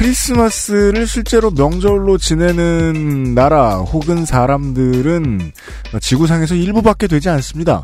[0.00, 5.52] 크리스마스를 실제로 명절로 지내는 나라 혹은 사람들은
[6.00, 7.82] 지구상에서 일부밖에 되지 않습니다.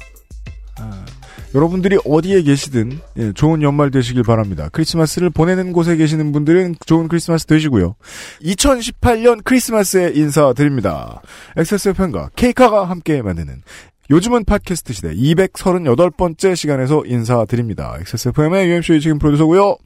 [0.80, 1.05] 아,
[1.55, 4.70] 여러분들이 어디에 계시든 예, 좋은 연말 되시길 바랍니다.
[4.73, 7.97] 크리스마스를 보내는 곳에 계시는 분들은 좋은 크리스마스 되시고요.
[8.41, 11.20] 2018년 크리스마스에 인사드립니다.
[11.59, 13.62] XSFM과 케이카가 함께 만드는
[14.09, 17.94] 요즘은 팟캐스트 시대 238번째 시간에서 인사드립니다.
[18.00, 19.77] XSFM의 UMC의 책임 프로듀서고요.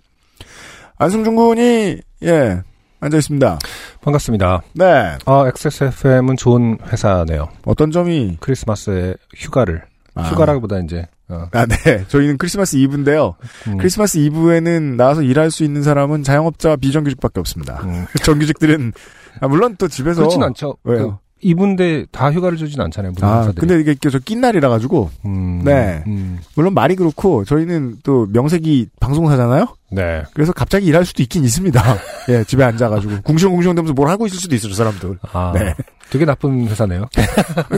[1.01, 2.63] 안승준 군이 예
[3.01, 3.59] 앉아 있습니다.
[4.03, 4.61] 반갑습니다.
[4.75, 5.17] 네.
[5.25, 7.49] 아, XSFM은 좋은 회사네요.
[7.65, 9.83] 어떤 점이 크리스마스에 휴가를
[10.15, 10.25] 아.
[10.25, 12.05] 휴가라기보다 이제 어, 아, 네.
[12.09, 13.35] 저희는 크리스마스 이브인데요.
[13.69, 17.81] 음, 크리스마스 이브에는 나와서 일할 수 있는 사람은 자영업자 비정규직밖에 없습니다.
[17.85, 18.05] 음.
[18.23, 18.93] 정규직들은
[19.41, 20.77] 아, 물론 또 집에서 그렇진 않죠.
[20.85, 21.19] 왜요?
[21.41, 23.13] 그, 이분데 다 휴가를 주진 않잖아요.
[23.23, 23.53] 아.
[23.57, 26.03] 근데 이게 저 낀날이라 가지고 음, 네.
[26.07, 29.67] 음, 물론 말이 그렇고 저희는 또 명색이 방송사잖아요.
[29.93, 30.23] 네.
[30.35, 31.83] 그래서 갑자기 일할 수도 있긴 있습니다.
[32.31, 35.19] 예, 집에 앉아가지고 궁시렁궁시렁 되면서 뭘 하고 있을 수도 있어요, 저 사람들.
[35.33, 35.75] 아, 네.
[36.11, 37.09] 되게 나쁜 회사네요.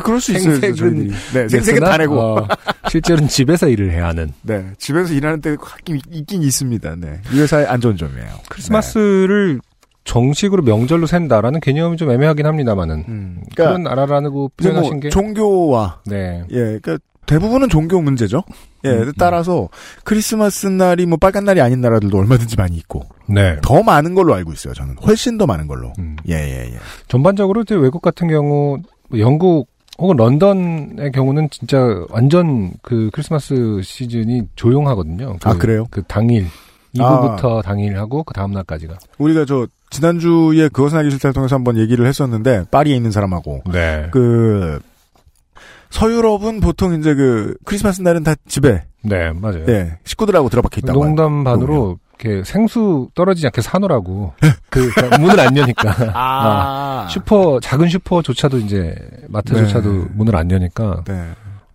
[0.03, 1.11] 그럴 수 있어요, 생색은 저희들이.
[1.35, 2.19] 네, 생색은 다 내고.
[2.19, 2.49] 어,
[2.89, 4.33] 실제로는 집에서 일을 해야 하는.
[4.43, 6.97] 네, 집에서 일하는 때가 있긴, 있긴 있습니다.
[6.97, 8.29] 네, 이 회사의 안 좋은 점이에요.
[8.49, 9.61] 크리스마스를
[10.05, 13.05] 정식으로 명절로 센다라는 개념이 좀 애매하긴 합니다만은 네.
[13.09, 16.45] 음, 그런 그러니까 나라라고 이제 뭐 표현하신 게 종교와 네.
[16.51, 18.43] 예, 그러니까 대부분은 종교 문제죠.
[18.85, 19.69] 예, 음, 따라서
[20.03, 23.57] 크리스마스 날이 뭐 빨간 날이 아닌 나라들도 얼마든지 많이 있고 네.
[23.63, 24.75] 더 많은 걸로 알고 있어요.
[24.75, 25.93] 저는 훨씬 더 많은 걸로.
[25.99, 26.17] 음.
[26.29, 26.79] 예, 예, 예.
[27.09, 34.49] 전반적으로 이제 외국 같은 경우 뭐 영국 혹은 런던의 경우는 진짜 완전 그 크리스마스 시즌이
[34.57, 35.37] 조용하거든요.
[35.41, 35.87] 그, 아 그래요?
[35.91, 36.47] 그 당일
[36.93, 38.99] 이브부터 당일 하고 그 다음 날까지가.
[39.19, 44.09] 우리가 저 지난주에 그것은 알기 싫다를 통해서 한번 얘기를 했었는데 파리에 있는 사람하고 네.
[44.11, 44.81] 그
[45.91, 49.65] 서유럽은 보통 이제 그 크리스마스 날은 다 집에 네, 맞아요.
[49.69, 51.05] 예 식구들하고 들어박혀 있다고.
[51.05, 54.33] 농담 반으로 이렇게 생수 떨어지지 않게 사놓으라고
[54.71, 58.95] 그 그러니까 문을 안 여니까 아, 슈퍼 작은 슈퍼조차도 이제
[59.29, 60.05] 마트조차도 네.
[60.15, 61.29] 문을 안 여니까 네.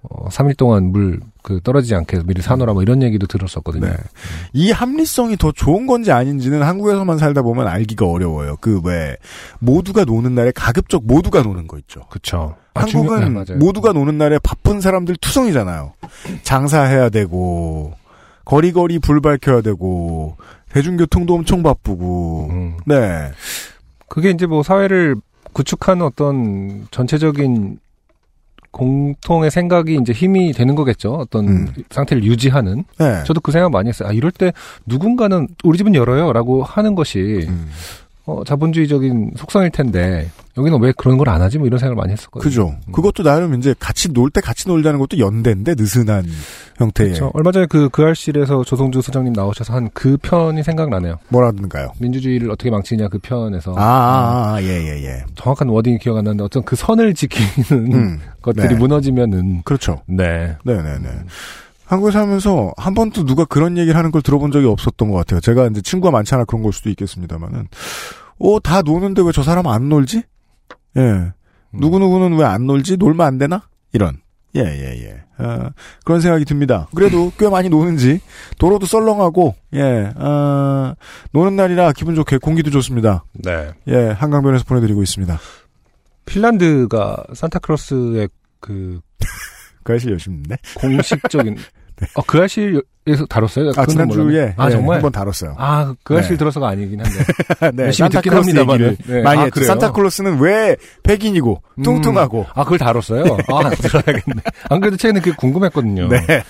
[0.10, 3.86] 어, 3일 동안 물 그 떨어지지 않게 미리 사놓으라 뭐 이런 얘기도 들었었거든요.
[3.88, 3.94] 네.
[4.52, 8.58] 이 합리성이 더 좋은 건지 아닌지는 한국에서만 살다 보면 알기가 어려워요.
[8.60, 9.16] 그 왜
[9.60, 12.02] 모두가 노는 날에 가급적 모두가 노는 거 있죠.
[12.10, 12.58] 그쵸.
[12.74, 13.54] 아, 한국은 중요- 네.
[13.56, 15.94] 모두가 노는 날에 바쁜 사람들 투성이잖아요.
[16.44, 17.94] 장사해야 되고
[18.44, 20.36] 거리거리 불 밝혀야 되고
[20.74, 22.78] 대중교통도 엄청 바쁘고 음.
[22.86, 23.32] 네.
[24.10, 25.16] 그게 이제 뭐 사회를
[25.54, 27.80] 구축하는 어떤 전체적인
[28.78, 31.14] 공통의 생각이 이제 힘이 되는 거겠죠.
[31.14, 31.68] 어떤 음.
[31.90, 32.84] 상태를 유지하는.
[33.00, 33.24] 네.
[33.26, 34.10] 저도 그 생각 많이 했어요.
[34.10, 34.54] 아, 이럴 때
[34.86, 36.32] 누군가는 우리 집은 열어요.
[36.32, 37.70] 라고 하는 것이 음.
[38.28, 41.58] 어, 자본주의적인 속성일 텐데 여기는 왜 그런 걸 안 하지?
[41.58, 42.44] 뭐 이런 생각을 많이 했었거든요.
[42.50, 42.76] 그죠.
[42.92, 46.26] 그것도 나름 이제 같이 놀 때 같이 놀자는 것도 연대인데 느슨한
[46.78, 47.32] 형태의 그렇죠.
[47.34, 51.16] 얼마 전에 그, 그 알실에서 조성주 소장님 나오셔서 한 그 편이 생각나네요.
[51.30, 51.94] 뭐라든가요.
[52.00, 53.74] 민주주의를 어떻게 망치냐 그 편에서.
[53.78, 55.24] 아, 아, 아, 예, 예, 예.
[55.36, 58.20] 정확한 워딩이 기억 안 나는데 어떤 그 선을 지키는 음.
[58.44, 58.76] 것들이 네.
[58.76, 59.62] 무너지면은.
[59.64, 60.02] 그렇죠.
[60.06, 60.56] 네.
[60.66, 61.08] 네네네.
[61.88, 65.40] 한국에 살면서 한 번도 누가 그런 얘기를 하는 걸 들어본 적이 없었던 것 같아요.
[65.40, 67.68] 제가 이제 친구가 많지 않아 그런 걸 수도 있겠습니다만은,
[68.40, 70.24] 어, 다 노는데 왜 저 사람 안 놀지?
[70.98, 71.02] 예.
[71.02, 71.32] 음.
[71.74, 72.98] 누구누구는 왜 안 놀지?
[72.98, 73.64] 놀면 안 되나?
[73.94, 74.18] 이런.
[74.56, 75.04] 예, 예,
[75.40, 75.44] 예.
[75.44, 75.70] 어,
[76.04, 76.88] 그런 생각이 듭니다.
[76.96, 78.20] 그래도 꽤 많이 노는지,
[78.58, 80.94] 도로도 썰렁하고, 예, 어,
[81.32, 83.24] 노는 날이라 기분 좋게 공기도 좋습니다.
[83.34, 83.72] 네.
[83.88, 85.40] 예, 한강변에서 보내드리고 있습니다.
[86.26, 88.28] 핀란드가 산타크로스의
[88.60, 89.00] 그
[89.88, 91.58] 그 열심히 네 공식적인
[92.14, 93.72] 어, 그 알실에서 다뤘어요?
[93.76, 93.86] 아.
[93.88, 94.54] 지난주에.
[94.56, 95.56] 아 예, 정말 한 번 다뤘어요.
[95.58, 96.38] 아, 그 알실 네.
[96.38, 97.72] 들어서가 아니긴 한데.
[97.74, 98.34] 네, 열심히 듣긴.
[98.60, 99.22] 얘기를 네.
[99.24, 99.54] 많이 아, 했죠.
[99.56, 99.68] 그래요?
[99.68, 101.84] 산타클로스는 왜 백인이고 음.
[101.84, 103.24] 뚱뚱하고 아, 그걸 다뤘어요?
[103.50, 104.42] 아, 들어야겠네.
[104.70, 106.08] 안 그래도 최근에 그게 궁금했거든요.
[106.10, 106.44] 네,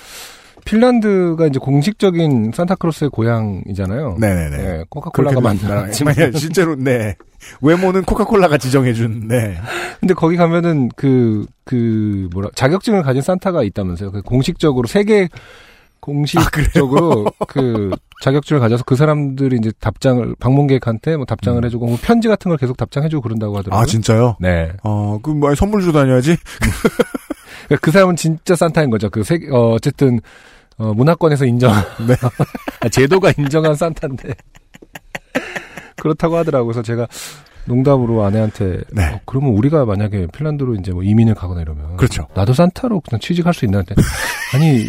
[0.68, 4.16] 핀란드가 이제 공식적인 산타크로스의 고향이잖아요.
[4.20, 4.56] 네네네.
[4.56, 7.16] 네, 코카콜라가 만든 만든 실제로 네
[7.62, 9.56] 외모는 코카콜라가 지정해준 네
[10.00, 14.12] 근데 거기 가면은 그, 그, 뭐라, 자격증을 가진 산타가 있다면서요.
[14.12, 15.38] 그 공식적으로, 세계 아,
[16.00, 17.90] 공식적으로 그
[18.22, 21.64] 자격증을 가져서 그 사람들이 이제 답장을, 방문객한테 뭐 답장을 음.
[21.64, 23.82] 해주고, 뭐 편지 같은 걸 계속 답장해주고 그런다고 하더라고요.
[23.82, 24.36] 아 진짜요?
[24.40, 24.72] 네.
[24.82, 26.36] 어그뭐 선물 주고 다녀야지.
[27.66, 29.10] 그러니까 그 사람은 진짜 산타인 거죠.
[29.10, 30.20] 그 세계, 어, 어쨌든,
[30.78, 31.72] 어, 문화권에서 인정,
[32.06, 32.14] 네.
[32.80, 34.34] 아, 제도가 인정한 산타인데.
[35.96, 36.66] 그렇다고 하더라고요.
[36.66, 37.08] 그래서 제가
[37.64, 39.06] 농담으로 아내한테 네.
[39.06, 42.26] 어, 그러면 우리가 만약에 핀란드로 이제 뭐 이민을 가거나 이러면 그렇죠.
[42.34, 43.94] 나도 산타로 그냥 취직할 수 있는데
[44.54, 44.86] 아니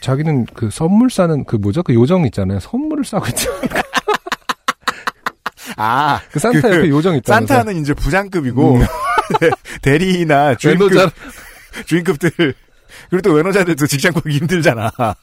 [0.00, 3.60] 자기는 그 선물 싸는 그 뭐죠 그 요정 있잖아요 선물을 싸고 있잖아요
[5.76, 8.80] 아, 그 산타 그 옆에 요정 있다면서 산타는 이제 부장급이고 음.
[9.40, 9.50] 네,
[9.82, 10.92] 대리나 주인급
[11.86, 12.54] 주인급들
[13.10, 14.90] 그리고 또 외노자들도 직장 구하기 힘들잖아.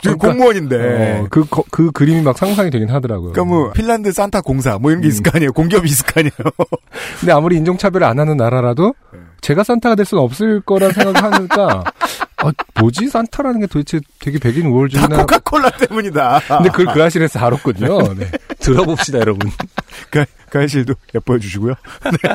[0.00, 1.20] 그러니까, 공무원인데.
[1.22, 3.32] 어, 그, 거- 그 그림이 막 상상이 되긴 하더라고요.
[3.32, 5.52] 그러니까 뭐 핀란드 산타 공사 뭐 이런 게 있을 거 아니에요.
[5.52, 6.32] 공기업이 있을 거 아니에요.
[7.18, 9.18] 근데 아무리 인종차별을 안 하는 나라라도 네.
[9.40, 11.82] 제가 산타가 될 수는 없을 거란 생각을 하니까
[12.38, 16.40] 아, 뭐지 산타라는 게 도대체 되게 백인 다 우월주의나 코카콜라 때문이다.
[16.46, 18.14] 근데 그걸 그 아실에서 알았거든요.
[18.14, 18.30] 네.
[18.60, 19.50] 들어봅시다 여러분.
[20.10, 21.74] 그, 그 아실도 예뻐해 주시고요.
[22.04, 22.34] 네.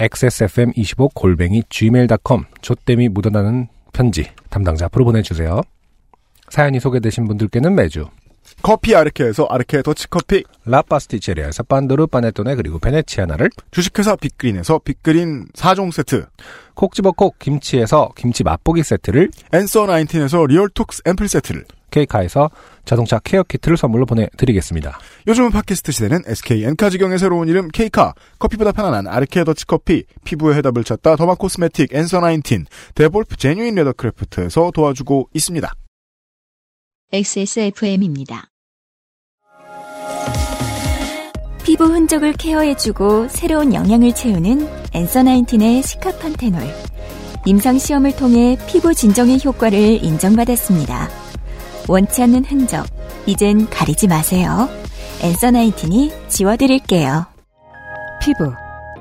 [0.00, 5.60] xsfm25 골뱅이 gmail.com 조땜이 묻어나는 편지 담당자 앞으로 보내주세요.
[6.48, 8.06] 사연이 소개되신 분들께는 매주
[8.62, 16.26] 커피 아르케에서 아르케 더치커피, 라파스티체리아에서 판도르 파네토네 그리고 베네치아나를 주식회사 빅그린에서 빅그린 4종 세트,
[16.74, 22.50] 콕 집어 콕 김치에서 김치 맛보기 세트를 앤서 19에서 리얼톡스 앰플 세트를, 케이카에서
[22.84, 24.98] 자동차 케어 키트를 선물로 보내드리겠습니다.
[25.26, 30.84] 요즘은 팟캐스트 시대는 SK 엔카 직영의 새로운 이름 K카, 커피보다 편안한 아르케 더치커피, 피부의 해답을
[30.84, 32.64] 찾다 derma cosmetic 앤서 19,
[32.94, 35.72] 데볼프 제뉴인 레더크래프트에서 도와주고 있습니다.
[37.12, 38.46] XSFM입니다.
[41.64, 46.62] 피부 흔적을 케어해주고 새로운 영양을 채우는 엔서 나인틴의 시카판테놀.
[47.46, 51.19] 임상시험을 통해 피부 진정의 효과를 인정받았습니다.
[51.90, 52.86] 원치 않는 흔적,
[53.26, 54.68] 이젠 가리지 마세요.
[55.22, 57.26] 엔서 나인틴이 지워드릴게요.
[58.22, 58.52] 피부,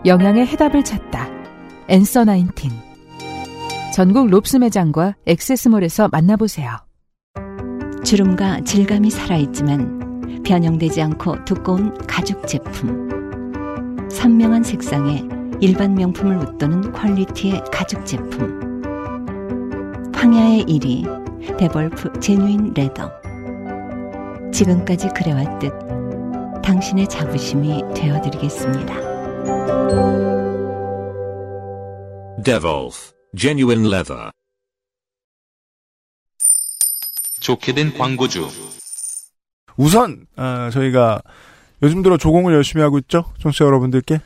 [0.07, 1.29] 영양의 해답을 찾다.
[1.87, 2.71] 엔서 나인틴.
[3.93, 6.77] 전국 롭스 매장과 액세스몰에서 만나보세요.
[8.03, 14.07] 주름과 질감이 살아있지만 변형되지 않고 두꺼운 가죽 제품.
[14.09, 15.23] 선명한 색상에
[15.61, 18.81] 일반 명품을 웃도는 퀄리티의 가죽 제품.
[20.15, 23.11] 황야의 이리 데볼프 제뉴인 레더.
[24.51, 25.71] 지금까지 그래왔듯
[26.63, 28.93] 당신의 자부심이 되어드리겠습니다.
[32.43, 34.31] Devolf Genuine Leather.
[37.39, 38.47] 좋게 된 광고주.
[39.77, 41.21] 우선 어, 저희가
[41.81, 44.19] 요즘 들어 조공을 열심히 하고 있죠, 청취자 여러분들께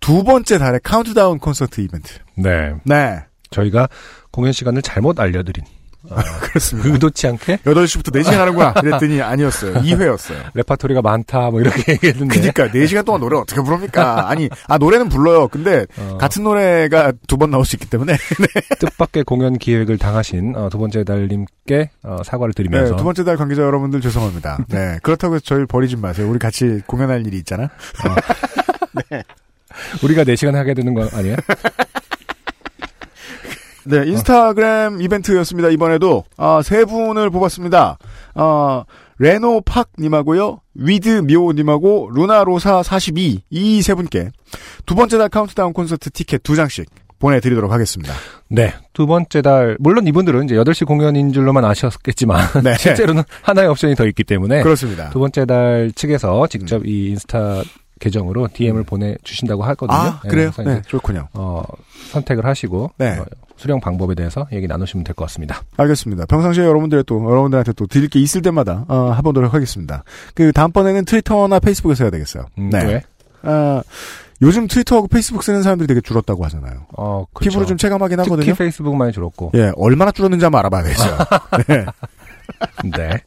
[0.00, 2.18] 두 번째 달의 카운트다운 콘서트 이벤트.
[2.36, 2.74] 네.
[2.84, 3.88] 네, 저희가
[4.30, 5.64] 공연 시간을 잘못 알려드린
[6.42, 6.88] 그렇습니다.
[6.90, 8.74] 의도치 않게 8시부터 4시간 하는구나.
[8.82, 9.74] 이랬더니 아니었어요.
[9.74, 10.50] 2회였어요.
[10.54, 14.28] 레파토리가 많다 뭐 이렇게 얘기했는데 그니까 4시간 동안 노래 어떻게 부릅니까?
[14.28, 15.48] 아니, 아 노래는 불러요.
[15.48, 18.16] 근데 어, 같은 노래가 두 번 나올 수 있기 때문에
[18.78, 23.36] 뜻밖의 공연 기획을 당하신 어, 두 번째 달님께 어, 사과를 네, 드리면서 두 번째 달
[23.36, 24.58] 관계자 여러분들 죄송합니다.
[24.68, 26.28] 네, 그렇다고 해서 저희를 버리지 마세요.
[26.30, 27.68] 우리 같이 공연할 일이 있잖아.
[30.02, 31.36] 우리가 4시간 하게 되는 건 아니에요?
[33.84, 35.68] 네, 인스타그램 이벤트였습니다.
[35.70, 37.98] 이번에도 아, 세 분을 뽑았습니다.
[38.34, 38.84] 어,
[39.18, 44.30] 레노 팍 님하고요, 위드 미오 님하고 루나로사 42 이 세 분께
[44.86, 46.86] 두 번째 달 카운트다운 콘서트 티켓 두 장씩
[47.18, 48.12] 보내드리도록 하겠습니다.
[48.48, 48.74] 네.
[48.92, 54.06] 두 번째 달, 물론 이분들은 이제 8시 공연인 줄로만 아셨겠지만, 네, 실제로는 하나의 옵션이 더
[54.08, 55.08] 있기 때문에, 그렇습니다.
[55.10, 57.62] 두 번째 달 측에서 직접 이 인스타
[58.00, 59.96] 계정으로 DM을 보내주신다고 하거든요.
[59.96, 60.48] 아, 네, 그래요?
[60.52, 61.28] 이제, 네, 좋군요.
[61.34, 61.62] 어,
[62.10, 63.16] 선택을 하시고, 네.
[63.18, 63.24] 어,
[63.56, 65.62] 수령 방법에 대해서 얘기 나누시면 될 것 같습니다.
[65.76, 66.26] 알겠습니다.
[66.26, 70.04] 평상시에 여러분들의 또, 여러분들한테 또 드릴 게 있을 때마다, 어, 해보도록 하겠습니다.
[70.34, 72.46] 그, 다음번에는 트위터나 페이스북에서 해야 되겠어요.
[72.58, 72.84] 음, 네.
[72.84, 73.02] 왜?
[73.42, 73.82] 아,
[74.40, 76.86] 요즘 트위터하고 페이스북 쓰는 사람들이 되게 줄었다고 하잖아요.
[76.96, 77.50] 어, 그렇죠.
[77.50, 78.54] 피부를 좀 체감하긴 특히 하거든요.
[78.54, 79.52] 페이스북 많이 줄었고.
[79.54, 81.02] 예, 얼마나 줄었는지 한번 알아봐야겠죠.
[81.68, 81.84] 네.
[82.96, 83.20] 네.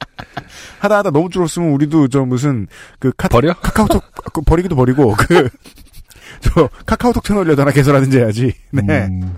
[0.79, 2.67] 하다 하다 너무 줄었으면 우리도 저 무슨
[3.00, 3.53] 그 카, 버려?
[3.53, 4.03] 카카오톡
[4.34, 5.50] 그 버리기도 버리고 그
[6.41, 8.53] 저 카카오톡 채널이라도 하나 개설하든지 해야지.
[8.72, 9.05] 네.
[9.05, 9.38] 음,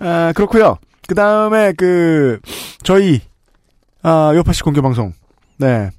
[0.00, 0.78] 아, 그렇고요.
[1.06, 2.38] 그 다음에 그
[2.82, 3.20] 저희
[4.02, 5.12] 아 요파시 공개 방송.
[5.58, 5.90] 네.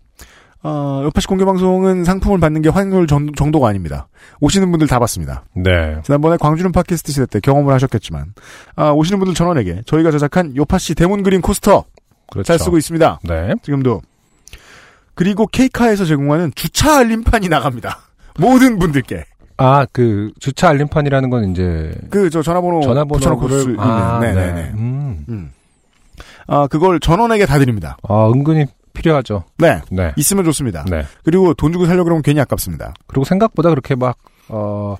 [0.64, 4.08] 어, 요파시 공개 방송은 상품을 받는 게 환율 정, 정도가 아닙니다.
[4.42, 5.46] 오시는 분들 다 받습니다.
[5.54, 6.02] 네.
[6.04, 8.34] 지난번에 광주는 팟캐스트 시대 때 경험을 하셨겠지만
[8.76, 11.86] 아, 오시는 분들 전원에게 저희가 제작한 요파시 대문 그린 코스터
[12.32, 12.48] 그렇죠.
[12.48, 13.20] 잘 쓰고 있습니다.
[13.26, 13.54] 네.
[13.62, 14.02] 지금도.
[15.14, 18.00] 그리고 케이카에서 제공하는 주차 알림판이 나갑니다.
[18.40, 19.24] 모든 분들께.
[19.58, 23.80] 아, 그 주차 알림판이라는 건 이제 그 저 전화번호 붙여놓고 쓸수 전화번호를 있는.
[23.80, 24.52] 아, 네네네.
[24.54, 24.72] 네.
[24.76, 25.26] 음.
[25.30, 25.52] 음.
[26.48, 27.98] 아 그걸 전원에게 다 드립니다.
[28.08, 29.44] 아, 은근히 필요하죠.
[29.58, 29.82] 네.
[29.92, 30.14] 네.
[30.18, 30.86] 있으면 좋습니다.
[30.90, 31.04] 네.
[31.24, 32.94] 그리고 돈 주고 살려고 그러면 괜히 아깝습니다.
[33.08, 34.96] 그리고 생각보다 그렇게 막, 어,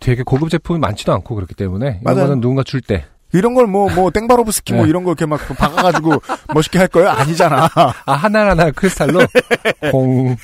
[0.00, 1.86] 되게 고급 제품이 많지도 않고 그렇기 때문에.
[1.86, 2.28] 이런 맞아요.
[2.28, 3.04] 거는 누군가 줄 때.
[3.32, 4.90] 이런 걸 뭐, 뭐, 땡바로브스키 뭐 네.
[4.90, 6.22] 이런 거 이렇게 막 박아가지고
[6.54, 7.10] 멋있게 할 거예요?
[7.10, 7.68] 아니잖아.
[7.74, 9.20] 아, 하나하나 크리스탈로
[9.92, 10.36] 공,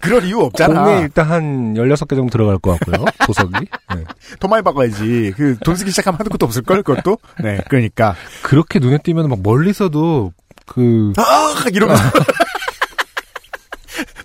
[0.00, 0.84] 그럴 이유 없잖아.
[0.84, 3.04] 공에 일단 한 16개 정도 들어갈 것 같고요.
[3.26, 3.52] 보석이.
[3.94, 4.04] 네.
[4.40, 5.34] 더 많이 바꿔야지.
[5.36, 7.18] 그, 돈 쓰기 시작하면 한두 것도 없을걸, 그것도?
[7.42, 8.14] 네, 그러니까.
[8.42, 10.32] 그렇게 눈에 띄면 막 멀리서도
[10.66, 11.64] 그, 아!
[11.72, 12.02] 이러면서.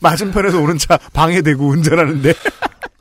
[0.02, 2.34] 맞은편에서 오는 차 방해되고 운전하는데.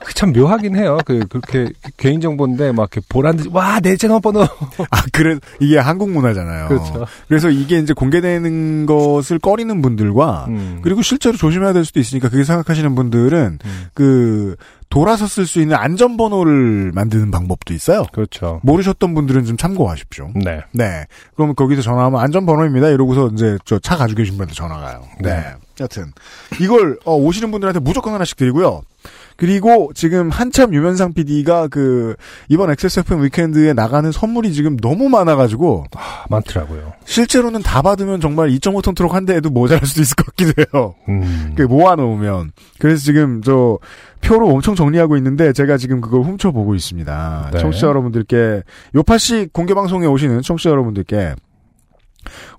[0.05, 0.99] 그참 묘하긴 해요.
[1.05, 4.43] 그, 그렇게 개인 정보인데 막 이렇게 보란 듯이, 와, 내 전화번호.
[4.43, 6.69] 아, 그래, 이게 한국 문화잖아요.
[6.69, 7.07] 그렇죠.
[7.29, 10.79] 그래서 이게 이제 공개되는 것을 꺼리는 분들과, 음.
[10.83, 13.87] 그리고 실제로 조심해야 될 수도 있으니까 그게 생각하시는 분들은, 음.
[13.95, 14.57] 그,
[14.89, 18.05] 돌아서 쓸 수 있는 안전 번호를 만드는 방법도 있어요.
[18.13, 18.61] 그렇죠.
[18.63, 20.33] 모르셨던 분들은 좀 참고하십시오.
[20.35, 20.61] 네.
[20.73, 21.07] 네.
[21.35, 22.89] 그러면 거기서 전화하면 안전 번호입니다.
[22.89, 25.03] 이러고서 이제 저 차 가지고 계신 분한테 전화 가요.
[25.23, 25.31] 네.
[25.31, 25.45] 네.
[25.81, 26.13] 여튼.
[26.61, 28.83] 이걸, 어, 오시는 분들한테 무조건 하나씩 드리고요.
[29.37, 32.15] 그리고 지금 한참 유면상 PD가 그,
[32.49, 36.93] 이번 XSFM 위켄드에 나가는 선물이 지금 너무 많아가지고, 아, 많더라고요.
[37.05, 40.95] 실제로는 다 받으면 정말 2.5톤 트럭 한 대에도 모자랄 수도 있을 것 같기도 해요.
[41.09, 41.55] 음.
[41.57, 42.53] 그 모아놓으면.
[42.79, 43.79] 그래서 지금 저
[44.23, 47.51] 표로 엄청 정리하고 있는데 제가 지금 그걸 훔쳐보고 있습니다.
[47.53, 47.59] 네.
[47.59, 48.62] 청취자 여러분들께
[48.95, 51.35] 요파시 공개 방송에 오시는 청취자 여러분들께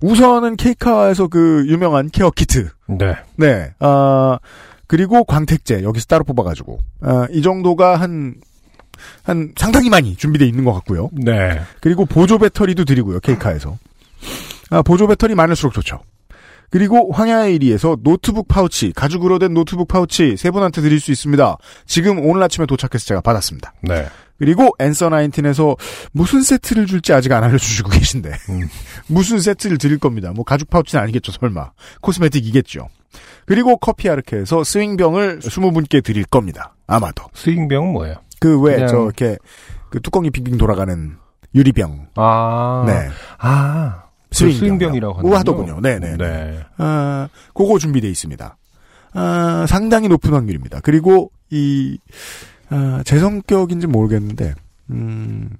[0.02, 2.68] 우선은 케이카에서 그 유명한 케어 키트.
[2.86, 3.16] 네.
[3.36, 3.70] 네.
[3.80, 4.38] 아
[4.86, 8.34] 그리고 광택제 여기서 따로 뽑아가지고 아, 이 정도가 한한
[9.56, 11.10] 상당히 많이 준비되어 있는 것 같고요.
[11.12, 11.60] 네.
[11.80, 13.78] 그리고 보조 배터리도 드리고요, 케이카에서.
[14.70, 16.00] 아, 보조 배터리 많을수록 좋죠.
[16.70, 21.56] 그리고 황야의 이리에서 노트북 파우치, 가죽으로 된 노트북 파우치 세 분한테 드릴 수 있습니다.
[21.86, 23.74] 지금 오늘 아침에 도착해서 제가 받았습니다.
[23.82, 24.08] 네.
[24.38, 25.78] 그리고 앤서 19에서
[26.10, 28.30] 무슨 세트를 줄지 아직 안 알려주시고 계신데.
[28.48, 28.68] 음.
[29.06, 30.32] 무슨 세트를 드릴 겁니다.
[30.34, 31.70] 뭐 가죽 파우치는 아니겠죠, 설마.
[32.00, 32.88] cosmetic이겠죠.
[33.46, 36.74] 그리고 커피 아르케에서 스윙병을 20분께 드릴 겁니다.
[36.86, 37.24] 아마도.
[37.34, 38.16] 스윙병은 뭐예요?
[38.40, 39.38] 그 왜, 저, 이렇게,
[39.90, 41.16] 그 뚜껑이 빙빙 돌아가는
[41.54, 42.08] 유리병.
[42.16, 42.84] 아.
[42.86, 43.08] 네.
[43.38, 44.04] 아.
[44.30, 44.58] 스윙병.
[44.58, 45.32] 스윙병이라고 하는군요.
[45.34, 45.80] 우하더군요.
[45.80, 46.16] 네네.
[46.16, 46.60] 네.
[46.78, 48.56] 아, 그거 준비돼 있습니다.
[49.14, 50.80] 아, 상당히 높은 확률입니다.
[50.82, 51.98] 그리고 이,
[52.70, 54.54] 아, 제 성격인지 모르겠는데,
[54.90, 55.50] 음,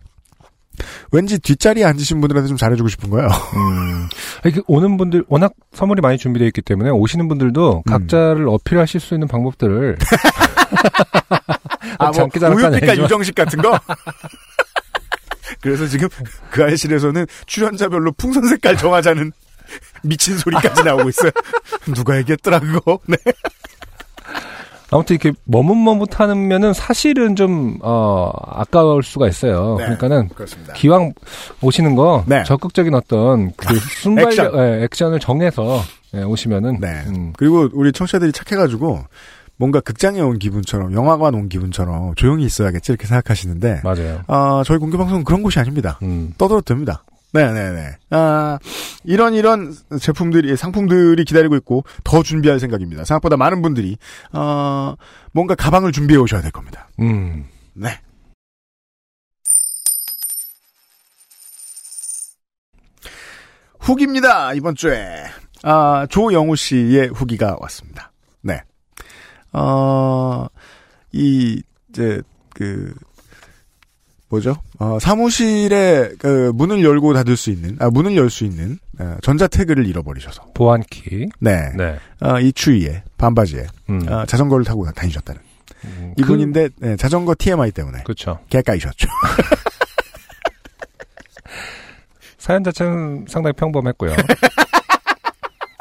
[1.12, 3.28] 왠지 뒷자리에 앉으신 분들한테 좀 잘해주고 싶은 거예요.
[3.28, 4.08] 음.
[4.66, 7.90] 오는 분들, 워낙 선물이 많이 준비되어 있기 때문에 오시는 분들도 음.
[7.90, 9.98] 각자를 어필하실 수 있는 방법들을.
[11.98, 12.28] 아, 뭐,
[12.66, 12.98] 아니지만.
[12.98, 13.78] 유정식 같은 거?
[15.60, 16.08] 그래서 지금
[16.50, 19.32] 그 아이실에서는 출연자별로 풍선 색깔 정하자는
[20.02, 21.30] 미친 소리까지 나오고 있어요.
[21.94, 22.98] 누가 얘기했더라, 그거?
[23.06, 23.16] 네.
[24.94, 29.74] 아무튼 이렇게 머뭇머뭇하면은 사실은 좀, 어, 아까울 수가 있어요.
[29.78, 29.84] 네.
[29.84, 30.72] 그러니까는 그렇습니다.
[30.74, 31.12] 기왕
[31.60, 32.44] 오시는 거 네.
[32.44, 34.54] 적극적인 어떤 그 순발력, 액션.
[34.58, 35.80] 예, 액션을 정해서
[36.14, 36.78] 예, 오시면은.
[36.80, 37.02] 네.
[37.08, 39.00] 음, 그리고 우리 청취자들이 착해가지고
[39.56, 44.20] 뭔가 극장에 온 기분처럼 영화관 온 기분처럼 조용히 있어야겠지 이렇게 생각하시는데 맞아요.
[44.26, 45.98] 아 저희 공개 방송은 그런 곳이 아닙니다.
[46.02, 46.32] 음.
[46.38, 47.04] 떠들어도 됩니다.
[47.34, 47.98] 네네네.
[48.10, 48.58] 아
[49.02, 53.04] 이런 이런 제품들이 상품들이 기다리고 있고 더 준비할 생각입니다.
[53.04, 53.96] 생각보다 많은 분들이
[54.32, 54.94] 어
[55.32, 56.88] 뭔가 가방을 준비해 오셔야 될 겁니다.
[57.00, 57.46] 음.
[57.74, 58.00] 네.
[63.80, 64.54] 후기입니다.
[64.54, 65.24] 이번 주에
[65.64, 68.12] 아 조영우 씨의 후기가 왔습니다.
[68.42, 68.62] 네.
[69.52, 70.46] 어,
[71.12, 72.22] 이 이제
[72.54, 72.94] 그
[74.34, 74.56] 뭐죠?
[74.80, 79.46] 어, 사무실에 그 문을 열고 닫을 수 있는 아 문을 열 수 있는 어, 전자
[79.46, 81.28] 태그를 잃어버리셔서 보안키.
[81.40, 81.70] 네.
[81.76, 81.98] 네.
[82.20, 84.08] 어, 이 추위에 반바지에 음.
[84.10, 85.40] 어, 자전거를 타고 다니셨다는
[85.84, 88.40] 음, 이분인데 네, 자전거 TMI 때문에 그, 그렇죠.
[88.48, 89.06] 개까이셨죠.
[92.38, 94.16] 사연 자체는 상당히 평범했고요.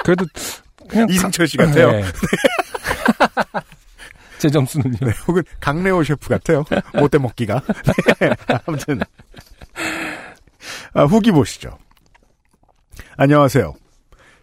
[0.03, 0.25] 그래도
[0.87, 1.91] 그냥 이승철 씨 같아요.
[1.91, 2.03] 네.
[4.43, 4.97] 제 점수는요.
[4.99, 6.65] 네, 혹은 강래호 셰프 같아요.
[6.95, 7.61] 못돼 먹기가.
[8.19, 8.29] 네,
[8.65, 8.99] 아무튼
[10.93, 11.77] 아, 후기 보시죠.
[13.15, 13.73] 안녕하세요.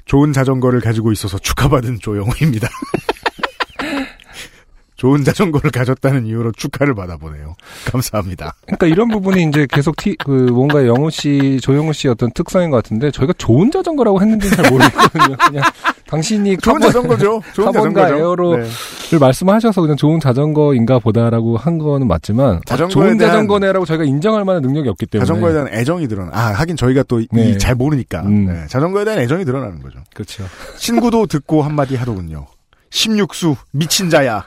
[0.06, 2.66] 좋은 자전거를 가지고 있어서 축하받은 조영우입니다.
[4.96, 7.56] 좋은 자전거를 가졌다는 이유로 축하를 받아보네요.
[7.90, 8.54] 감사합니다.
[8.64, 12.76] 그러니까 이런 부분이 이제 계속 티, 그 뭔가 영우 씨, 조영우 씨 어떤 특성인 것
[12.76, 15.36] 같은데 저희가 좋은 자전거라고 했는지는 잘 모르겠거든요.
[15.36, 15.62] 그냥
[16.10, 17.40] 당신이 좋은 자전거죠.
[17.52, 18.16] 좋은 카본과 자전거죠.
[18.18, 18.68] 에어로 네.
[19.10, 24.44] 를 말씀하셔서 그냥 좋은 자전거인가 보다라고 한 거는 맞지만 아, 자전거에 좋은 자전거네라고 저희가 인정할
[24.44, 26.30] 만한 능력이 없기 때문에 자전거에 대한 애정이 드러나.
[26.34, 27.56] 아, 하긴 저희가 또 네.
[27.58, 28.22] 잘 모르니까.
[28.22, 28.46] 음.
[28.46, 30.00] 네, 자전거에 대한 애정이 드러나는 거죠.
[30.12, 30.44] 그렇죠.
[30.76, 32.46] 친구도 듣고 한마디 하더군요.
[32.90, 34.46] 16수 미친 자야.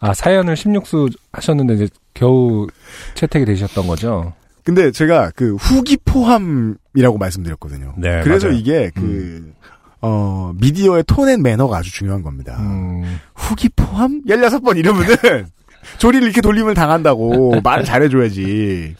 [0.00, 2.66] 아, 사연을 16수 하셨는데 이제 겨우
[3.14, 4.32] 채택이 되셨던 거죠?
[4.64, 7.94] 근데 제가 그 후기 포함이라고 말씀드렸거든요.
[7.98, 8.58] 네, 그래서 맞아요.
[8.58, 9.52] 이게 그,
[10.08, 12.56] 어, 미디어의 톤앤 매너가 아주 중요한 겁니다.
[12.60, 14.22] 음, 후기 포함?
[14.24, 15.16] 16번 이러면은
[15.98, 18.94] 조리를 이렇게 돌림을 당한다고 말을 잘해줘야지.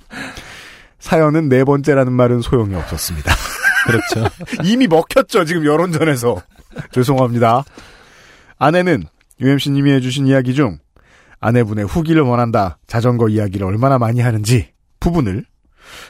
[0.98, 3.32] 사연은 네 번째라는 말은 소용이 없었습니다.
[3.86, 4.28] 그렇죠.
[4.66, 6.42] 이미 먹혔죠, 지금 여론전에서.
[6.90, 7.62] 죄송합니다.
[8.58, 9.04] 아내는
[9.40, 10.78] UMC님이 해주신 이야기 중
[11.38, 15.44] 아내분의 후기를 원한다, 자전거 이야기를 얼마나 많이 하는지 부분을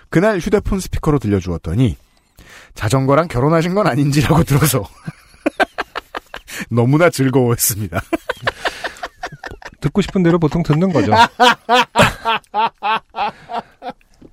[0.09, 1.97] 그날 휴대폰 스피커로 들려주었더니
[2.77, 4.85] 자전거랑 결혼하신 건 아닌지라고 들어서
[6.71, 8.01] 너무나 즐거워했습니다.
[9.81, 11.13] 듣고 싶은 대로 보통 듣는 거죠.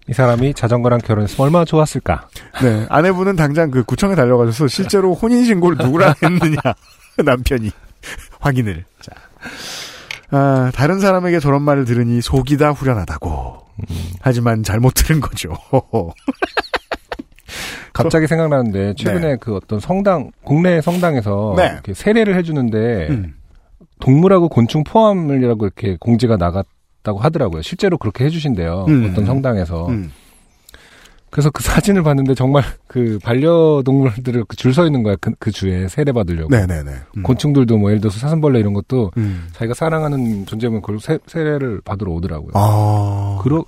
[0.09, 2.27] 이 사람이 자전거랑 결혼했으면 얼마나 좋았을까?
[2.61, 6.57] 네, 아내분은 당장 그 구청에 달려가셔서 실제로 혼인 신고를 누구랑 했느냐
[7.23, 7.71] 남편이
[8.39, 8.83] 확인을.
[8.99, 9.11] 자,
[10.31, 13.63] 아, 다른 사람에게 저런 말을 들으니 속이 다 후련하다고.
[14.21, 15.53] 하지만 잘못 들은 거죠.
[17.93, 21.69] 갑자기 생각나는데 최근에 그 어떤 성당 국내 성당에서 네.
[21.73, 23.35] 이렇게 세례를 해주는데 음.
[23.99, 27.61] 동물하고 곤충 포함이라고 이렇게 공지가 나갔다고 하더라고요.
[27.61, 28.85] 실제로 그렇게 해주신대요.
[28.89, 29.09] 음.
[29.11, 29.87] 어떤 성당에서.
[29.87, 30.11] 음.
[31.29, 35.15] 그래서 그 사진을 봤는데 정말 그 반려동물들을 줄서 있는 거야.
[35.19, 36.49] 그, 그 주에 세례 받으려고.
[36.49, 36.91] 네네네.
[37.17, 37.23] 음.
[37.23, 39.47] 곤충들도 뭐 예를 들어서 사슴벌레 이런 것도 음.
[39.53, 42.51] 자기가 사랑하는 존재면 그걸 세, 세례를 받으러 오더라고요.
[42.53, 43.39] 아.
[43.41, 43.65] 그러,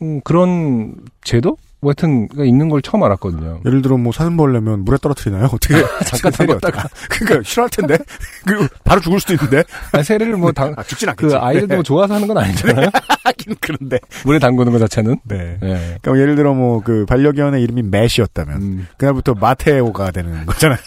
[0.00, 1.58] 음, 그런 제도?
[1.86, 3.60] 뭐 하여튼 있는 걸 처음 알았거든요.
[3.64, 5.44] 예를 들어 뭐 사슴벌레면 물에 떨어뜨리나요?
[5.44, 5.74] 어떻게
[6.04, 6.88] 잠깐 담갔다가.
[7.08, 7.96] 그러니까 싫어할 텐데.
[8.44, 9.62] 그리고 바로 죽을 수도 있는데.
[9.92, 11.32] 아니, 세례를 뭐 당, 아, 죽진 않겠지.
[11.32, 12.90] 그 아이들도 뭐 좋아서 하는 건 아니잖아요.
[13.24, 13.98] 하긴 그런데.
[14.24, 15.20] 물에 담그는 것 자체는.
[15.24, 15.58] 네.
[15.62, 15.98] 예.
[16.02, 18.86] 그러니까 예를 들어 뭐 그 반려견의 이름이 매시였다면 음.
[18.96, 20.78] 그날부터 마테오가 되는 거잖아요.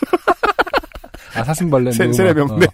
[1.35, 1.91] 아, 사슴벌레.
[1.91, 2.49] 세, 뭐 세례명.
[2.51, 2.59] 어.
[2.59, 2.67] 네.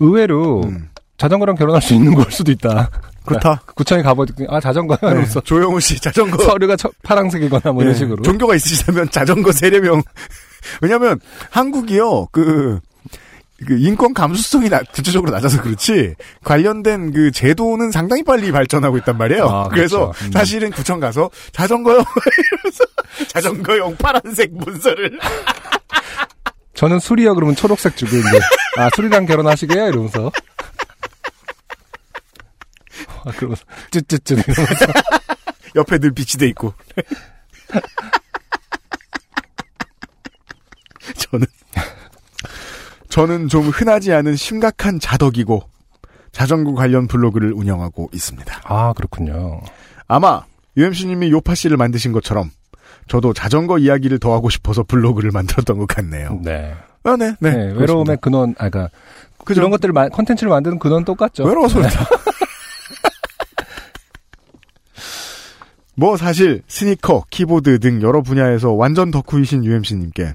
[0.00, 0.88] 의외로 음.
[1.18, 2.90] 자전거랑 결혼할 수 있는 걸 수도 있다.
[3.26, 3.60] 그렇다.
[3.74, 5.08] 구청에 가보니까 아 자전거야 네.
[5.08, 8.22] 이러면서 조영우 씨 자전거 서류가 처- 파랑색이거나 뭐 이런 네, 식으로.
[8.22, 10.02] 종교가 있으시다면 자전거 세례명.
[10.80, 12.80] 왜냐면 한국이요 그.
[13.66, 19.46] 그 인권 감수성이 나, 전체적으로 낮아서 그렇지 관련된 그 제도는 상당히 빨리 발전하고 있단 말이에요.
[19.48, 20.26] 아, 그래서 그렇죠.
[20.26, 20.30] 음.
[20.30, 21.28] 사실은 구청 가서
[21.58, 22.84] 이러면서
[23.26, 25.18] 자전거용 파란색 문서를
[26.74, 28.40] 저는 술이요 그러면 초록색 주고 이제
[28.76, 30.30] 아 술이랑 결혼하시게요 이러면서.
[33.24, 34.86] 아, 그러면서 쯧쯧쯧 이러면서
[35.76, 36.72] 옆에 늘 빛이 돼 있고.
[41.16, 41.46] 저는
[43.08, 45.62] 저는 좀 흔하지 않은 심각한 자덕이고
[46.32, 48.60] 자전거 관련 블로그를 운영하고 있습니다.
[48.64, 49.60] 아 그렇군요.
[50.06, 50.44] 아마
[50.76, 52.50] UMC님이 요팟시를 만드신 것처럼
[53.08, 56.40] 저도 자전거 이야기를 더 하고 싶어서 블로그를 만들었던 것 같네요.
[56.42, 56.74] 네.
[57.04, 57.52] 아, 네, 네.
[57.52, 58.90] 네, 외로움의 근원, 아, 그니까?
[59.44, 61.44] 그런 것들을, 만- 컨텐츠를 만드는 근원 똑같죠.
[61.44, 62.06] 외로워서 그 렇다.
[65.98, 70.32] 뭐 사실 스니커, 키보드 등 여러 분야에서 완전 덕후이신 UMC님께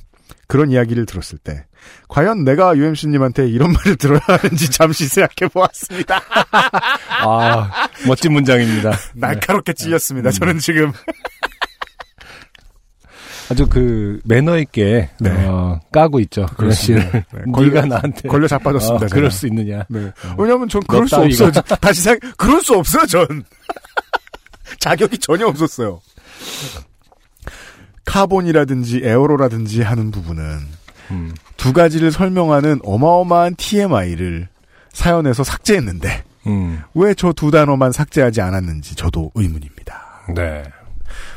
[0.47, 1.65] 그런 이야기를 들었을 때
[2.09, 6.21] 과연 내가 UMC님한테 이런 말을 들어야 하는지 잠시 생각해 보았습니다.
[7.25, 8.91] 아, 멋진 문장입니다.
[9.15, 10.31] 날카롭게 찔렸습니다.
[10.31, 10.91] 저는 지금
[13.49, 15.29] 아주 그, 매너 있게, 네.
[15.47, 16.45] 어, 까고 있죠.
[16.57, 17.11] 그렇습니다.
[17.11, 18.27] 네, 네가 걸려- 나한테.
[18.29, 19.05] 걸려 자빠졌습니다.
[19.05, 19.09] 어.
[19.11, 19.83] 그럴 수 있느냐.
[19.89, 20.11] 네.
[20.37, 21.15] 왜냐면 전너 그럴 수.
[21.17, 21.51] 없어요.
[21.81, 23.43] 다시 생각, 그럴 수 없어요, 전.
[24.79, 26.01] 자격이 전혀 없었어요.
[28.05, 30.59] 카본이라든지 aero라든지 하는 부분은
[31.11, 31.33] 음.
[31.57, 34.47] 두 가지를 설명하는 어마어마한 TMI를
[34.91, 36.81] 사연에서 삭제했는데 음.
[36.93, 40.23] 왜저 두 단어만 삭제하지 않았는지 저도 의문입니다.
[40.35, 40.63] 네.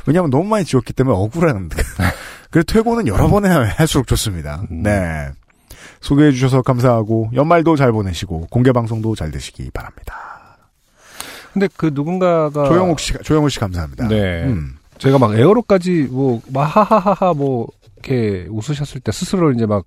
[0.06, 1.68] 왜냐하면 너무 많이 지웠기 때문에 억울한.
[2.50, 4.62] 그래 퇴고는 여러 번 해- 할수록 좋습니다.
[4.70, 4.82] 음.
[4.82, 5.28] 네.
[6.00, 10.35] 소개해 주셔서 감사하고 연말도 잘 보내시고 공개 방송도 잘 되시기 바랍니다.
[11.56, 12.68] 근데 그 누군가가.
[12.68, 14.08] 조영욱 씨, 조영욱 씨 감사합니다.
[14.08, 14.44] 네.
[14.44, 14.76] 음.
[14.98, 19.86] 제가 막 aero까지 뭐, 막 하하하하 뭐, 이렇게 웃으셨을 때 스스로 이제 막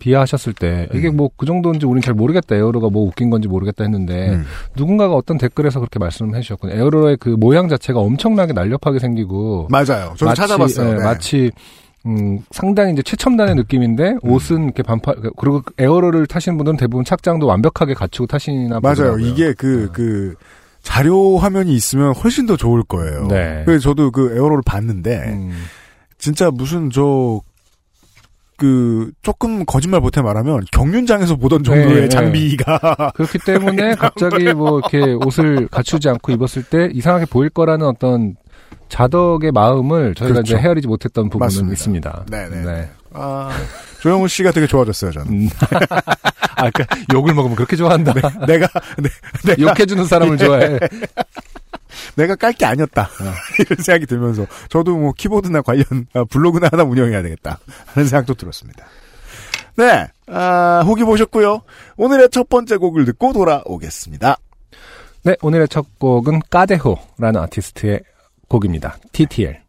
[0.00, 1.16] 비하하셨을 때 이게 음.
[1.16, 2.56] 뭐그 정도인지 우린 잘 모르겠다.
[2.56, 4.44] aero가 뭐 웃긴 건지 모르겠다 했는데 음.
[4.76, 6.74] 누군가가 어떤 댓글에서 그렇게 말씀을 해주셨군요.
[6.74, 10.14] aero의 그 모양 자체가 엄청나게 날렵하게 생기고 맞아요.
[10.16, 10.88] 저도 마치, 찾아봤어요.
[10.90, 11.04] 예, 네.
[11.04, 11.52] 마치
[12.06, 17.94] 음, 상당히 이제 최첨단의 느낌인데 옷은 이렇게 반팔 그리고 aero를 타시는 분들은 대부분 착장도 완벽하게
[17.94, 18.94] 갖추고 타시나 맞아요.
[18.94, 19.26] 보더라고요.
[19.26, 19.92] 이게 그, 네.
[19.92, 20.34] 그,
[20.84, 23.26] 자료 화면이 있으면 훨씬 더 좋을 거예요.
[23.26, 23.62] 네.
[23.64, 25.64] 그래서 저도 그 에어로를 봤는데, 음,
[26.18, 27.40] 진짜 무슨 저,
[28.56, 33.12] 그, 조금 거짓말 못해 말하면 경륜장에서 보던 정도의 네, 장비가.
[33.16, 38.36] 그렇기 때문에 갑자기 뭐 이렇게 옷을 갖추지 않고 입었을 때 이상하게 보일 거라는 어떤
[38.88, 40.54] 자덕의 마음을 저희가 그렇죠.
[40.54, 41.72] 이제 헤아리지 못했던 부분은 맞습니다.
[41.72, 42.26] 있습니다.
[42.30, 42.88] 네네.
[43.14, 43.50] 아,
[44.04, 45.32] 조영우 씨가 되게 좋아졌어요, 저는.
[45.32, 45.48] 음.
[46.56, 48.12] 아, 그러니까 욕을 먹으면 그렇게 좋아한다.
[48.46, 49.08] 내가, 내,
[49.46, 50.78] 내가, 욕해주는 사람을 좋아해.
[52.14, 53.08] 내가 깔 게 아니었다.
[53.58, 57.58] 이런 생각이 들면서, 저도 뭐 키보드나 관련 아, 블로그나 하나 운영해야 되겠다.
[57.94, 58.84] 하는 생각도 들었습니다.
[59.76, 61.62] 네, 아, 후기 보셨고요
[61.96, 64.36] 오늘의 첫 번째 곡을 듣고 돌아오겠습니다.
[65.22, 68.02] 네, 오늘의 첫 곡은 까데호라는 아티스트의
[68.48, 68.98] 곡입니다.
[69.12, 69.63] TTL.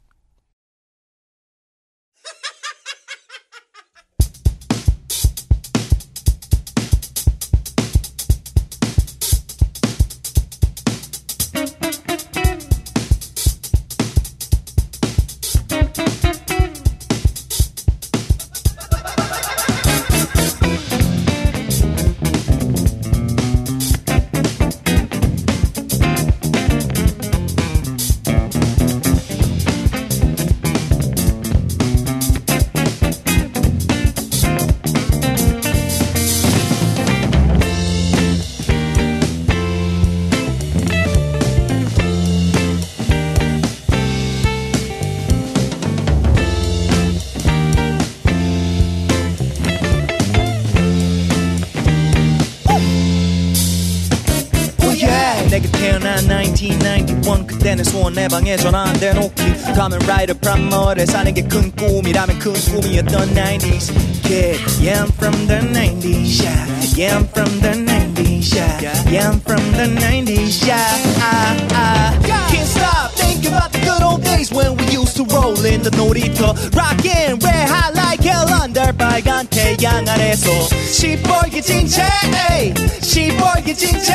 [57.75, 62.53] 때는 소원 내 방에 전화 안 대놓기 가면 라이더 프라머를 사는 게 큰 꿈이라면 큰
[62.53, 63.91] 꿈이었던 90s
[64.23, 69.41] Kid, yeah I'm from the 90s yeah, yeah I'm from the 90s yeah, yeah I'm
[69.41, 70.79] from the 90s yeah
[71.19, 75.59] I, I can't stop thinking about the good old days when we used to roll
[75.67, 77.95] in the 놀이터 rockin' red hot
[78.34, 80.50] under 빨간 태양 아래서
[80.92, 82.04] 시뻘개진 채
[82.52, 84.14] 에이, 시뻘개진 채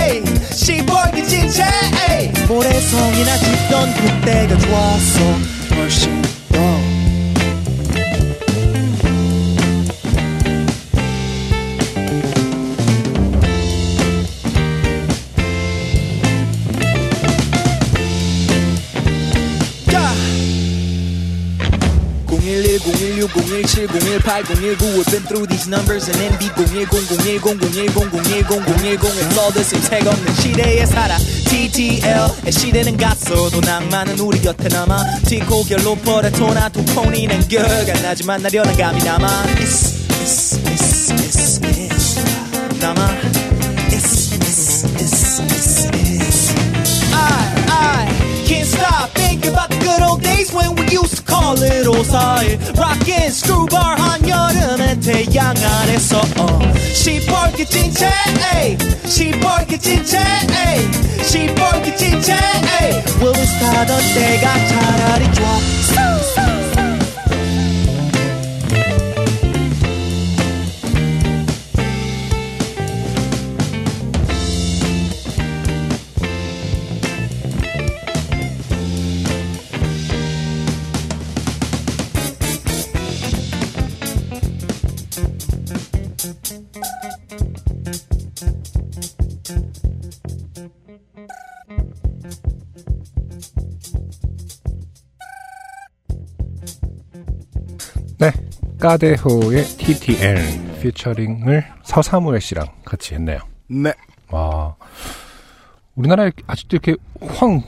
[0.00, 1.64] 에이, 시뻘개진 채
[2.10, 2.32] 에이.
[2.48, 5.20] 모래성이나 짚던 그때가 좋았어.
[5.76, 6.22] 훨씬
[24.22, 29.18] 017 018 019 We've been through these numbers and NB 010 010 010 010 010
[29.18, 34.68] It's all the same 색 없는 시대에 살아 TTL 시대는 갔어 도 낭만은 우리 곁에
[34.68, 41.10] 남아 티코 결로 퍼레토나 두콘이 난 결가 나지 만 나려는 감이 남아 It's, it's, it's,
[41.10, 43.08] it's, it's 남아
[43.90, 46.54] It's, it's, it's, it's, it's
[47.12, 47.26] I,
[47.68, 50.81] I can't stop thinking about the good old days when we
[51.52, 56.60] used to call it 오사일 Rockin' screwbar 한여름의 태양 아래서 어.
[56.94, 58.10] 시뻘개진 채
[58.56, 63.02] 에이, 시뻘개진 채 에이, 시뻘개진 채 에이.
[63.20, 66.61] Willis 타던 때가 차라리 좋아
[98.86, 103.38] 까데호의 TTL 피처링을 서사무엘 씨랑 같이 했네요.
[103.68, 103.92] 네.
[104.32, 104.74] 와,
[105.94, 107.62] 우리나라에 아직도 이렇게 훵,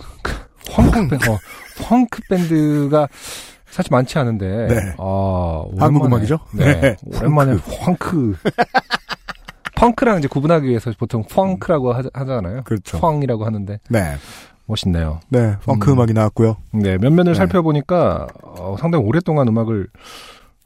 [0.69, 1.39] funk, 밴- 어,
[1.87, 3.07] funk 밴드가
[3.67, 4.95] 사실 많지 않은데, 네.
[4.99, 6.39] 아, 한국 음악이죠?
[6.53, 8.35] 네, 네, 오랜만에 funk.
[9.77, 12.63] 펑크랑 이제 구분하기 위해서 보통 funk라고 하자, 하잖아요.
[12.65, 12.99] 그렇죠.
[12.99, 14.17] 훵이라고 하는데 네.
[14.67, 15.21] 멋있네요.
[15.29, 15.57] 네.
[15.65, 15.99] funk 음.
[15.99, 16.01] 음.
[16.03, 16.57] 악이 나왔고요.
[16.73, 17.39] 네, 면면을 네.
[17.39, 19.87] 살펴보니까 어, 상당히 오랫동안 음악을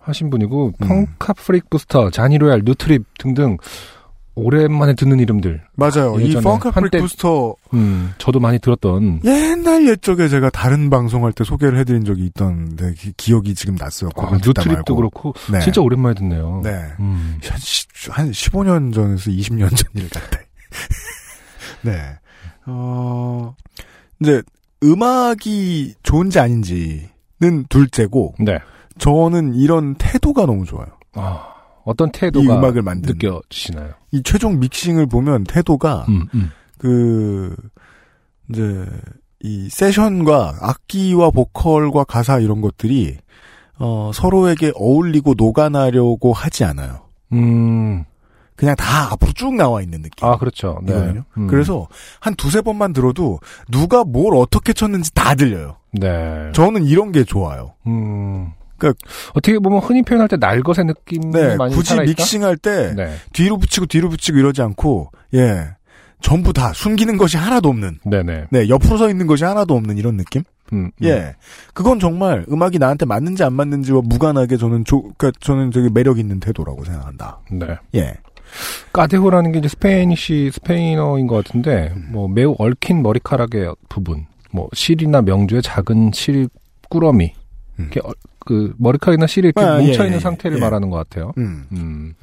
[0.09, 0.89] 하신 분이고 음.
[0.89, 3.57] 훵카프릭 부스터, 자니 로얄, 뉴트립 등등
[4.35, 5.63] 오랜만에 듣는 이름들.
[5.75, 6.17] 맞아요.
[6.21, 12.05] 이 훵카프릭 부스터 음, 저도 많이 들었던 옛날 옛적에 제가 다른 방송할 때 소개를 해드린
[12.05, 14.11] 적이 있던데 기- 기억이 지금 났어요.
[14.17, 14.97] 아, 뉴트립도 말고.
[14.97, 15.59] 그렇고 네.
[15.61, 16.61] 진짜 오랜만에 듣네요.
[16.63, 16.71] 네.
[17.01, 17.39] 음.
[17.49, 20.39] 한, 시- 한 15년 전에서 20년 전 일 같아.
[21.83, 22.01] 네.
[22.67, 23.55] 어,
[24.21, 24.43] 이제,
[24.85, 27.09] 음악이 좋은지 아닌지는
[27.69, 28.59] 둘째고, 네.
[28.99, 30.87] 저는 이런 태도가 너무 좋아요.
[31.15, 33.15] 아, 어떤 태도가 이 음악을 만든.
[33.15, 33.93] 느껴지시나요?
[34.13, 36.51] 이 최종 믹싱을 보면 태도가, 음, 음.
[36.79, 37.55] 그,
[38.51, 38.87] 이제,
[39.41, 43.17] 이 세션과 악기와 보컬과 가사 이런 것들이,
[43.79, 47.07] 어, 서로에게 어울리고 녹아나려고 하지 않아요.
[47.33, 48.05] 음,
[48.57, 50.27] 그냥 다 앞으로 쭉 나와 있는 느낌.
[50.27, 50.81] 아, 그렇죠.
[50.83, 51.15] 네.
[51.37, 51.47] 음.
[51.47, 51.87] 그래서
[52.19, 53.39] 한 두세 번만 들어도
[53.71, 55.77] 누가 뭘 어떻게 쳤는지 다 들려요.
[55.93, 56.51] 네.
[56.55, 57.75] 저는 이런 게 좋아요.
[57.87, 58.53] 음,
[59.35, 62.15] 어떻게 보면 흔히 표현할 때 날것의 느낌이 네, 많이 굳이 살아있다?
[62.23, 63.15] 믹싱할 때 네.
[63.33, 65.69] 뒤로 붙이고 뒤로 붙이고 이러지 않고 예
[66.21, 68.47] 전부 다 숨기는 것이 하나도 없는 네네.
[68.51, 71.07] 네 옆으로 서 있는 것이 하나도 없는 이런 느낌 음, 음.
[71.07, 71.35] 예
[71.75, 76.41] 그건 정말 음악이 나한테 맞는지 안 맞는지와 무관하게 저는 조, 그러니까 저는 되게 매력 있는
[76.41, 77.67] 태도라고 생각한다 네.
[77.95, 78.15] 예
[78.93, 85.61] 까데호라는 게 이제 스페인시 스페인어인 것 같은데 뭐 매우 얽힌 머리카락의 부분, 뭐 실이나 명주의
[85.61, 86.49] 작은 실
[86.89, 87.35] 꾸러미,
[87.79, 87.91] 음.
[87.93, 88.15] 이렇게 얼-
[88.49, 90.61] 그 머리카락이나 실이 이렇게 아, 뭉쳐 예, 있는 예, 상태를 예.
[90.61, 91.35] 말하는 것 같아요.
[91.37, 91.67] 음.
[91.73, 92.15] 음.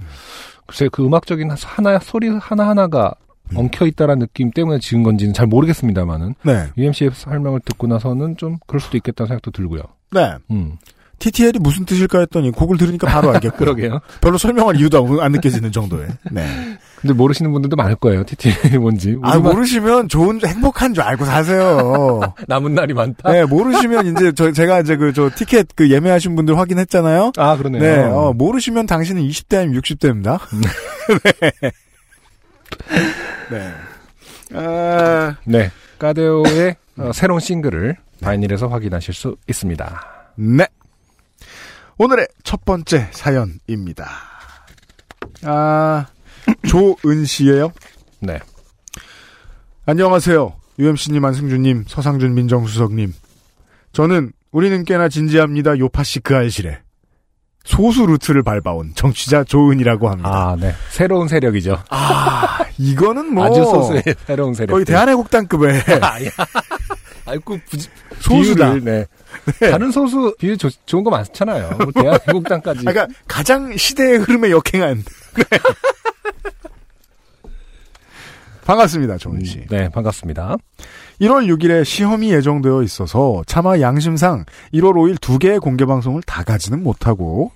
[0.65, 3.13] 글쎄 그 음악적인 하나 소리 하나 하나가
[3.51, 3.57] 음.
[3.57, 8.79] 엉켜 있다라는 느낌 때문에 지은 건지는 잘 모르겠습니다만은 네 UMC의 설명을 듣고 나서는 좀 그럴
[8.79, 9.83] 수도 있겠다는 생각도 들고요.
[10.11, 10.33] 네.
[10.49, 10.77] 음.
[11.19, 13.99] TTL이 무슨 뜻일까 했더니 곡을 들으니까 바로 알겠고 그러게요.
[14.19, 16.43] 별로 설명할 이유도 안 느껴지는 정도의 네.
[17.01, 18.23] 근데 모르시는 분들도 많을 거예요.
[18.23, 19.17] TTL이 뭔지.
[19.21, 23.31] 아 모르시면 좋은 행복한 줄 알고 사세요 남은 날이 많다.
[23.31, 27.34] 네, 모르시면 이제 저 제가 이제 그 저 티켓 그 예매하신 분들 확인했잖아요.
[27.38, 27.81] 아 그러네요.
[27.81, 30.39] 네, 어, 모르시면 당신은 20대 아니면 60대입니다.
[31.51, 31.71] 네.
[33.51, 33.73] 네.
[34.53, 35.71] 아, 네.
[35.99, 40.05] 까데오의 어, 새로운 싱글을 바이닐에서 확인하실 수 있습니다.
[40.36, 40.67] 네.
[41.97, 44.10] 오늘의 첫 번째 사연입니다.
[45.43, 46.05] 아,
[46.67, 47.71] 조은 씨예요.
[48.19, 48.39] 네.
[49.86, 50.53] 안녕하세요.
[50.79, 53.13] UMC님, 안승준님, 서상준 민정수석님.
[53.93, 55.77] 저는 우리는 꽤나 진지합니다.
[55.79, 56.79] 요파시 그 알실에.
[57.63, 60.29] 소수 루트를 밟아온 정취자 조은이라고 합니다.
[60.51, 60.73] 아, 네.
[60.91, 61.81] 새로운 세력이죠.
[61.89, 64.73] 아, 이거는 뭐 아주 소수의 새로운 세력.
[64.73, 66.29] 거의 대한애국당급의 아야.
[67.25, 68.73] 아이고 부지, 소수다.
[68.73, 68.84] 비율을,
[69.60, 69.71] 네.
[69.71, 71.71] 다른 소수 비율 좋, 좋은 거 많잖아요.
[71.79, 72.81] 뭐 대한민국당까지.
[72.86, 75.03] 그러니까 가장 시대의 흐름에 역행한.
[78.65, 78.67] 네.
[78.67, 79.65] 반갑습니다, 조은 씨.
[79.69, 80.56] 네, 반갑습니다.
[81.21, 86.82] 1월 6일에 시험이 예정되어 있어서 차마 양심상 1월 5일 두 개의 공개 방송을 다 가지는
[86.82, 87.51] 못하고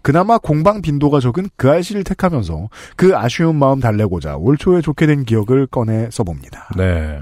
[0.00, 5.24] 그나마 공방 빈도가 적은 그 알씨를 택하면서 그 아쉬운 마음 달래고자 올 초에 좋게 된
[5.24, 6.70] 기억을 꺼내 써봅니다.
[6.76, 7.20] 네.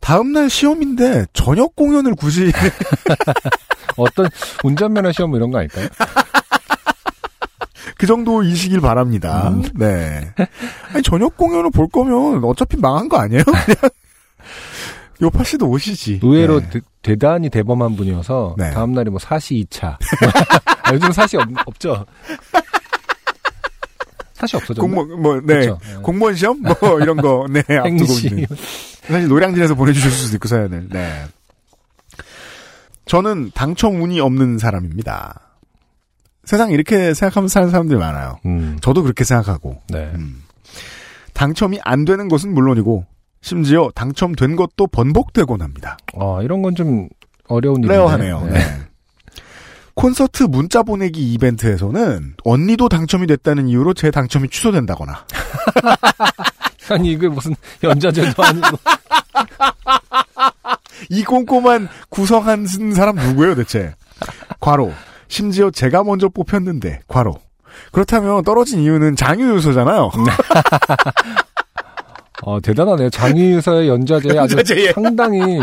[0.00, 2.52] 다음날 시험인데 저녁 공연을 굳이
[3.96, 4.28] 어떤
[4.62, 5.88] 운전면허 시험 뭐 이런 거 아닐까요?
[7.96, 9.48] 그 정도이시길 바랍니다.
[9.48, 9.62] 음.
[9.74, 10.32] 네.
[10.92, 13.42] 아니, 저녁 공연을 볼 거면 어차피 망한 거 아니에요?
[13.44, 13.76] 그냥
[15.22, 16.20] 요파 씨도 오시지.
[16.22, 16.70] 의외로 네.
[16.70, 18.70] 대, 대단히 대범한 분이어서 네.
[18.70, 19.96] 다음날에 뭐 사시 2차.
[20.82, 22.04] 아, 요즘 사시 없, 없죠?
[24.34, 24.80] 사시 없어졌나?
[24.82, 25.66] 공무원 뭐 네.
[25.66, 25.72] 네.
[26.02, 28.12] 공무원 시험 뭐 이런 거 네, 앞두고.
[28.28, 28.46] 있는.
[29.02, 30.88] 사실 노량진에서 보내 주실 수도 있고 사연을.
[30.90, 31.24] 네.
[33.06, 35.40] 저는 당첨 운이 없는 사람입니다.
[36.44, 38.38] 세상 이렇게 생각하면서 사는 사람들이 많아요.
[38.46, 39.80] 음, 저도 그렇게 생각하고.
[39.88, 40.10] 네.
[40.14, 40.42] 음.
[41.32, 43.04] 당첨이 안 되는 것은 물론이고
[43.40, 45.96] 심지어 당첨된 것도 번복되곤 합니다.
[46.14, 47.08] 어, 이런 건 좀
[47.48, 47.94] 어려운 일인데.
[47.94, 48.40] 레어하네요.
[48.46, 48.52] 네.
[48.52, 48.60] 네.
[49.94, 55.24] 콘서트 문자 보내기 이벤트에서는 언니도 당첨이 됐다는 이유로 제 당첨이 취소된다거나
[56.90, 58.76] 아니, 이게 무슨 연자제도 아니고.
[61.10, 63.94] 이 꼼꼼한 구성한 쓴 사람 누구예요 대체?
[64.60, 64.92] 과로.
[65.28, 67.34] 심지어 제가 먼저 뽑혔는데 과로.
[67.92, 70.10] 그렇다면 떨어진 이유는 장유 요소잖아요.
[72.42, 73.10] 어, 대단하네요.
[73.10, 74.92] 장유서의 연자제 아주 연자제에.
[74.92, 75.58] 상당히.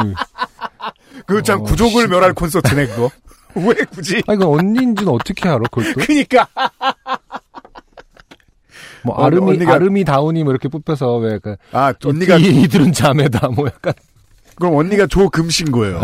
[1.25, 2.07] 그참 어, 구족을 씨.
[2.07, 3.09] 멸할 콘서트네 그거.
[3.55, 4.21] 왜 굳이?
[4.27, 6.05] 아, 이건 언니인지는 어떻게 알아, 그것도?
[6.05, 6.47] 그니까
[9.03, 12.93] 뭐, 어, 아름이, 언니가- 아름이 다운이 뭐 이렇게 뽑혀서 왜, 그, 아 언니가 이, 이들은
[12.93, 13.93] 자매다, 뭐 약간.
[14.55, 15.99] 그럼 언니가 조금신 거예요.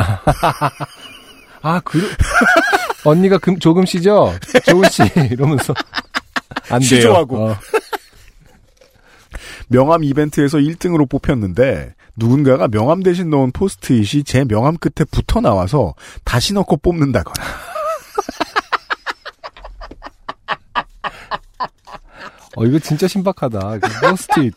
[1.61, 2.01] 아, 그,
[3.03, 4.33] 언니가 금, 조금 씨죠?
[4.65, 5.73] 조은 씨, 이러면서.
[6.69, 6.87] 안 돼요.
[6.87, 7.49] 시조하고.
[7.49, 7.55] 어,
[9.69, 15.93] 명함 이벤트에서 1등으로 뽑혔는데 누군가가 명함 대신 넣은 포스트잇이 제 명함 끝에 붙어 나와서
[16.23, 17.45] 다시 넣고 뽑는다거나
[22.55, 23.79] 어, 이거 진짜 신박하다.
[23.79, 24.53] 그 포스트잇.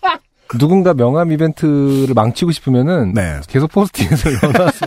[0.58, 3.40] 누군가 명함 이벤트를 망치고 싶으면은 네.
[3.46, 4.86] 계속 포스트잇을 넣어놔서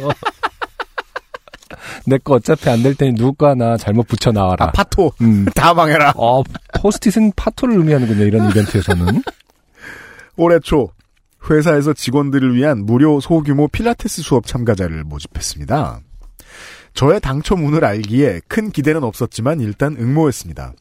[2.06, 4.66] 내 거 어차피 안 될 테니 누구 거 하나 잘못 붙여 나와라.
[4.66, 5.46] 아, 파토 음.
[5.56, 6.14] 다 망해라.
[6.18, 6.44] 어,
[6.80, 8.24] 포스트잇은 파토를 의미하는군요.
[8.26, 9.24] 이런 이벤트에서는.
[10.38, 10.92] 올해 초
[11.50, 16.00] 회사에서 직원들을 위한 무료 소규모 필라테스 수업 참가자를 모집했습니다.
[16.94, 20.74] 저의 당첨 운을 알기에 큰 기대는 없었지만 일단 응모했습니다.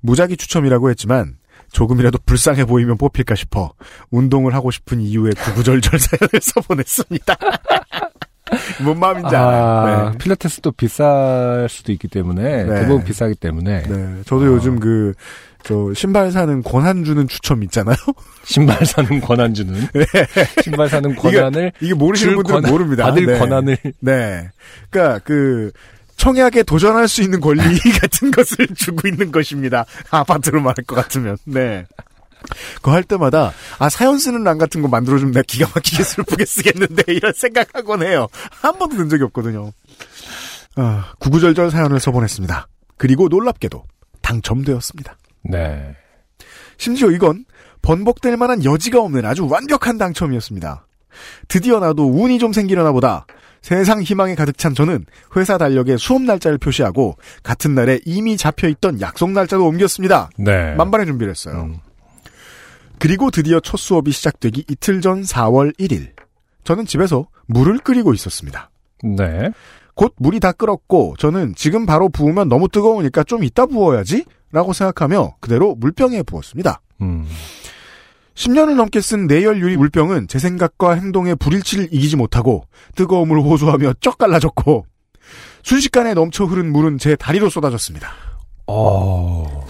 [0.00, 1.36] 무작위 추첨이라고 했지만
[1.72, 3.72] 조금이라도 불쌍해 보이면 뽑힐까 싶어
[4.10, 7.36] 운동을 하고 싶은 이유에 구구절절 사연을 써보냈습니다.
[8.82, 10.10] 뭔 마음인지 아, 알아요.
[10.10, 10.18] 네.
[10.18, 12.80] 필라테스도 비쌀 수도 있기 때문에 네.
[12.80, 14.46] 대부분 비싸기 때문에 네, 저도 아.
[14.48, 15.12] 요즘 그,
[15.62, 17.96] 저, 신발 사는 권한 주는 추첨 있잖아요?
[18.44, 19.74] 신발 사는 권한 주는
[20.62, 23.04] 신발 사는 권한을 이게 모르시는 줄 분들은 권한- 모릅니다.
[23.04, 23.38] 받을 네.
[23.38, 24.48] 권한을 네.
[24.90, 25.70] 그니까, 그,
[26.16, 27.58] 청약에 도전할 수 있는 권리
[28.00, 29.84] 같은 것을 주고 있는 것입니다.
[30.10, 31.36] 아파트로 말할 것 같으면.
[31.44, 31.84] 네.
[32.76, 37.04] 그거 할 때마다 아 사연 쓰는 란 같은 거 만들어주면 내가 기가 막히게 슬프게 쓰겠는데
[37.08, 38.28] 이런 생각하곤 해요.
[38.50, 39.72] 한 번도 든 적이 없거든요.
[40.76, 42.68] 아, 구구절절 사연을 써보냈습니다.
[42.96, 43.84] 그리고 놀랍게도
[44.22, 45.16] 당첨되었습니다.
[45.44, 45.96] 네.
[46.78, 47.44] 심지어 이건
[47.82, 50.86] 번복될 만한 여지가 없는 아주 완벽한 당첨이었습니다.
[51.48, 53.26] 드디어 나도 운이 좀 생기려나 보다.
[53.62, 59.30] 세상 희망에 가득 찬 저는 회사 달력에 수업 날짜를 표시하고 같은 날에 이미 잡혀있던 약속
[59.30, 60.28] 날짜도 옮겼습니다.
[60.36, 60.74] 네.
[60.74, 61.62] 만반의 준비를 했어요.
[61.62, 61.78] 음.
[63.04, 66.12] 그리고 드디어 첫 수업이 시작되기 이틀 전 4월 1일.
[66.64, 68.70] 저는 집에서 물을 끓이고 있었습니다.
[69.02, 69.50] 네.
[69.94, 75.34] 곧 물이 다 끓었고 저는 지금 바로 부으면 너무 뜨거우니까 좀 이따 부어야지 라고 생각하며
[75.40, 76.80] 그대로 물병에 부었습니다.
[77.02, 77.26] 음.
[78.36, 82.64] 10년을 넘게 쓴 내열 유리 물병은 제 생각과 행동의 불일치를 이기지 못하고
[82.96, 84.86] 뜨거움을 호소하며 쩍 갈라졌고
[85.62, 88.08] 순식간에 넘쳐 흐른 물은 제 다리로 쏟아졌습니다.
[88.66, 89.66] 어.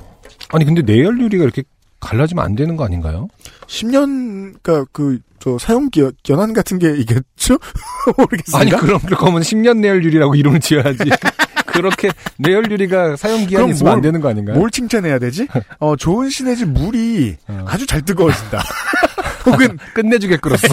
[0.51, 1.65] 아니 근데 내열 유리가 이렇게
[2.05, 3.29] 갈라지면 안 되는 거 아닌가요?
[3.67, 7.59] 10년 그러니까 그 저 사용 기 연한 같은 게 이겠죠?
[8.17, 8.59] 모르겠습니다.
[8.59, 11.05] 아니 그럼 그러면 10년 내열 유리라고 이름을 지어야지.
[11.67, 14.57] 그렇게 내열 유리가 사용 기한이 있으면 안 뭘- 되는 거 아닌가요?
[14.57, 15.47] 뭘 칭찬해야 되지?
[15.81, 17.65] 어, 좋은 시내집 물이 어.
[17.69, 18.63] 아주 잘 뜨거워진다.
[19.45, 20.67] 혹은 끝내주게 끓었어.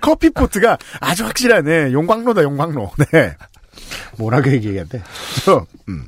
[0.00, 1.92] 커피 포트가 아주 확실하네.
[1.92, 2.92] 용광로다, 용광로.
[3.10, 3.34] 네.
[4.18, 5.02] 뭐라고 얘기해야 돼?
[5.44, 6.04] 저, 음.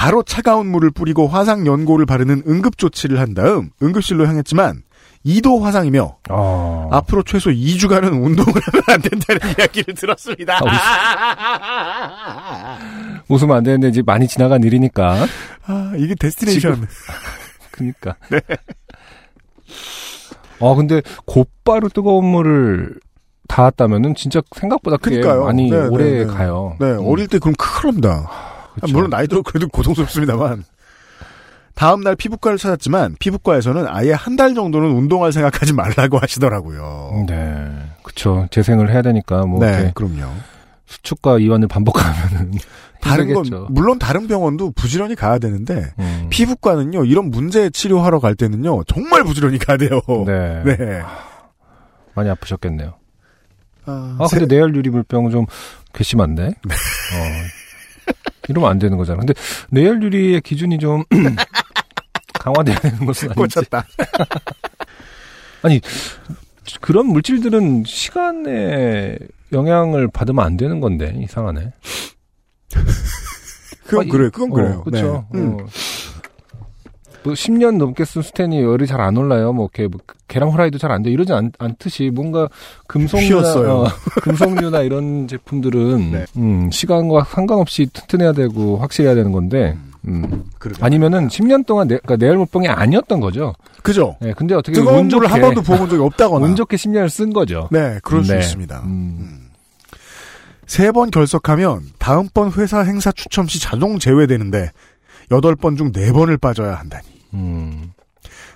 [0.00, 4.82] 바로 차가운 물을 뿌리고 화상 연고를 바르는 응급 조치를 한 다음 응급실로 향했지만
[5.26, 6.88] 2도 화상이며 어.
[6.90, 10.58] 앞으로 최소 2주간은 운동을 하면 안 된다는 이야기를 들었습니다.
[13.28, 15.26] 웃으면 안 되는데 이제 많이 지나간 일이니까.
[15.66, 16.88] 아, 이게 데스티네이션.
[17.70, 18.16] 그니까.
[20.60, 22.98] 아 근데 곧바로 뜨거운 물을
[23.48, 25.44] 닿았다면은 진짜 생각보다 그게 그러니까요.
[25.44, 26.24] 많이 네, 오래 네, 네.
[26.24, 26.76] 가요.
[26.80, 28.49] 네, 음, 어릴 때 그럼 큰일 납니다.
[28.80, 28.92] 그쵸.
[28.92, 30.64] 물론 나이 들어 그래도 고통스럽습니다만.
[31.74, 37.24] 다음 날 피부과를 찾았지만 피부과에서는 아예 한 달 정도는 운동할 생각하지 말라고 하시더라고요.
[37.28, 37.68] 네,
[38.02, 38.46] 그쵸.
[38.50, 40.30] 재생을 해야 되니까 뭐 네, 그럼요.
[40.86, 42.52] 수축과 이완을 반복하면은
[43.00, 43.64] 다른 힘들겠죠.
[43.64, 46.26] 건 물론 다른 병원도 부지런히 가야 되는데 음.
[46.30, 50.00] 피부과는요 이런 문제 치료하러 갈 때는요 정말 부지런히 가야 돼요.
[50.26, 50.62] 네.
[50.76, 51.02] 네.
[52.14, 52.92] 많이 아프셨겠네요.
[53.86, 55.46] 아, 아, 세- 근데 내열 유리 물병 좀
[55.94, 56.44] 괘씸한데?
[56.46, 56.50] 어.
[58.48, 59.18] 이러면 안 되는 거잖아.
[59.20, 59.34] 근데
[59.70, 61.04] 내열 유리의 기준이 좀
[62.40, 63.54] 강화돼야 되는 것은 아닌지.
[63.56, 63.86] 꽂혔다.
[65.62, 65.80] 아니,
[66.80, 69.18] 그런 물질들은 시간에
[69.52, 71.72] 영향을 받으면 안 되는 건데, 이상하네.
[73.84, 74.82] 그건 아, 이- 그래, 그건 그래요.
[74.84, 75.26] 그렇죠.
[75.32, 75.40] 네.
[75.40, 75.58] 음.
[77.22, 79.52] 뭐 10년 넘게 쓴 스텐이 열이 잘 안 올라요.
[79.52, 81.10] 뭐 이렇게 뭐 계량 후라이도 잘 안 돼.
[81.10, 82.48] 이러지 않, 않듯이 뭔가
[82.86, 83.72] 금속류나.
[83.72, 83.86] 어,
[84.22, 86.24] 금속류나 이런 제품들은 네.
[86.36, 89.76] 음, 시간과 상관없이 튼튼해야 되고 확실해야 되는 건데
[90.08, 90.44] 음.
[90.80, 93.54] 아니면은 10년 동안 내, 그러니까 내열 물병이 아니었던 거죠.
[93.82, 94.16] 그죠?
[94.20, 96.46] 네, 근데 어떻게 뜨거운 운 물을 한 번도 부어본 적이 없다거나.
[96.46, 97.68] 운 좋게 10년을 쓴 거죠.
[97.70, 98.38] 네, 그럴 수 네.
[98.38, 98.80] 있습니다.
[98.86, 99.48] 음.
[100.66, 104.70] 세번 결석하면 다음번 회사 행사 추첨 시 자동 제외되는데
[105.30, 107.06] 여덟 번 중 네 번을 빠져야 한다니.
[107.34, 107.92] 음.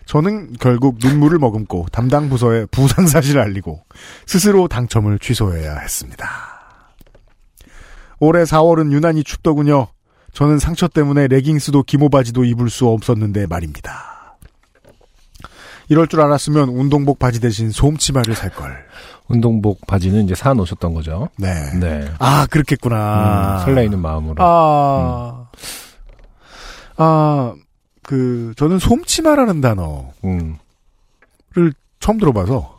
[0.07, 3.83] 저는 결국 눈물을 머금고 담당 부서에 부상 사실을 알리고
[4.27, 6.29] 스스로 당첨을 취소해야 했습니다.
[8.21, 9.89] 올해 4월은 유난히 춥더군요.
[10.33, 14.37] 저는 상처 때문에 레깅스도 기모 바지도 입을 수 없었는데 말입니다.
[15.89, 18.85] 이럴 줄 알았으면 운동복 바지 대신 솜치마를 살 걸.
[19.29, 21.29] 운동복 바지는 이제 사 놓으셨던 거죠.
[21.39, 21.55] 네.
[21.79, 22.11] 네.
[22.19, 23.59] 아 그렇겠구나.
[23.61, 24.37] 음, 설레이는 마음으로.
[24.39, 25.44] 아,
[26.97, 27.55] 아,
[28.03, 30.57] 그, 저는 솜치마라는 단어를 음.
[32.01, 32.75] 처음 들어봐서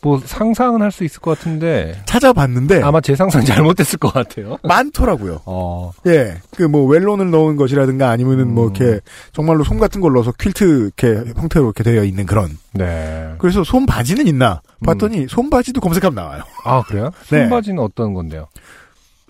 [0.00, 4.56] 뭐 상상은 할 수 있을 것 같은데 찾아봤는데 아마 제 상상 잘못됐을 것 같아요.
[4.62, 5.40] 많더라고요.
[5.44, 5.90] 어.
[6.06, 8.74] 예, 그 뭐 웰론을 넣은 것이라든가 아니면은 뭐 음.
[8.76, 9.00] 이렇게
[9.32, 12.56] 정말로 솜 같은 걸 넣어서 퀼트 이렇게 형태로 이렇게 되어 있는 그런.
[12.74, 13.34] 네.
[13.38, 16.42] 그래서 솜 바지는 있나 봤더니 솜 바지도 검색하면 나와요.
[16.64, 17.10] 아 그래요?
[17.30, 17.40] 네.
[17.42, 18.46] 손바지는 어떤 건데요?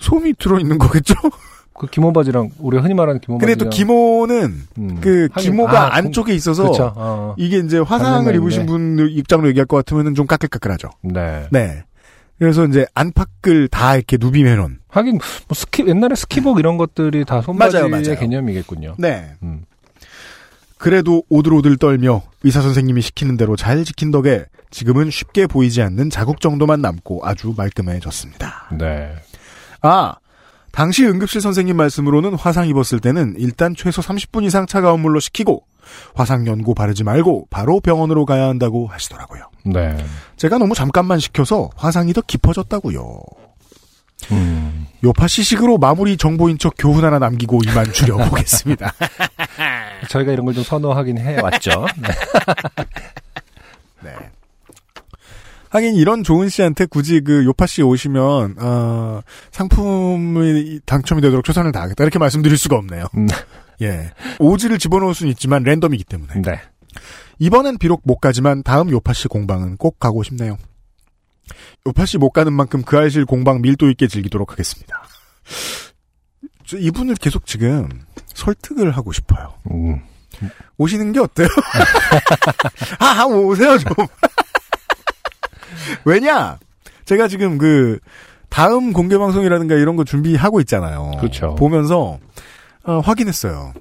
[0.01, 1.15] 솜이 들어 있는 거겠죠?
[1.79, 5.01] 그 기모 바지랑 우리가 흔히 말하는 기모 근데 바지랑 또 기모는 음.
[5.01, 6.71] 그 기모가 아, 안쪽에 있어서.
[6.97, 7.35] 어.
[7.39, 10.91] 이게 이제 화상을 입으신 분 입장으로 얘기할 것 같으면은 좀 까끌까끌하죠.
[11.03, 11.47] 네.
[11.51, 11.85] 네.
[12.39, 14.79] 그래서 이제 안팎을 다 이렇게 놓은.
[14.89, 18.19] 하긴 뭐 스키 옛날에 스키복 이런 것들이 다 손바지의 맞아요, 맞아요.
[18.19, 18.95] 개념이겠군요.
[18.99, 19.33] 네.
[19.43, 19.63] 음.
[20.79, 26.41] 그래도 오들오들 떨며 의사 선생님이 시키는 대로 잘 지킨 덕에 지금은 쉽게 보이지 않는 자국
[26.41, 28.71] 정도만 남고 아주 말끔해졌습니다.
[28.79, 29.13] 네.
[29.83, 30.15] 아,
[30.79, 35.65] 당시 응급실 선생님 말씀으로는 화상 입었을 때는 일단 최소 30분 이상 차가운 물로 식히고
[36.15, 39.43] 화상 연고 바르지 말고 바로 병원으로 가야 한다고 하시더라고요.
[39.65, 39.97] 네.
[40.37, 43.21] 제가 너무 잠깐만 식혀서 화상이 더 깊어졌다고요.
[44.31, 44.87] 음.
[45.03, 48.95] 요파 시식으로 마무리 정보인 척 교훈 하나 남기고 이만 줄여보겠습니다.
[50.09, 51.87] 저희가 이런 걸 좀 선호하긴 해왔죠.
[52.01, 52.09] 네.
[54.05, 54.31] 네.
[55.71, 62.03] 하긴 이런 좋은 씨한테 굳이 그 요파 씨 오시면 어, 상품이 당첨이 되도록 최선을 다하겠다
[62.05, 63.07] 이렇게 말씀드릴 수가 없네요.
[63.17, 63.27] 음.
[63.83, 64.11] 예,
[64.41, 66.61] 오지를 집어넣을 수는 있지만 랜덤이기 때문에 네.
[67.39, 70.59] 이번엔 비록 못 가지만 다음 요파 씨 공방은 꼭 가고 싶네요.
[71.87, 75.03] 요파 씨 못 가는 만큼 그 알실 공방 밀도 있게 즐기도록 하겠습니다.
[76.67, 77.89] 저 이분을 계속 지금
[78.35, 79.55] 설득을 하고 싶어요.
[79.71, 80.01] 음.
[80.77, 81.49] 오시는 게 어때요?
[83.01, 83.93] 아, 한번 오세요, 좀.
[86.05, 86.59] 왜냐?
[87.05, 87.99] 제가 지금 그,
[88.49, 91.13] 다음 공개 방송이라든가 이런 거 준비하고 있잖아요.
[91.19, 91.55] 그렇죠.
[91.57, 92.19] 보면서,
[92.85, 93.73] 어, 확인했어요.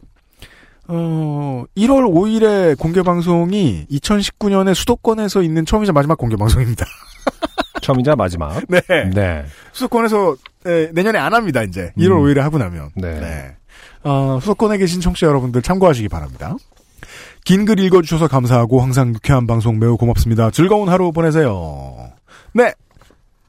[0.90, 6.86] 어, 1월 5일에 공개 방송이 2019년에 수도권에서 있는 처음이자 마지막 공개 방송입니다.
[7.82, 8.62] 처음이자 마지막.
[8.68, 8.82] 네.
[9.14, 9.46] 네.
[9.74, 11.92] 수도권에서, 네, 내년에 안 합니다, 이제.
[11.98, 12.24] 1월 음.
[12.24, 12.92] 5일에 하고 나면.
[12.96, 13.56] 네.
[14.04, 16.56] 어, 수도권에 계신 청취자 여러분들 참고하시기 바랍니다.
[17.48, 20.52] 긴 글 읽어주셔서 감사하고 항상 유쾌한 방송 매우 고맙습니다.
[20.52, 22.12] 즐거운 하루 보내세요.
[22.54, 22.74] 네.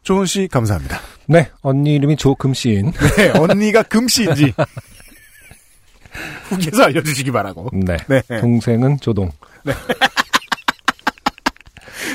[0.03, 1.01] 조은 씨 감사합니다.
[1.27, 1.51] 네.
[1.63, 2.93] 언니 이름이 조금씨인.
[3.19, 4.55] 네, 언니가 금씨인지
[6.49, 7.71] 후기에서 알려주시기 바라고.
[7.73, 7.97] 네.
[8.07, 8.23] 네.
[8.41, 9.33] 동생은 조동.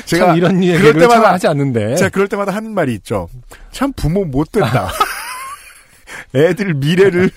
[0.06, 1.96] 제가 참 이런 류의 그럴 때마다 하지 않는데.
[1.96, 3.28] 제가 그럴 때마다 하는 말이 있죠.
[3.72, 4.88] 참 부모 못 된다.
[6.34, 7.30] 애들 미래를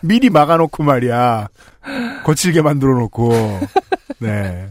[0.00, 1.48] 미리 막아놓고 말이야.
[2.24, 3.60] 거칠게 만들어 놓고.
[4.26, 4.68] 네.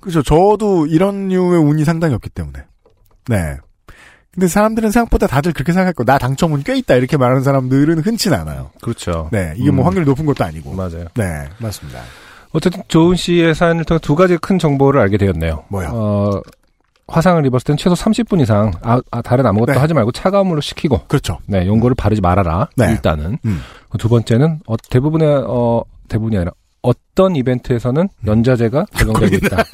[0.00, 0.22] 그죠.
[0.22, 2.60] 저도 이런 류의 운이 상당히 없기 때문에.
[3.28, 3.56] 네.
[4.32, 6.04] 근데 사람들은 생각보다 다들 그렇게 생각할 거.
[6.04, 6.94] 나 당첨은 꽤 있다.
[6.94, 8.70] 이렇게 말하는 사람들은 흔치는 않아요.
[8.80, 9.28] 그렇죠.
[9.32, 9.54] 네.
[9.56, 9.86] 이게 뭐 음.
[9.86, 10.72] 확률이 높은 것도 아니고.
[10.72, 11.06] 맞아요.
[11.14, 11.48] 네.
[11.58, 12.00] 맞습니다.
[12.52, 15.64] 어쨌든 조은 씨의 사연을 통해 두 가지 큰 정보를 알게 되었네요.
[15.68, 15.88] 뭐요?
[15.92, 16.40] 어,
[17.08, 19.78] 화상을 입었을 땐 최소 30분 이상 아, 아, 다른 아무것도 네.
[19.78, 21.38] 하지 말고 차가운 물로 식히고 그렇죠.
[21.46, 22.68] 네, 용거를 바르지 말아라.
[22.76, 22.90] 네.
[22.92, 23.38] 일단은.
[23.44, 23.60] 음.
[23.98, 26.52] 두 번째는 어, 대부분의 어, 대부분이 아니라
[26.82, 29.64] 어떤 이벤트에서는 연자제가 적용되고 있다.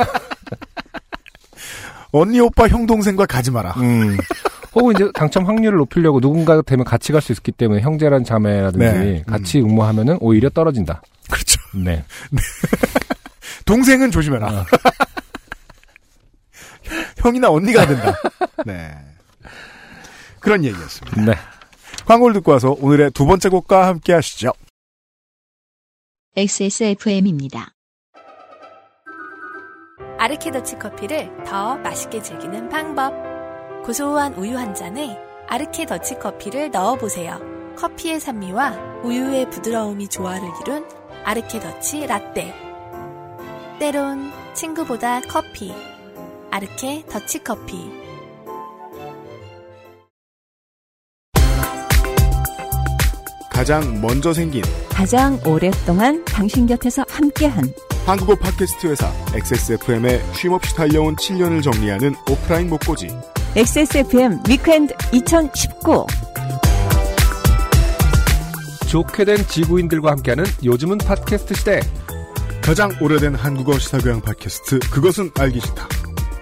[2.12, 3.72] 언니, 오빠, 형, 동생과 가지 마라.
[3.78, 4.16] 음.
[4.74, 9.22] 혹은 이제 당첨 확률을 높이려고 누군가 되면 같이 갈 수 있기 때문에 형제란 자매라든지 네.
[9.26, 11.00] 같이 응모하면은 오히려 떨어진다.
[11.30, 11.58] 그렇죠.
[11.74, 12.04] 네.
[13.64, 14.48] 동생은 조심해라.
[14.48, 14.66] 아.
[17.18, 18.14] 형이나 언니가 안 된다.
[18.64, 18.90] 네.
[20.40, 21.20] 그런 얘기였습니다.
[21.22, 21.32] 네.
[22.06, 24.52] 광고를 듣고 와서 오늘의 두 번째 곡과 함께 하시죠.
[26.38, 27.72] XSFM입니다.
[30.18, 33.14] 아르케더치 커피를 더 맛있게 즐기는 방법.
[33.86, 35.18] 고소한 우유 한 잔에
[35.48, 37.40] 아르케더치 커피를 넣어보세요.
[37.78, 40.86] 커피의 산미와 우유의 부드러움이 조화를 이룬
[41.24, 42.52] 아르케더치 라떼.
[43.78, 45.72] 때론 친구보다 커피.
[46.50, 47.90] 아르케 더치 커피.
[53.50, 54.62] 가장 먼저 생긴
[54.96, 57.70] 가장 오랫동안 당신 곁에서 함께한
[58.06, 63.08] 한국어 팟캐스트 회사 XSFM에 쉼없이 달려온 7년을 정리하는 오프라인 모꼬지
[63.54, 66.06] XSFM Weekend 2019
[68.88, 71.80] 좋게 된 지구인들과 함께하는 요즘은 팟캐스트 시대.
[72.62, 75.88] 가장 오래된 한국어 시사교양 팟캐스트 그것은 알기 싫다.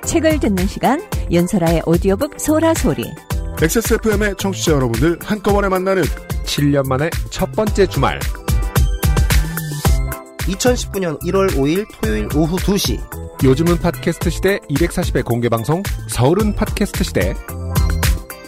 [0.04, 3.02] 책을 듣는 시간 윤설아의 오디오북 소라소리
[3.60, 6.04] XSFM의 청취자 여러분들 한꺼번에 만나는
[6.44, 8.20] 7년 만에 첫 번째 주말.
[10.46, 13.00] 2019년 1월 5일 토요일 오후 2시.
[13.42, 17.34] 요즘은 팟캐스트 시대 240회 공개 방송 서울은 팟캐스트 시대.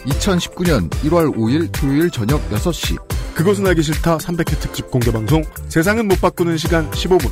[0.05, 2.97] 2019년 1월 5일 토요일 저녁 6시.
[3.33, 7.31] 그것은 알기 싫다 300회 특집 공개 방송 세상은 못 바꾸는 시간 15분.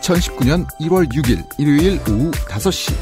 [0.00, 2.94] 2019년 1월 6일 일요일 오후 5시.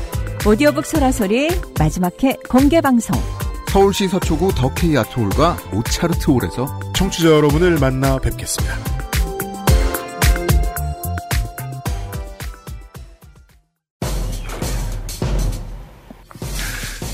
[0.47, 1.49] 오디오북 소라소리
[1.79, 3.19] 마지막 회 공개 방송.
[3.69, 9.02] 서울시 서초구 더케이 아트홀과 모차르트 홀에서 청취자 여러분을 만나 뵙겠습니다.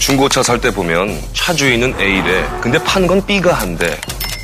[0.08, 2.42] 중고차 살 때 보면 차 주인은 A래.
[2.62, 4.00] 근데 판 건 B가 한대.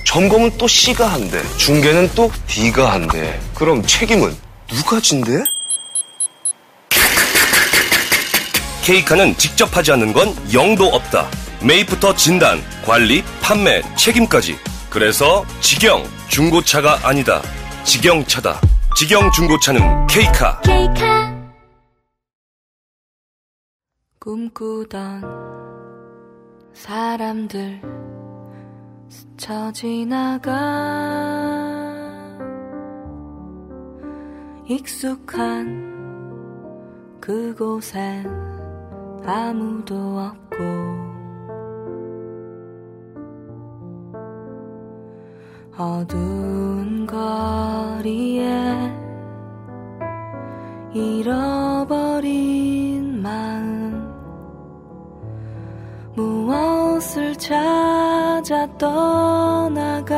[0.07, 1.43] 점검은 또 C가 한대.
[1.57, 3.41] 중개는 또 D가 한대.
[3.55, 4.37] 그럼 책임은
[4.69, 5.43] 누가 진대?
[8.83, 11.31] 케이카는 직접 하지 않는 건 영도 없다.
[11.62, 14.59] 매입부터 진단, 관리, 판매, 책임까지.
[14.91, 17.41] 그래서 직영 중고차가 아니다.
[17.85, 18.61] 직영차다.
[18.99, 20.61] 직영 중고차는 케이카.
[20.61, 21.33] 케이카.
[24.21, 25.54] 꿈꾸던
[26.75, 27.81] 사람들
[29.09, 30.53] 스쳐 지나가
[34.66, 35.95] 익숙한
[37.20, 38.27] 그곳엔
[39.25, 40.57] 아무도 없고
[45.77, 48.53] 어두운 거리에
[50.93, 52.43] 잃어버린
[53.22, 53.84] 마음
[56.15, 60.15] 무엇을 찾아 떠나가는지.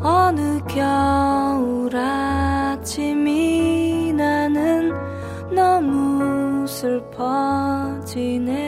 [0.00, 4.92] 어느 겨울 아침이 나는
[5.54, 8.66] 너무 슬퍼지네.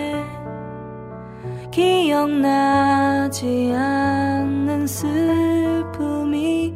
[1.70, 6.74] 기억나지 않는 슬픔이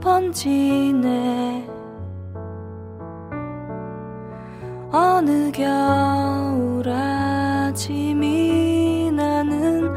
[0.00, 1.71] 번지네
[4.92, 8.20] 어느 겨울 아침이
[9.10, 9.90] 나는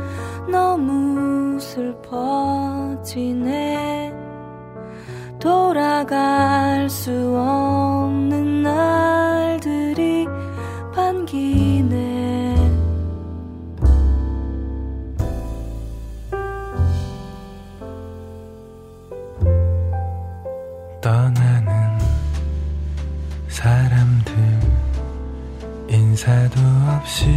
[0.50, 3.16] 너무 슬퍼지네
[5.38, 7.85] 돌아갈 수 없는
[26.26, 26.60] 인사도
[26.90, 27.28] 없이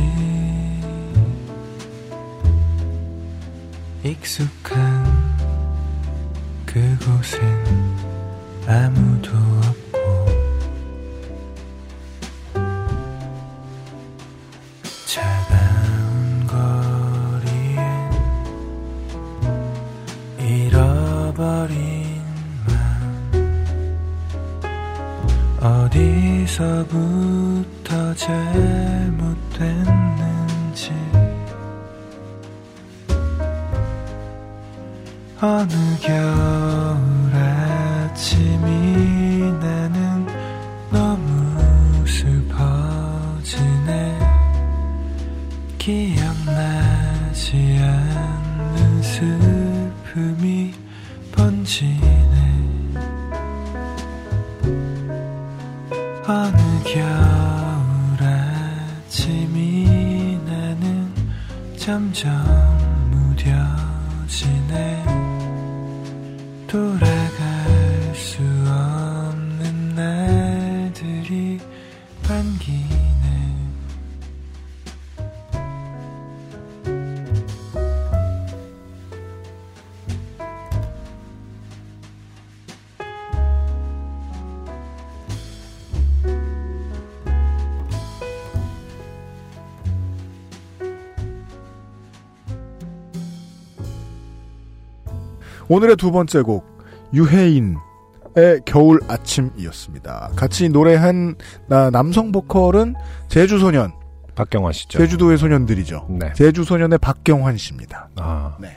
[4.02, 5.04] 익숙한
[6.64, 7.42] 그곳엔
[8.66, 9.87] 아무도 없고
[95.68, 96.64] 오늘의 두 번째 곡
[97.12, 97.76] 유해인의
[98.64, 100.30] 겨울 아침이었습니다.
[100.36, 102.94] 같이 노래한 나- 남성 보컬은
[103.28, 103.92] 제주 소년
[104.34, 104.98] 박경환 씨죠.
[104.98, 106.06] 제주도의 소년들이죠.
[106.10, 106.32] 네.
[106.34, 108.08] 제주 소년의 박경환 씨입니다.
[108.16, 108.56] 아.
[108.60, 108.76] 네.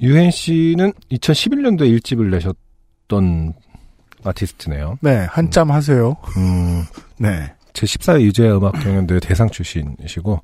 [0.00, 3.52] 유엔 씨는 2011년도에 일집을 내셨던
[4.24, 4.98] 아티스트네요.
[5.02, 6.16] 네, 한짬 하세요.
[6.38, 6.82] 음,
[7.18, 7.52] 네.
[7.74, 10.40] 제 14회 유재 음악 경연대회 대상 출신이시고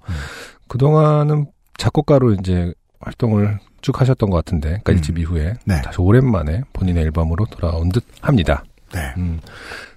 [0.68, 1.46] 그동안은
[1.78, 5.80] 작곡가로 이제 활동을 쭉 하셨던 것 같은데, 그러니까 일집 이후에 네.
[5.82, 8.64] 다시 오랜만에 본인의 앨범으로 돌아온 듯 합니다.
[8.92, 9.12] 네.
[9.16, 9.40] 음,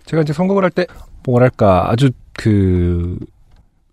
[0.05, 0.85] 제가 이제 선곡을 할 때
[1.25, 3.17] 뭐랄까 아주 그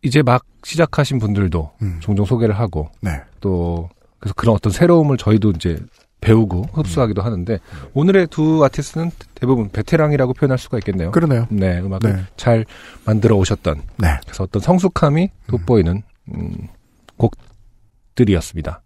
[0.03, 1.99] 이제 막 시작하신 분들도 음.
[2.01, 3.11] 종종 소개를 하고 네.
[3.41, 3.89] 또
[4.19, 5.79] 그래서 그런 어떤 새로움을 저희도 이제
[6.21, 7.59] 배우고 흡수하기도 하는데
[7.95, 11.13] 오늘의 두 아티스트는 대부분 베테랑이라고 표현할 수가 있겠네요.
[11.13, 11.47] 그러네요.
[11.51, 12.23] 네, 음악을 네.
[12.37, 12.67] 잘
[13.07, 14.19] 만들어 오셨던 네.
[14.25, 16.03] 그래서 어떤 성숙함이 돋보이는
[16.35, 16.69] 음,
[17.17, 18.83] 곡들이었습니다.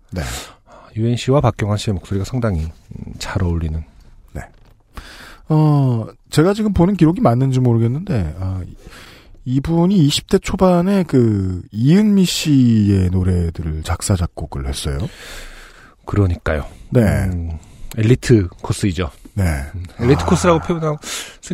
[0.95, 1.01] 네.
[1.01, 3.82] 유엔 씨와 박경환 씨의 목소리가 상당히 음, 잘 어울리는
[5.51, 8.74] 어, 제가 지금 보는 기록이 맞는지 모르겠는데, 아, 이-
[9.45, 14.97] 이분이 20대 초반에 그, 이은미 씨의 노래들을 작사, 작곡을 했어요.
[16.07, 16.64] 그러니까요.
[16.88, 17.03] 네.
[17.03, 17.51] 음,
[17.99, 19.11] 엘리트 코스이죠.
[19.34, 19.45] 네.
[20.01, 20.97] 엘리트 코스라고 표현하고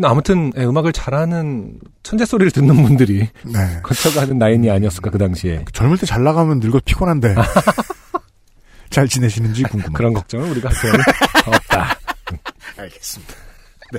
[0.05, 3.80] 아무튼 예, 음악을 잘하는 천재 소리를 듣는 분들이 네.
[3.82, 7.34] 거쳐가는 라인이 아니었을까 그 당시에 젊을 때 잘 나가면 늙어 피곤한데.
[8.91, 9.97] 잘 지내시는지 궁금합니다.
[9.97, 11.01] 그런 걱정을 우리가 할 필요는
[11.47, 11.99] 없다.
[12.76, 13.34] 알겠습니다.
[13.93, 13.99] 네.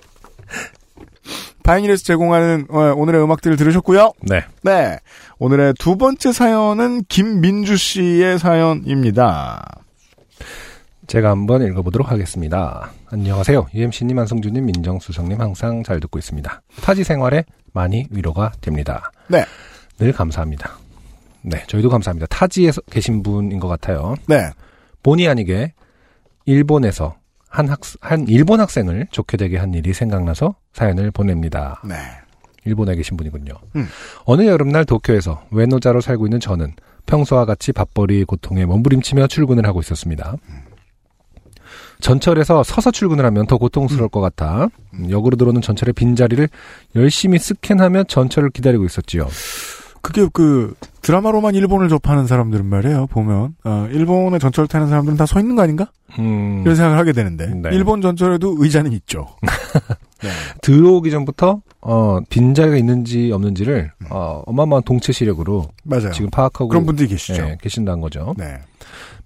[1.64, 4.14] 파이니에서 제공하는 어, 오늘의 음악들을 들으셨고요.
[4.22, 4.42] 네.
[4.64, 4.98] 네.
[5.40, 9.64] 오늘의 두 번째 사연은 김민주 씨의 사연입니다.
[11.08, 12.92] 제가 한번 읽어보도록 하겠습니다.
[13.10, 13.68] 안녕하세요.
[13.74, 16.62] UMC님, 안성주님, 민정수석님 항상 잘 듣고 있습니다.
[16.82, 19.12] 타지 생활에 많이 위로가 됩니다.
[19.28, 19.46] 네.
[20.00, 20.78] 늘 감사합니다.
[21.44, 22.28] 네, 저희도 감사합니다.
[22.28, 24.16] 타지에 서 계신 분인 것 같아요.
[24.28, 24.50] 네.
[25.04, 25.74] 본의 아니게
[26.46, 27.16] 일본에서
[27.50, 31.82] 한 학, 한 일본 학생을 좋게 되게 한 일이 생각나서 사연을 보냅니다.
[31.88, 31.96] 네.
[32.64, 33.54] 일본에 계신 분이군요.
[33.76, 33.88] 음.
[34.26, 36.74] 어느 여름날 도쿄에서 외노자로 살고 있는 저는
[37.08, 40.36] 평소와 같이 밥벌이 고통에 몸부림치며 출근을 하고 있었습니다.
[42.00, 46.48] 전철에서 서서 출근을 하면 더 고통스러울 것 같아 음, 역으로 들어오는 전철의 빈자리를
[46.96, 49.28] 열심히 스캔하며 전철을 기다리고 있었지요.
[50.02, 53.08] 그게 그 드라마로만 일본을 접하는 사람들은 말이에요.
[53.08, 55.92] 보면 어, 일본의 전철 타는 사람들은 다 서 있는 거 아닌가?
[56.20, 57.70] 음, 이런 생각을 하게 되는데 네.
[57.72, 59.28] 일본 전철에도 의자는 있죠.
[60.62, 66.12] 들어오기 전부터 어, 빈자리가 있는지 없는지를 어, 어마어마한 동체 시력으로 맞아요.
[66.12, 67.42] 지금 파악하고 그런 분들이 계시죠.
[67.42, 68.34] 네, 계신다는 거죠.
[68.38, 68.60] 네.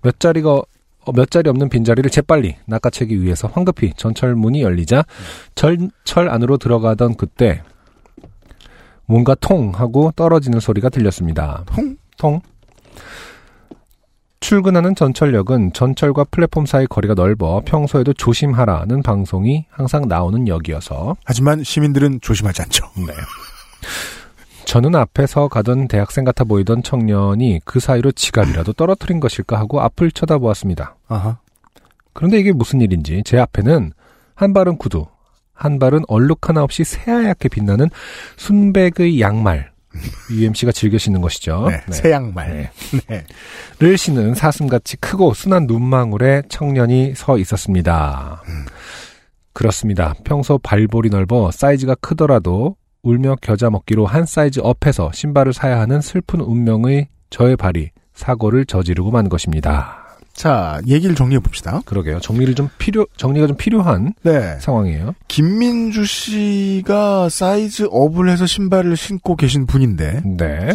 [0.02, 5.04] 몇 자리가 어, 몇 자리 없는 빈자리를 재빨리 낚아채기 위해서 황급히 전철 문이 열리자
[5.56, 7.62] 전철 안으로 들어가던 그때
[9.06, 11.64] 뭔가 통 하고 떨어지는 소리가 들렸습니다.
[11.68, 11.98] 통?
[12.18, 12.42] 통.
[14.40, 22.20] 출근하는 전철역은 전철과 플랫폼 사이 거리가 넓어 평소에도 조심하라는 방송이 항상 나오는 역이어서 하지만 시민들은
[22.22, 22.86] 조심하지 않죠.
[22.96, 23.14] 네.
[24.66, 30.96] 저는 앞에서 가던 대학생 같아 보이던 청년이 그 사이로 지갑이라도 떨어뜨린 것일까 하고 앞을 쳐다보았습니다.
[31.08, 31.40] 아하.
[32.14, 33.94] 그런데 이게 무슨 일인지 제 앞에는
[34.36, 35.08] 한 발은 구두,
[35.56, 37.90] 한 발은 얼룩 하나 없이 새하얗게 빛나는
[38.38, 39.72] 순백의 양말,
[40.30, 41.68] UMC가 즐겨 신는 것이죠.
[41.72, 42.70] 네, 새 양말.
[43.08, 43.24] 네.
[43.80, 48.44] 를 신은 사슴같이 크고 순한 눈망울의 청년이 서 있었습니다.
[49.54, 50.14] 그렇습니다.
[50.26, 56.42] 평소 발볼이 넓어 사이즈가 크더라도 울며 겨자 먹기로 한 사이즈 업해서 신발을 사야 하는 슬픈
[56.42, 60.05] 운명의 저의 발이 사고를 저지르고 만 것입니다.
[60.36, 61.82] 자, 얘기를 정리해 봅시다.
[61.86, 62.20] 그러게요.
[62.20, 64.60] 정리를 좀 필요, 정리가 좀 필요한 네.
[64.60, 65.16] 상황이에요.
[65.30, 70.74] 김민주 씨가 사이즈 업을 해서 신발을 신고 계신 분인데 네.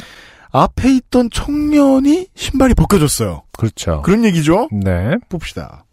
[0.50, 3.42] 앞에 있던 청년이 신발이 벗겨졌어요.
[3.52, 4.00] 그렇죠.
[4.02, 4.68] 그런 얘기죠?
[4.72, 5.16] 네.
[5.28, 5.84] 봅시다.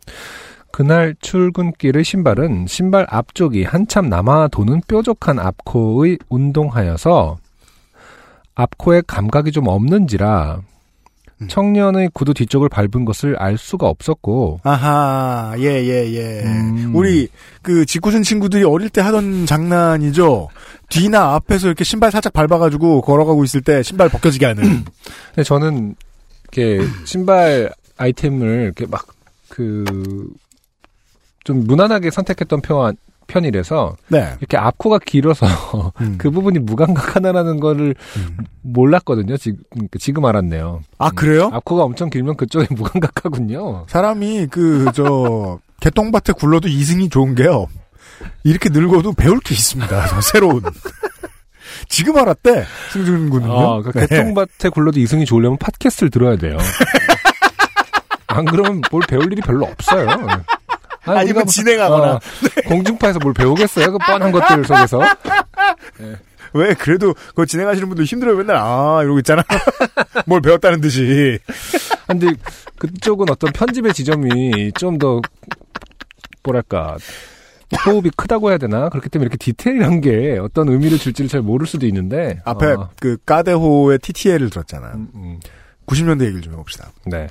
[0.72, 7.38] 그날 출근길의 신발은 신발 앞쪽이 한참 남아 도는 뾰족한 앞코의 운동하여서
[8.56, 10.62] 앞코에 감각이 좀 없는지라
[11.42, 11.48] 음.
[11.48, 16.44] 청년의 구두 뒤쪽을 밟은 것을 알 수가 없었고 아하, 예, 예, 예.
[16.44, 16.96] 음.
[16.96, 17.28] 우리,
[17.62, 20.50] 그, 직구준 친구들이 어릴 때 하던 장난이죠.
[20.90, 24.64] 뒤나 앞에서 이렇게 신발 살짝 밟아가지고 걸어가고 있을 때 신발 벗겨지게 하는.
[25.36, 25.96] 근데 저는
[26.44, 29.06] 이렇게 신발 아이템을 이렇게 막
[29.50, 29.84] 그
[31.48, 32.98] 좀 무난하게 선택했던 편,
[33.28, 34.34] 편이라서 네.
[34.40, 35.46] 이렇게 앞코가 길어서
[36.02, 36.16] 음.
[36.18, 37.96] 그 부분이 무감각하다라는 거를
[38.62, 39.38] 몰랐거든요.
[39.38, 40.82] 지금 그러니까 지금 알았네요.
[40.98, 41.50] 아, 그래요?
[41.54, 43.86] 앞코가 엄청 길면 그쪽에 무감각하군요.
[43.90, 47.68] 사람이 그, 저, 개똥밭에 굴러도 이승이 좋은 게요.
[48.44, 50.08] 이렇게 늙어도 배울 게 있습니다.
[50.08, 50.62] 저 새로운.
[51.90, 53.54] 지금 알았대, 승준 군은요.
[53.54, 54.08] 아, 그 네.
[54.08, 56.58] 개똥밭에 굴러도 이승이 좋으려면 팟캐스트를 들어야 돼요.
[58.28, 60.08] 안 그러면 뭘 배울 일이 별로 없어요.
[61.08, 62.14] 아니, 아니면 진행하거나.
[62.14, 62.20] 어,
[62.68, 63.92] 공중파에서 뭘 배우겠어요?
[63.92, 65.02] 그 뻔한 것들 속에서.
[66.54, 68.38] 왜, 그래도, 그거 진행하시는 분들 힘들어요.
[68.38, 69.44] 맨날, 아, 이러고 있잖아.
[70.26, 71.40] 뭘 배웠다는 듯이.
[72.08, 72.28] 근데
[72.80, 75.22] 그쪽은 어떤 편집의 지점이 좀 더
[76.48, 76.98] 뭐랄까
[77.86, 81.86] 호흡이 크다고 해야 되나 그렇기 때문에 이렇게 디테일한 게 어떤 의미를 줄지를 잘 모를 수도
[81.86, 84.94] 있는데 앞에 어, 그 까데호의 TTL을 들었잖아요.
[84.96, 85.40] 음, 음.
[85.86, 86.90] 90년대 얘기를 좀 해봅시다.
[87.06, 87.28] 네.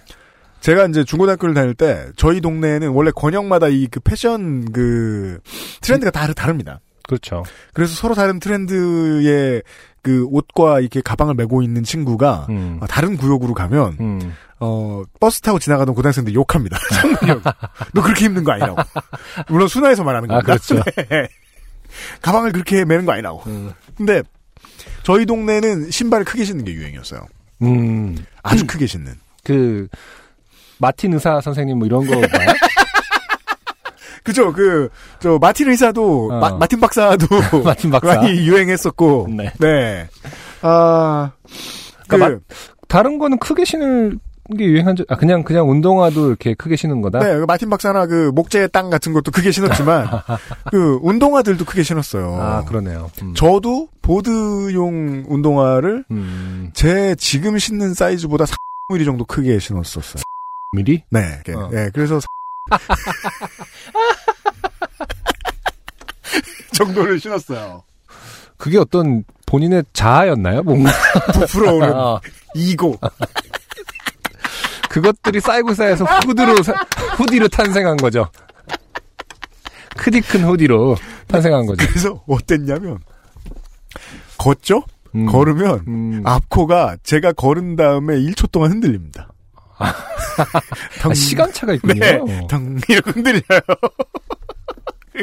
[0.67, 5.39] 제가 이제 중고등학교를 다닐 때 저희 동네에는 원래 권역마다 이 그 패션 그
[5.81, 6.81] 트렌드가 다 다릅니다.
[7.05, 7.45] 그렇죠.
[7.73, 9.63] 그래서 서로 다른 트렌드의
[10.03, 12.79] 그 옷과 이렇게 가방을 메고 있는 친구가 음.
[12.81, 14.35] 어, 다른 구역으로 가면 음.
[14.59, 16.77] 어 버스 타고 지나가던 고등학생들 욕합니다.
[17.95, 18.77] 너 그렇게 입는 거 아니라고.
[19.49, 20.59] 물론 순화해서 말하는 아, 겁니다.
[20.67, 20.83] 그렇죠.
[21.09, 21.29] 네.
[22.23, 23.41] 가방을 그렇게 매는 거 아니라고.
[23.47, 23.71] 음.
[23.97, 24.21] 근데
[25.05, 27.25] 저희 동네는 신발을 크게 신는 게 유행이었어요.
[27.63, 28.17] 음.
[28.43, 29.15] 아주 크게 신는.
[29.45, 29.87] 그
[30.79, 32.49] 마틴 의사 선생님 뭐 이런 거 봐요?
[34.27, 34.53] 그죠?
[34.53, 34.89] 그,
[35.21, 36.39] 저, 마틴 의사도, 어.
[36.41, 37.27] 마, 마틴 박사도.
[37.65, 38.17] 마틴 박사.
[38.17, 39.29] 많이 유행했었고.
[39.61, 40.09] 네.
[40.63, 41.31] 아,
[42.09, 42.41] 그, 그러니까
[42.89, 44.19] 다른 거는 크게 신을
[44.57, 47.19] 게 유행한 적, 아, 그냥, 그냥 운동화도 이렇게 크게 신은 거다?
[47.21, 50.09] 네, 그 마틴 박사나 그, 목재 땅 같은 것도 크게 신었지만,
[50.71, 52.37] 그, 운동화들도 크게 신었어요.
[52.41, 53.11] 아, 그러네요.
[53.23, 53.35] 음.
[53.35, 56.71] 저도 보드용 운동화를 음.
[56.75, 58.45] 제 지금 신는 사이즈보다
[58.91, 60.23] 3mm 정도 크게 신었었어요.
[60.77, 61.03] 미리?
[61.11, 61.69] 네, 네, 어.
[61.73, 62.21] 네, 그래서
[66.73, 67.83] 정도를 신었어요.
[68.57, 70.63] 그게 어떤 본인의 자아였나요?
[70.63, 70.91] 뭔가.
[71.33, 72.21] 부풀어오는 어.
[72.55, 72.99] 이고.
[74.91, 76.73] 그것들이 쌓이고 쌓여서 후드로, 사-
[77.17, 78.29] 후디로 탄생한 거죠.
[79.97, 80.97] 크디 큰 후디로
[81.29, 81.87] 탄생한 거죠.
[81.87, 82.99] 그래서 어땠냐면
[84.39, 84.83] 걷죠?
[85.15, 85.27] 음.
[85.27, 86.23] 걸으면 음.
[86.25, 89.29] 앞코가 제가 걸은 다음에 1초 동안 흔들립니다.
[91.01, 91.95] 덩- 아, 시간차가 있군요.
[92.25, 93.61] 네, 덩 이렇게 흔들려요.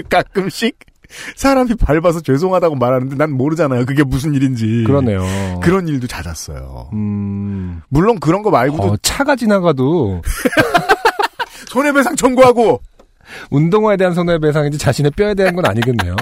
[0.09, 0.77] 가끔씩
[1.35, 3.85] 사람이 밟아서 죄송하다고 말하는데 난 모르잖아요.
[3.85, 4.83] 그게 무슨 일인지.
[4.87, 5.23] 그러네요.
[5.61, 6.89] 그런 일도 잦았어요.
[6.93, 10.21] 음, 물론 그런 거 말고도 어, 차가 지나가도
[11.69, 12.81] 손해배상 청구하고
[13.51, 16.15] 운동화에 대한 손해배상인지 자신의 뼈에 대한 건 아니겠네요.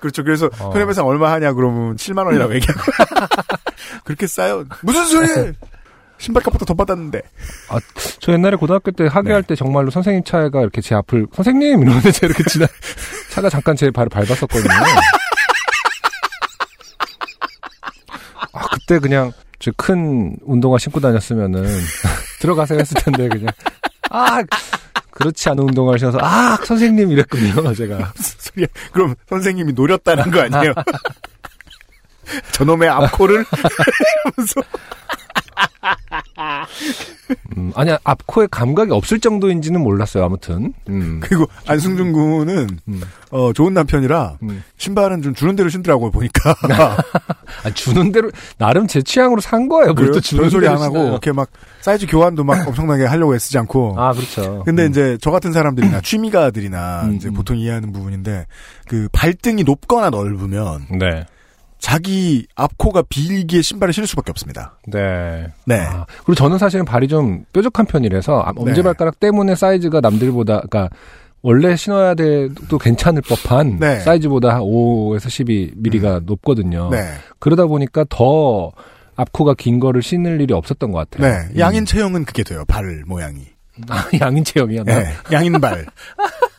[0.00, 0.24] 그렇죠.
[0.24, 0.70] 그래서 어.
[0.72, 2.80] 손해배상 얼마 하냐 그러면 7만 원이라고 얘기하고
[4.04, 4.64] 그렇게 싸요.
[4.82, 5.52] 무슨 소리?
[6.22, 7.20] 신발값부터 더 받았는데.
[7.70, 7.78] 아,
[8.20, 9.48] 저 옛날에 고등학교 때 학교할 네.
[9.48, 12.66] 때 정말로 선생님 차가 이렇게 제 앞을 선생님 이러는데 제가 이렇게 지나
[13.30, 14.72] 차가 잠깐 제 발을 밟았었거든요.
[18.52, 21.64] 아 그때 그냥 저 큰 운동화 신고 다녔으면은
[22.40, 23.46] 들어가세요 했을 텐데 그냥
[24.10, 24.42] 아
[25.10, 28.66] 그렇지 않은 운동화를 신어서 아 선생님 이랬군요 제가 소리야.
[28.92, 30.72] 그럼 선생님이 노렸다는 거 아니에요?
[32.52, 34.60] 저놈의 앞코를 하면서
[37.56, 41.20] 음, 아니 앞코에 감각이 없을 정도인지는 몰랐어요 아무튼 음.
[41.24, 43.02] 그리고 안승준 군은 음.
[43.30, 44.62] 어, 좋은 남편이라 음.
[44.76, 46.54] 신발은 좀 주는 대로 신더라고요 보니까.
[47.64, 49.94] 아, 주는 대로 나름 제 취향으로 산 거예요.
[49.94, 51.08] 뭘또 주는 별 소리 안 하고.
[51.08, 51.48] 이렇게 막
[51.80, 53.94] 사이즈 교환도 막 엄청나게 하려고 애쓰지 않고.
[53.96, 54.62] 아 그렇죠.
[54.64, 54.90] 근데 음.
[54.90, 57.34] 이제 저 같은 사람들이나 취미가들이나 음, 이제 음.
[57.34, 58.46] 보통 이해하는 부분인데
[58.86, 61.24] 그 발등이 높거나 넓으면 네.
[61.82, 64.78] 자기 앞코가 비일기에 신발을 신을 수밖에 없습니다.
[64.86, 65.48] 네.
[65.66, 65.80] 네.
[65.80, 70.88] 아, 그리고 저는 사실은 발이 좀 뾰족한 편이라서 아, 엄지발가락 때문에 사이즈가 남들보다 그러니까
[71.42, 73.98] 원래 신어야 돼도 괜찮을 법한 네.
[73.98, 76.88] 사이즈보다 한 5에서 12mm가 높거든요.
[76.88, 77.02] 네.
[77.40, 78.70] 그러다 보니까 더
[79.16, 81.28] 앞코가 긴 거를 신을 일이 없었던 것 같아요.
[81.32, 81.58] 네.
[81.60, 82.64] 양인 체형은 그게 돼요.
[82.68, 83.40] 발 모양이.
[83.78, 83.84] 음.
[83.88, 84.84] 아, 양인 체형이야.
[84.84, 85.00] 나?
[85.00, 85.12] 네.
[85.32, 85.84] 양인 발.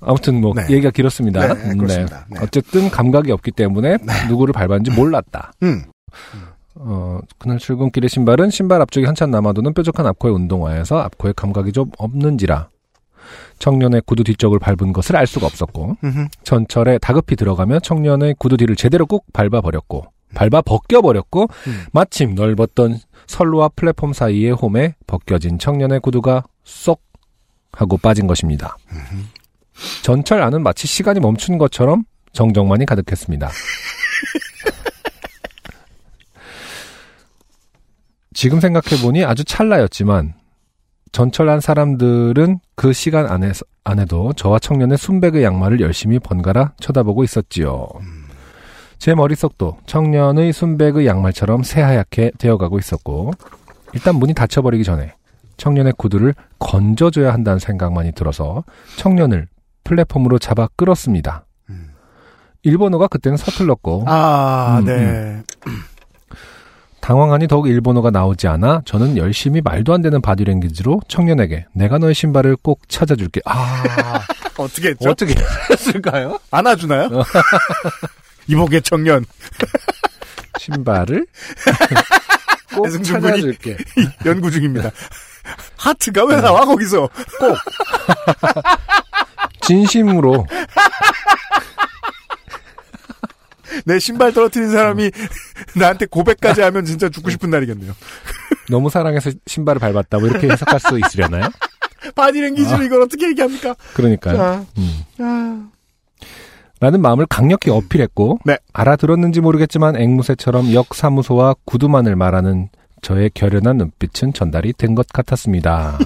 [0.00, 0.62] 아무튼 뭐 네.
[0.70, 1.54] 얘기가 길었습니다.
[1.54, 2.26] 네, 그렇습니다.
[2.30, 2.38] 네.
[2.42, 3.98] 어쨌든 감각이 없기 때문에
[4.28, 5.52] 누구를 밟았는지 몰랐다.
[5.62, 5.84] 음.
[6.76, 12.68] 어, 그날 출근길의 신발은 신발 앞쪽이 한참 남아도는 뾰족한 앞코의 운동화에서 앞코에 감각이 좀 없는지라
[13.58, 16.26] 청년의 구두 뒤쪽을 밟은 것을 알 수가 없었고 음흠.
[16.42, 21.84] 전철에 다급히 들어가며 청년의 구두 뒤를 제대로 꾹 밟아 버렸고 밟아 벗겨 버렸고 음.
[21.92, 27.02] 마침 넓었던 선로와 플랫폼 사이의 홈에 벗겨진 청년의 구두가 쏙
[27.72, 28.76] 하고 빠진 것입니다.
[30.02, 33.50] 전철 안은 마치 시간이 멈춘 것처럼 정적만이 가득했습니다.
[38.34, 40.34] 지금 생각해보니 아주 찰나였지만
[41.12, 47.88] 전철 안 사람들은 그 시간 안에서, 안에도 저와 청년의 순백의 양말을 열심히 번갈아 쳐다보고 있었지요.
[48.98, 53.32] 제 머릿속도 청년의 순백의 양말처럼 새하얗게 되어가고 있었고
[53.92, 55.14] 일단 문이 닫혀버리기 전에
[55.56, 58.62] 청년의 구두를 건져줘야 한다는 생각만이 들어서
[58.96, 59.48] 청년을
[59.90, 61.46] 플랫폼으로 잡아 끌었습니다.
[62.62, 65.42] 일본어가 그때는 서툴렀고 아, 음, 네.
[67.00, 72.56] 당황하니 더욱 일본어가 나오지 않아 저는 열심히 말도 안 되는 바디랭귀지로 청년에게 내가 너의 신발을
[72.56, 73.40] 꼭 찾아줄게.
[73.46, 73.82] 아
[74.58, 75.10] 어떻게 했죠?
[75.10, 75.34] 어떻게
[75.70, 76.38] 했을까요?
[76.52, 77.08] 안아주나요?
[78.46, 79.24] 이복의 청년.
[80.58, 81.26] 신발을
[82.74, 83.76] 꼭 찾아줄게.
[84.26, 84.90] 연구 중입니다.
[85.76, 87.08] 하트가 왜 나와, 거기서?
[87.38, 87.56] 꼭.
[89.70, 90.46] 진심으로
[93.86, 95.10] 내 신발 떨어뜨린 사람이
[95.76, 97.92] 나한테 고백까지 하면 진짜 죽고 싶은 날이겠네요.
[98.68, 100.18] 너무 사랑해서 신발을 밟았다.
[100.18, 101.48] 뭐 이렇게 해석할 수 있으려나요?
[102.16, 102.82] 바디랭귀지로 아.
[102.82, 103.76] 이걸 어떻게 얘기합니까?
[103.94, 104.42] 그러니까요.
[104.42, 104.66] 아.
[104.76, 105.04] 음.
[105.18, 105.68] 아.
[106.80, 108.58] 라는 마음을 강력히 어필했고 네.
[108.72, 112.70] 알아들었는지 모르겠지만 앵무새처럼 역 사무소와 구두만을 말하는
[113.02, 115.96] 저의 결연한 눈빛은 전달이 된 것 같았습니다.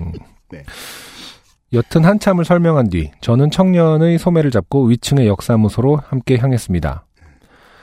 [0.00, 0.12] 음.
[0.50, 0.62] 네.
[1.74, 7.04] 여튼 한참을 설명한 뒤 저는 청년의 소매를 잡고 위층의 역사무소로 함께 향했습니다.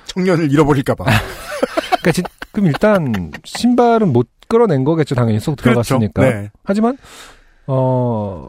[0.06, 1.04] 청년을 잃어버릴까봐.
[2.02, 6.22] 그러니까 진- 그럼 일단 신발은 못 끌어낸 거겠죠 당연히 쏙 들어갔으니까.
[6.22, 6.38] 그렇죠.
[6.40, 6.50] 네.
[6.64, 6.98] 하지만
[7.68, 8.48] 어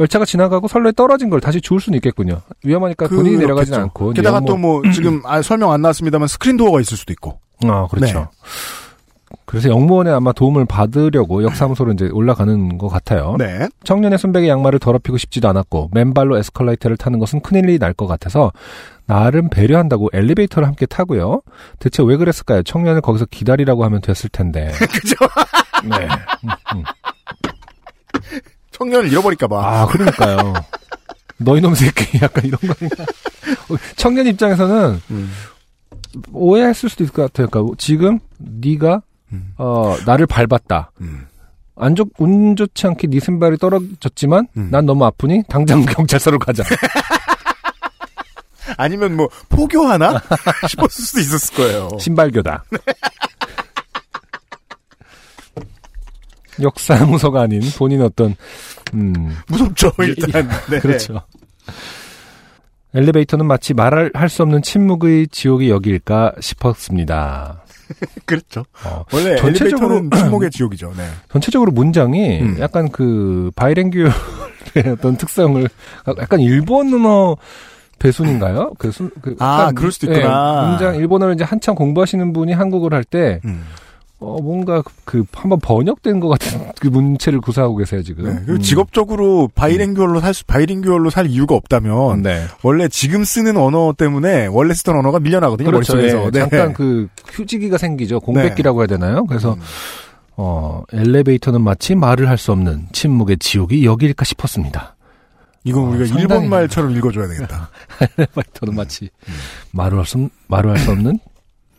[0.00, 2.40] 열차가 지나가고 선로에 떨어진 걸 다시 주울 수는 있겠군요.
[2.64, 3.80] 위험하니까 본인이 내려가진 그렇겠죠.
[3.82, 4.12] 않고.
[4.14, 7.38] 게다가 또 뭐 지금 아, 설명 안 나왔습니다만 스크린 도어가 있을 수도 있고.
[7.64, 8.18] 아, 그렇죠.
[8.18, 8.24] 네.
[9.46, 13.36] 그래서 영무원에 아마 도움을 받으려고 역사무소로 이제 올라가는 것 같아요.
[13.38, 13.68] 네.
[13.84, 18.50] 청년의 순백의 양말을 더럽히고 싶지도 않았고 맨발로 에스컬레이터를 타는 것은 큰일이 날 것 같아서
[19.06, 21.42] 나름 배려한다고 엘리베이터를 함께 타고요.
[21.78, 22.62] 대체 왜 그랬을까요?
[22.62, 24.72] 청년을 거기서 기다리라고 하면 됐을 텐데.
[24.90, 25.14] 그죠?
[25.84, 26.08] 네.
[26.44, 26.82] 음, 음.
[28.70, 29.56] 청년을 잃어버릴까봐.
[29.82, 30.54] 아, 그러니까요.
[31.36, 33.04] 너희 놈 새끼 약간 이런 거니까.
[33.96, 35.30] 청년 입장에서는 음.
[36.32, 37.48] 오해했을 수도 있을 것 같아요.
[37.48, 39.02] 그러니까 지금 네가
[39.34, 39.52] 음.
[39.58, 40.92] 어 나를 밟았다.
[41.00, 41.26] 음.
[41.76, 44.68] 안 좋, 운 좋지 않게 네 신발이 떨어졌지만 음.
[44.70, 46.62] 난 너무 아프니 당장 경찰서로 가자.
[48.76, 50.20] 아니면 뭐 포교하나
[50.68, 51.88] 싶었을 수도 있었을 거예요.
[51.98, 52.64] 신발교다.
[56.62, 58.36] 역사무소가 아닌 본인 어떤
[58.94, 60.48] 음 무섭죠 일단.
[60.70, 60.78] 네.
[60.78, 61.20] 그렇죠.
[62.94, 67.63] 엘리베이터는 마치 말할 할수 없는 침묵의 지옥이 여기일까 싶었습니다.
[68.26, 68.64] 그렇죠.
[68.84, 70.92] 어, 원래 전체적으로 침묵의 지옥이죠.
[70.96, 71.04] 네.
[71.30, 72.56] 전체적으로 문장이 음.
[72.60, 74.10] 약간 그 바이랭규의
[74.92, 75.68] 어떤 특성을
[76.18, 77.36] 약간 일본어
[77.98, 78.72] 배순인가요?
[78.78, 80.68] 그, 순, 그 아, 그럴 수도 예, 있구나.
[80.68, 83.64] 문장 일본어를 이제 한참 공부하시는 분이 한국어를 할때 음.
[84.24, 88.24] 어, 뭔가 그 한번 번역된 것 같은 그 문체를 구사하고 계세요 지금.
[88.24, 88.60] 네, 그리고 음.
[88.60, 92.44] 직업적으로 바이링규얼로 살 수, 바이링규얼로 살 이유가 없다면 네.
[92.62, 95.94] 원래 지금 쓰는 언어 때문에 원래 쓰던 언어가 밀려나거든요 그렇죠.
[95.96, 96.26] 머릿속에서.
[96.26, 96.38] 예, 네.
[96.40, 98.20] 잠깐 그 휴지기가 생기죠.
[98.20, 99.24] 공백기라고 해야 되나요?
[99.26, 99.60] 그래서 음.
[100.36, 104.96] 어, 엘리베이터는 마치 말을 할 수 없는 침묵의 지옥이 여기일까 싶었습니다.
[105.64, 107.70] 이건 어, 우리가 일본 말처럼 읽어줘야 되겠다.
[108.18, 109.10] 엘리베이터는 마치
[109.70, 111.18] 말을 할 수, 말을 할 수 없는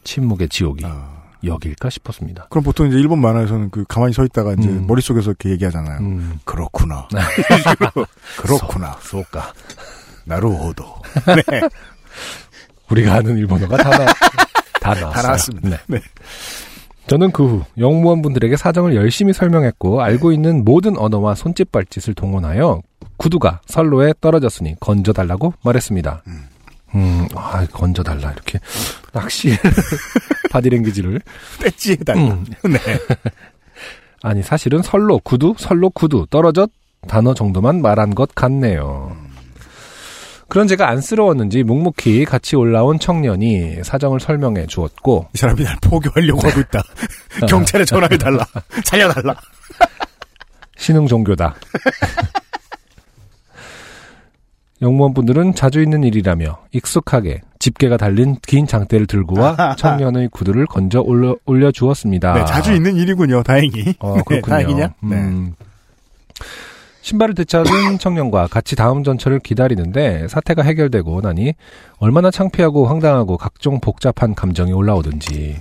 [0.03, 1.14] 침묵의 지옥이 아.
[1.45, 2.47] 여기일까 싶었습니다.
[2.49, 4.85] 그럼 보통 이제 일본 만화에서는 그 가만히 서 있다가 이제 음.
[4.87, 5.99] 머릿속에서 이렇게 얘기하잖아요.
[5.99, 6.39] 음.
[6.45, 7.07] 그렇구나.
[8.37, 8.97] 그렇구나.
[9.01, 9.53] 쏘까.
[10.25, 10.85] 나루호도.
[11.51, 11.61] 네.
[12.89, 14.05] 우리가 아는 일본어가 다, 나,
[14.81, 15.11] 다 나왔어요.
[15.11, 15.69] 다 나왔습니다.
[15.69, 15.77] 네.
[15.87, 15.99] 네.
[17.07, 22.81] 저는 그 후 영무원분들에게 사정을 열심히 설명했고 알고 있는 모든 언어와 손짓 발짓을 동원하여
[23.17, 26.23] 구두가 선로에 떨어졌으니 건져달라고 말했습니다.
[26.27, 26.47] 음,
[27.35, 28.59] 아, 건져달라 이렇게
[29.11, 29.57] 낚시
[30.51, 31.21] 바디랭귀지를
[31.61, 32.21] 배지해달라.
[32.21, 32.45] 음.
[32.63, 32.79] 네.
[34.21, 36.69] 아니 사실은 선로 구두 선로 구두 떨어졌
[37.07, 39.15] 단어 정도만 말한 것 같네요.
[40.47, 46.59] 그런 제가 안쓰러웠는지 묵묵히 같이 올라온 청년이 사정을 설명해 주었고 이 사람이 날 포교하려고 하고
[46.59, 46.81] 있다.
[47.47, 48.45] 경찰에 전화해 달라.
[48.85, 49.35] 살려달라.
[50.77, 51.55] 신흥 종교다.
[54.86, 61.36] 영무원분들은 자주 있는 일이라며 익숙하게 집게가 달린 긴 장대를 들고 와 청년의 구두를 건져 올려,
[61.45, 62.33] 올려주었습니다.
[62.33, 63.41] 네, 자주 있는 일이군요.
[63.41, 63.95] 다행히.
[63.99, 64.41] 어, 네, 그렇군요.
[64.41, 64.93] 다행이냐?
[65.01, 65.15] 네.
[65.15, 65.55] 음.
[67.01, 71.53] 신발을 되찾은 청년과 같이 다음 전철을 기다리는데 사태가 해결되고 나니
[71.97, 75.57] 얼마나 창피하고 황당하고 각종 복잡한 감정이 올라오든지.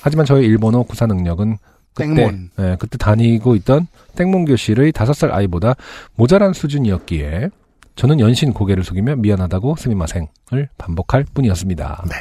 [0.00, 1.58] 하지만 저의 일본어 구사 능력은
[1.92, 2.50] 그때, 땡몬.
[2.58, 3.86] 예, 그때 다니고 있던
[4.16, 5.74] 땡몬 교실의 다섯 살 아이보다
[6.16, 7.50] 모자란 수준이었기에
[7.96, 12.04] 저는 연신 고개를 숙이며 미안하다고 스미마생을 반복할 뿐이었습니다.
[12.08, 12.14] 네.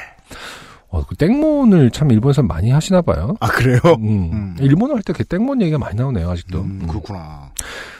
[0.90, 3.36] 어, 그 땡몬을 참 일본에서 많이 하시나 봐요.
[3.40, 3.80] 아, 그래요?
[4.00, 4.30] 음.
[4.32, 4.56] 음.
[4.60, 6.62] 일본어 할때그 땡몬 얘기가 많이 나오네요, 아직도.
[6.62, 6.88] 음, 음.
[6.88, 7.52] 그렇구나.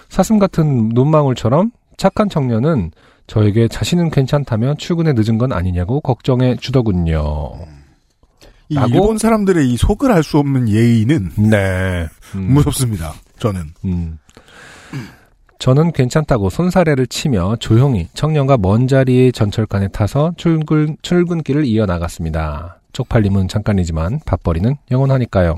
[0.10, 2.92] 사슴 같은 눈망울처럼 착한 청년은
[3.26, 7.54] 저에게 자신은 괜찮다며 출근에 늦은 건 아니냐고 걱정해 주더군요.
[8.70, 8.76] 이?
[8.94, 12.08] 일본 사람들의 이 속을 알 수 없는 예의는 네.
[12.36, 12.54] 음.
[12.54, 13.14] 무섭습니다.
[13.40, 13.62] 저는.
[13.86, 14.20] 음.
[15.60, 22.80] 저는 괜찮다고 손사래를 치며 조용히 청년과 먼 자리의 전철칸에 타서 출근, 출근길을 이어나갔습니다.
[22.92, 25.56] 쪽팔림은 잠깐이지만 밥벌이는 영원하니까요.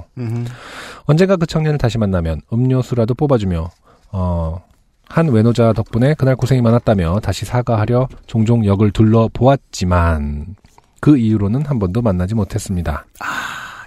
[1.05, 3.69] 언젠가 그 청년을 다시 만나면 음료수라도 뽑아주며
[4.11, 4.63] 어,
[5.07, 10.55] 한 외노자 덕분에 그날 고생이 많았다며 다시 사과하려 종종 역을 둘러보았지만
[11.01, 13.05] 그 이후로는 한 번도 만나지 못했습니다.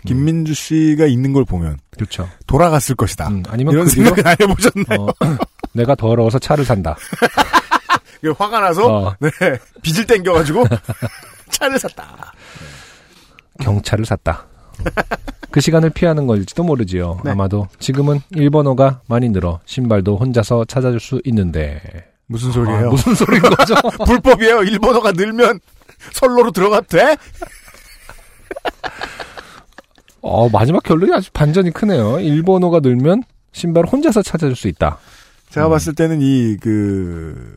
[0.07, 2.29] 김민주 씨가 있는 걸 보면 그렇죠.
[2.47, 3.29] 돌아갔을 것이다.
[3.29, 5.01] 음, 아니면 이런 그 생각은 안 해보셨나요?
[5.01, 5.37] 어,
[5.73, 6.97] 내가 더러워서 차를 산다.
[8.37, 9.31] 화가 나서 어, 네,
[9.83, 10.65] 빚을 땡겨가지고
[11.51, 12.33] 차를 샀다.
[13.61, 14.47] 경찰을 샀다.
[15.51, 17.21] 그 시간을 피하는 걸지도 모르지요.
[17.25, 17.31] 네.
[17.31, 21.81] 아마도 지금은 일본어가 많이 늘어 신발도 혼자서 찾아줄 수 있는데
[22.27, 22.89] 무슨 소리예요?
[22.89, 23.75] 아, 무슨 소리인 거죠?
[24.05, 24.63] 불법이에요.
[24.63, 25.61] 일본어가 늘면
[26.13, 27.17] 선로로 들어가도 돼?
[30.21, 32.21] 어, 마지막 결론이 아주 반전이 크네요.
[32.21, 34.99] 일본어가 늘면 신발을 혼자서 찾아줄 수 있다.
[35.51, 35.71] 제가 음.
[35.71, 37.55] 봤을 때는 이, 그,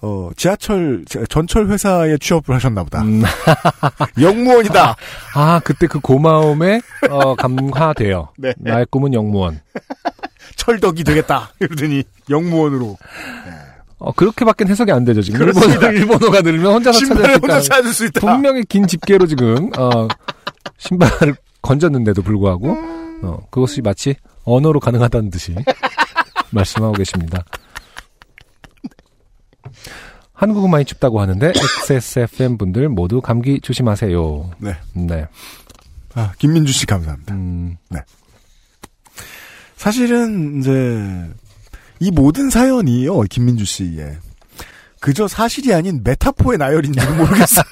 [0.00, 3.02] 어, 지하철, 지- 전철 회사에 취업을 하셨나 보다.
[3.02, 3.22] 음.
[4.20, 4.96] 영무원이다!
[5.34, 6.80] 아, 그때 그 고마움에
[7.10, 8.28] 어, 감화돼요.
[8.38, 8.54] 네.
[8.58, 9.60] 나의 꿈은 영무원.
[10.56, 11.50] 철덕이 되겠다!
[11.60, 12.96] 이러더니, 영무원으로.
[13.98, 15.40] 어, 그렇게밖에 해석이 안 되죠, 지금.
[15.40, 15.88] 그렇습니다.
[15.88, 17.60] 일본어, 일본어가 늘면 혼자서 찾을 혼자 있다.
[17.62, 18.20] 찾을 수 있다!
[18.20, 20.06] 분명히 긴 집게로 지금, 어,
[20.78, 22.76] 신발을 건졌는데도 불구하고,
[23.22, 24.14] 어, 그것이 마치
[24.44, 25.54] 언어로 가능하다는 듯이
[26.54, 27.44] 말씀하고 계십니다.
[30.32, 31.52] 한국은 많이 춥다고 하는데,
[31.84, 34.50] XSFM 분들 모두 감기 조심하세요.
[34.58, 34.76] 네.
[34.94, 35.26] 네.
[36.14, 37.34] 아, 김민주 씨 감사합니다.
[37.34, 37.76] 음,
[39.76, 41.30] 사실은, 이제,
[42.00, 44.18] 이 모든 사연이요, 김민주 씨의.
[45.00, 47.64] 그저 사실이 아닌 메타포의 나열인지는 모르겠어요.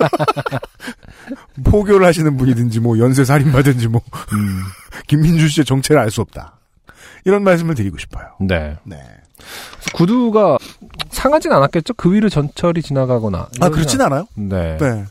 [1.65, 4.03] 포교를 하시는 분이든지, 뭐, 연쇄 살인마든지, 뭐,
[4.33, 4.63] 음,
[5.09, 6.59] 김민주 씨의 정체를 알 수 없다.
[7.25, 8.27] 이런 말씀을 드리고 싶어요.
[8.41, 8.77] 네.
[8.85, 8.97] 네.
[9.95, 10.59] 구두가
[11.11, 11.95] 상하진 않았겠죠?
[11.95, 13.49] 그 위를 전철이 지나가거나.
[13.61, 14.27] 아, 그렇진 않- 않아요?
[14.35, 14.77] 네.
[14.79, 15.05] 네.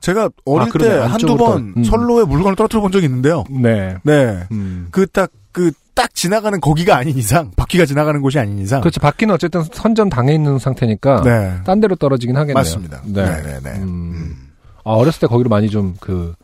[0.00, 0.90] 제가 어릴 그러네.
[0.90, 1.84] 때 한두 번 떨- 음.
[1.84, 3.44] 선로에 물건을 떨어뜨려 본 적이 있는데요.
[3.50, 3.96] 네.
[4.02, 4.42] 네.
[4.50, 4.88] 음.
[4.90, 8.80] 그 딱, 그, 딱 지나가는 거기가 아닌 이상, 바퀴가 지나가는 곳이 아닌 이상.
[8.80, 9.00] 그렇죠.
[9.00, 11.60] 바퀴는 어쨌든 선점 당해 있는 상태니까 네.
[11.64, 12.54] 딴 데로 떨어지긴 하겠네요.
[12.54, 13.00] 맞습니다.
[13.04, 13.24] 네.
[13.24, 13.70] 네네네.
[13.82, 14.48] 음.
[14.84, 16.34] 아, 어렸을 때 거기로 많이 좀 그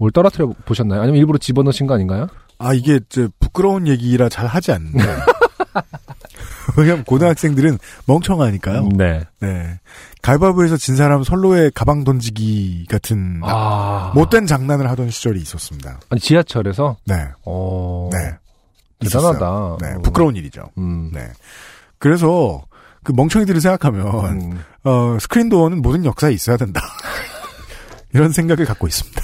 [0.00, 1.00] 뭘 떨어뜨려 보셨나요?
[1.02, 2.28] 아니면 일부러 집어넣으신 거 아닌가요?
[2.58, 4.98] 아, 이게, 저, 부끄러운 얘기라 잘 하지 않는데.
[6.76, 8.88] 왜냐면 고등학생들은 멍청하니까요.
[8.94, 9.24] 네.
[9.40, 9.80] 네.
[10.22, 14.12] 가위바위보에서 진 사람 선로에 가방 던지기 같은 아.
[14.14, 16.00] 못된 장난을 하던 시절이 있었습니다.
[16.10, 17.14] 아니 지하철에서 네.
[17.44, 18.10] 어.
[18.12, 18.18] 네.
[19.00, 19.78] 대단하다.
[19.80, 19.88] 네.
[19.94, 20.02] 음.
[20.02, 20.70] 부끄러운 일이죠.
[20.78, 21.10] 음.
[21.12, 21.28] 네.
[21.98, 22.62] 그래서
[23.02, 24.64] 그 멍청이들을 생각하면 음.
[24.84, 26.80] 어, 스크린 도어는 모든 역사에 있어야 된다.
[28.12, 29.22] 이런 생각을 갖고 있습니다.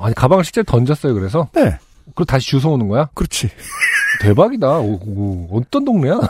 [0.00, 1.14] 아니 가방을 실제로 던졌어요.
[1.14, 1.78] 그래서 네.
[2.20, 3.08] 그리고 다시 주워 오는 거야?
[3.14, 3.48] 그렇지.
[4.20, 4.80] 대박이다.
[4.80, 6.20] 오, 오, 어떤 동네야?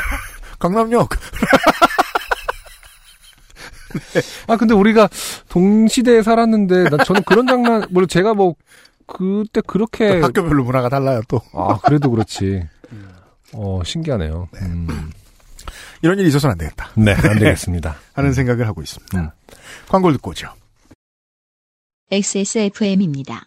[0.58, 1.10] 강남역.
[4.48, 5.08] 아 근데 우리가
[5.50, 8.54] 동시대에 살았는데 나 저는 그런 장난 물론 제가 뭐
[9.06, 11.42] 그때 그렇게 학교별로 문화가 달라요 또.
[11.52, 12.66] 아 그래도 그렇지.
[13.52, 14.48] 어 신기하네요.
[14.62, 15.10] 음.
[16.00, 16.88] 이런 일이 있어서는 안 되겠다.
[16.96, 17.96] 네, 안 되겠습니다.
[18.14, 19.18] 하는 생각을 하고 있습니다.
[19.18, 19.28] 음.
[19.88, 20.48] 광고를 듣고 오죠.
[22.10, 23.46] XSFM입니다.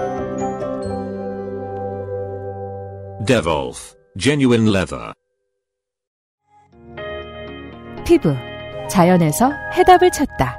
[3.25, 5.13] Devolf Genuine Leather.
[8.03, 8.33] 피부
[8.89, 10.57] 자연에서 해답을 찾다.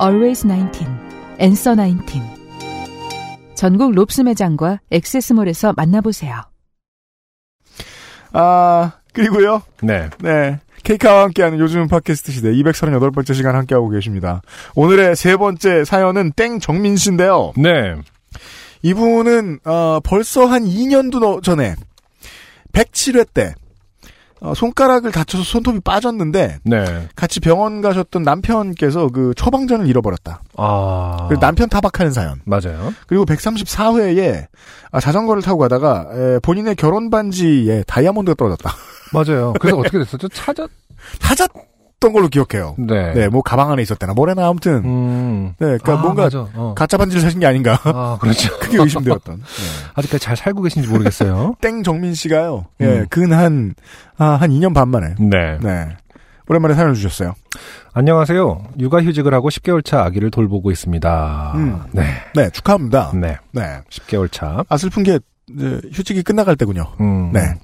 [0.00, 0.86] Always 19,
[1.38, 2.20] Answer 19.
[3.54, 6.42] 전국 롭스 매장과 액세스몰에서 만나보세요.
[8.32, 9.62] 아, 그리고요.
[9.82, 10.08] 네.
[10.20, 10.58] 네.
[10.84, 14.40] 케이카와 함께하는 요즘 팟캐스트 시대 238번째 시간 함께하고 계십니다.
[14.74, 17.52] 오늘의 세 번째 사연은 땡 정민 씨인데요.
[17.56, 17.96] 네.
[18.88, 21.74] 이분은 어, 벌써 한 2년도 너- 전에
[22.72, 23.54] 107회 때
[24.40, 27.08] 어, 손가락을 다쳐서 손톱이 빠졌는데 네.
[27.16, 30.42] 같이 병원 가셨던 남편께서 그 처방전을 잃어버렸다.
[30.58, 31.24] 아.
[31.28, 32.42] 그리고 남편 타박하는 사연.
[32.44, 32.92] 맞아요.
[33.06, 34.46] 그리고 134회에
[34.90, 38.70] 아, 자전거를 타고 가다가 에, 본인의 결혼 반지에 다이아몬드가 떨어졌다.
[39.14, 39.54] 맞아요.
[39.58, 40.28] 그래서 어떻게 됐었죠?
[40.28, 40.66] 찾아
[41.20, 41.48] 찾았
[42.04, 42.74] 던 걸로 기억해요.
[42.76, 43.14] 네.
[43.14, 44.84] 네, 뭐 가방 안에 있었대나 뭐래나 아무튼.
[44.84, 45.54] 음.
[45.58, 46.28] 네, 그러니까 아, 뭔가.
[46.54, 46.74] 어.
[46.76, 47.80] 가짜 반지를 사신 게 아닌가.
[47.84, 48.54] 아, 그렇죠.
[48.60, 49.38] 크게 의심되었던.
[49.38, 49.42] 네.
[49.94, 51.54] 아직까지 잘 살고 계신지 모르겠어요.
[51.62, 52.66] 땡 정민 씨가요.
[52.82, 53.06] 예, 음.
[53.08, 53.74] 근한
[54.18, 55.14] 아, 한 2년 반 만에.
[55.18, 55.58] 네.
[55.62, 55.96] 네.
[56.46, 57.32] 오랜만에 사연을 주셨어요.
[57.94, 58.64] 안녕하세요.
[58.78, 61.52] 육아휴직을 하고 10개월 차 아기를 돌보고 있습니다.
[61.54, 61.80] 음.
[61.92, 62.04] 네.
[62.34, 63.12] 네, 축하합니다.
[63.14, 63.38] 네.
[63.52, 63.80] 네.
[63.88, 64.62] 10개월 차.
[64.68, 65.18] 아 슬픈 게
[65.90, 66.84] 휴직이 끝나갈 때군요.
[67.00, 67.32] 음.
[67.32, 67.54] 네.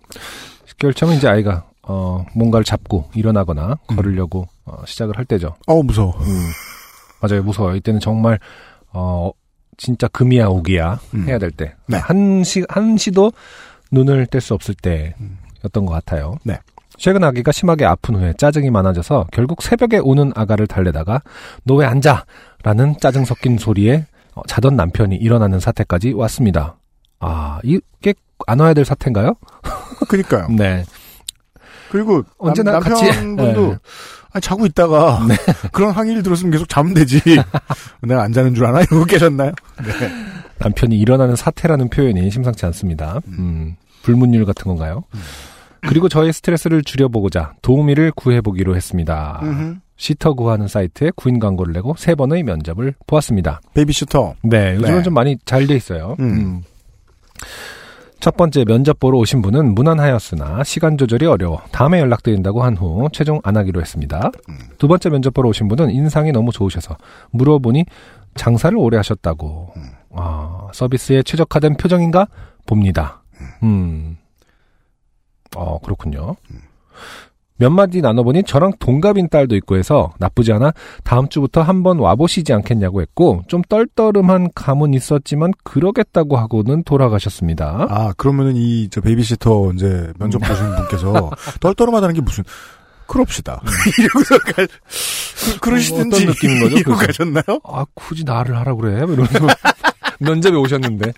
[0.80, 5.54] 10개월 차면 이제 아이가 어, 뭔가를 잡고 일어나거나 걸으려고 어, 시작을 할 때죠.
[5.66, 6.12] 어우 무서워.
[6.18, 6.50] 음.
[7.22, 7.42] 맞아요.
[7.42, 7.76] 무서워요.
[7.76, 8.38] 이때는 정말
[8.92, 9.30] 어
[9.76, 11.28] 진짜 금이야 오기야 음.
[11.28, 11.74] 해야 될 때.
[11.86, 11.96] 네.
[11.98, 13.32] 한시 한시도
[13.92, 16.36] 눈을 뗄 수 없을 때였던 것 같아요.
[16.44, 16.58] 네.
[16.96, 21.22] 최근 아기가 심하게 아픈 후에 짜증이 많아져서 결국 새벽에 오는 아가를 달래다가
[21.64, 22.24] 너 왜 앉아?
[22.62, 26.76] 라는 짜증 섞인 소리에 어, 자던 남편이 일어나는 사태까지 왔습니다.
[27.18, 28.14] 아, 이게
[28.46, 29.34] 안 와야 될 사태인가요?
[30.08, 30.48] 그니까요.
[30.56, 30.84] 네.
[31.90, 33.78] 그리고 언제나 남, 같이- 남편분도 네.
[34.32, 35.20] 아니, 자고 있다가
[35.72, 37.20] 그런 항의를 들었으면 계속 자면 되지.
[38.02, 38.80] 내가 안 자는 줄 아나?
[38.82, 39.52] 이러고 계셨나요?
[39.82, 40.12] 네.
[40.58, 43.20] 남편이 일어나는 사태라는 표현이 심상치 않습니다.
[43.28, 45.04] 음, 불문율 같은 건가요?
[45.88, 49.40] 그리고 저의 스트레스를 줄여보고자 도우미를 구해보기로 했습니다.
[49.42, 49.76] 음흠.
[49.96, 53.60] sitter 구하는 사이트에 구인 광고를 내고 세 번의 면접을 보았습니다.
[53.74, 54.34] 베이비시터.
[54.44, 55.02] 네, 요즘은 네.
[55.02, 56.16] 좀 많이 잘 돼 있어요.
[56.20, 56.24] 음.
[56.30, 56.62] 음.
[58.20, 63.40] 첫 번째 면접 보러 오신 분은 무난하였으나 시간 조절이 어려워 다음에 연락드린다고 한 후 최종
[63.44, 64.30] 안 하기로 했습니다.
[64.48, 64.58] 음.
[64.78, 66.96] 두 번째 면접 보러 오신 분은 인상이 너무 좋으셔서
[67.30, 67.84] 물어보니
[68.34, 69.72] 장사를 오래 하셨다고.
[69.76, 69.82] 음.
[70.14, 72.28] 아, 서비스에 최적화된 표정인가
[72.66, 73.22] 봅니다.
[73.62, 74.16] 음.
[75.56, 76.36] 어, 그렇군요.
[77.60, 80.72] 몇 마디 나눠보니 저랑 동갑인 딸도 있고 해서 나쁘지 않아
[81.04, 87.86] 다음 주부터 한번 와보시지 않겠냐고 했고 좀 떨떠름한 감은 있었지만 그러겠다고 하고는 돌아가셨습니다.
[87.90, 91.30] 아, 그러면은 이, 저, 베이비시터 이제 면접 보신 분께서
[91.60, 92.44] 떨떠름하다는 게 무슨,
[93.06, 93.60] 그럽시다.
[93.98, 96.16] 이러고서 갈, 그, 그러시든지.
[96.16, 96.78] 어떤 느낌인 거죠?
[96.78, 96.96] 이러고?
[96.96, 97.60] 가셨나요?
[97.64, 99.04] 아, 굳이 나를 하라 그래?
[99.04, 99.46] 뭐 이러면서
[100.18, 101.12] 면접에 오셨는데.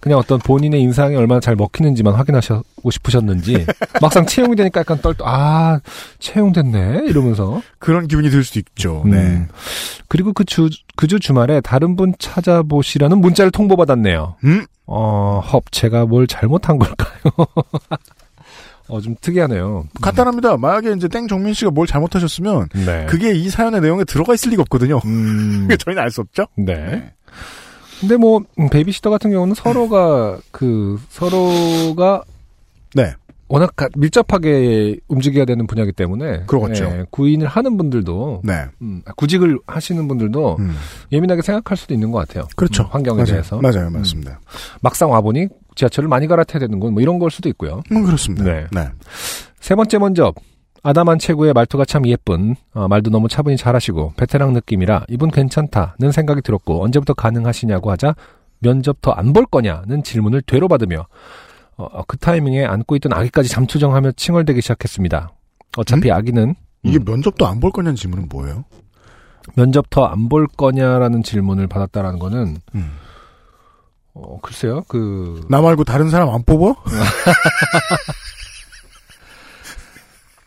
[0.00, 3.66] 그냥 어떤 본인의 인상이 얼마나 잘 먹히는지만 확인하시고 싶으셨는지
[4.00, 5.80] 막상 채용이 되니까 약간 떨떠 아
[6.18, 9.02] 채용됐네 이러면서 그런 기분이 들 수도 있죠.
[9.04, 9.10] 음.
[9.10, 9.46] 네.
[10.08, 14.36] 그리고 그주그주 주말에 다른 분 찾아보시라는 문자를 통보받았네요.
[14.44, 14.64] 음?
[14.86, 17.32] 어, 헙 제가 뭘 잘못한 걸까요?
[18.88, 19.84] 어, 좀 특이하네요.
[20.00, 20.56] 간단합니다.
[20.56, 23.06] 만약에 이제 땡정민 씨가 뭘 잘못하셨으면 네.
[23.08, 25.00] 그게 이 사연의 내용에 들어가 있을 리가 없거든요.
[25.04, 26.46] 음, 저희는 알 수 없죠.
[26.56, 27.12] 네.
[28.00, 32.22] 근데 뭐 음, 베이비시터 같은 경우는 서로가 그 서로가
[32.94, 33.12] 네.
[33.48, 36.84] 워낙 가- 밀접하게 움직여야 되는 분야이기 때문에 그렇죠.
[36.88, 38.64] 네, 구인을 하는 분들도 네.
[38.80, 40.76] 음, 구직을 하시는 분들도 음.
[41.10, 42.46] 예민하게 생각할 수도 있는 것 같아요.
[42.54, 42.84] 그렇죠.
[42.84, 43.26] 음, 환경에 맞아요.
[43.32, 43.90] 대해서 맞아요.
[43.90, 44.38] 맞습니다.
[44.82, 47.82] 막상 와 보니 지하철을 많이 갈아타야 되는 건 뭐 이런 걸 수도 있고요.
[47.90, 48.44] 음, 그렇습니다.
[48.44, 48.66] 네.
[48.70, 48.88] 네.
[49.60, 50.32] 세 번째 먼저
[50.82, 56.40] 아담한 최고의 말투가 참 예쁜 어, 말도 너무 차분히 잘하시고 베테랑 느낌이라 이분 괜찮다는 생각이
[56.42, 58.14] 들었고 언제부터 가능하시냐고 하자
[58.60, 61.06] 면접 더 안 볼 거냐는 질문을 되로 받으며
[61.76, 65.30] 어, 그 타이밍에 안고 있던 아기까지 잠투정하며 칭얼대기 시작했습니다.
[65.76, 68.64] 어차피 아기는 이게 음, 면접도 안 볼 거냐는 질문은 뭐예요?
[69.54, 72.90] 면접 더 안 볼 거냐라는 질문을 받았다라는 거는 음.
[74.14, 76.74] 어, 글쎄요 그 나 말고 다른 사람 안 뽑아?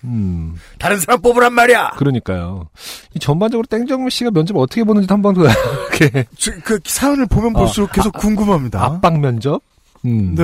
[0.06, 1.92] 음, 다른 사람 뽑으란 말이야.
[1.98, 2.70] 그러니까요.
[3.14, 7.60] 이 전반적으로 땡정민 씨가 면접 어떻게 보는지 한번 더 이렇게 그, 그 사연을 보면 어,
[7.60, 8.84] 볼수록 계속 궁금합니다.
[8.84, 9.62] 압박 면접?
[10.06, 10.36] 음.
[10.36, 10.44] 네.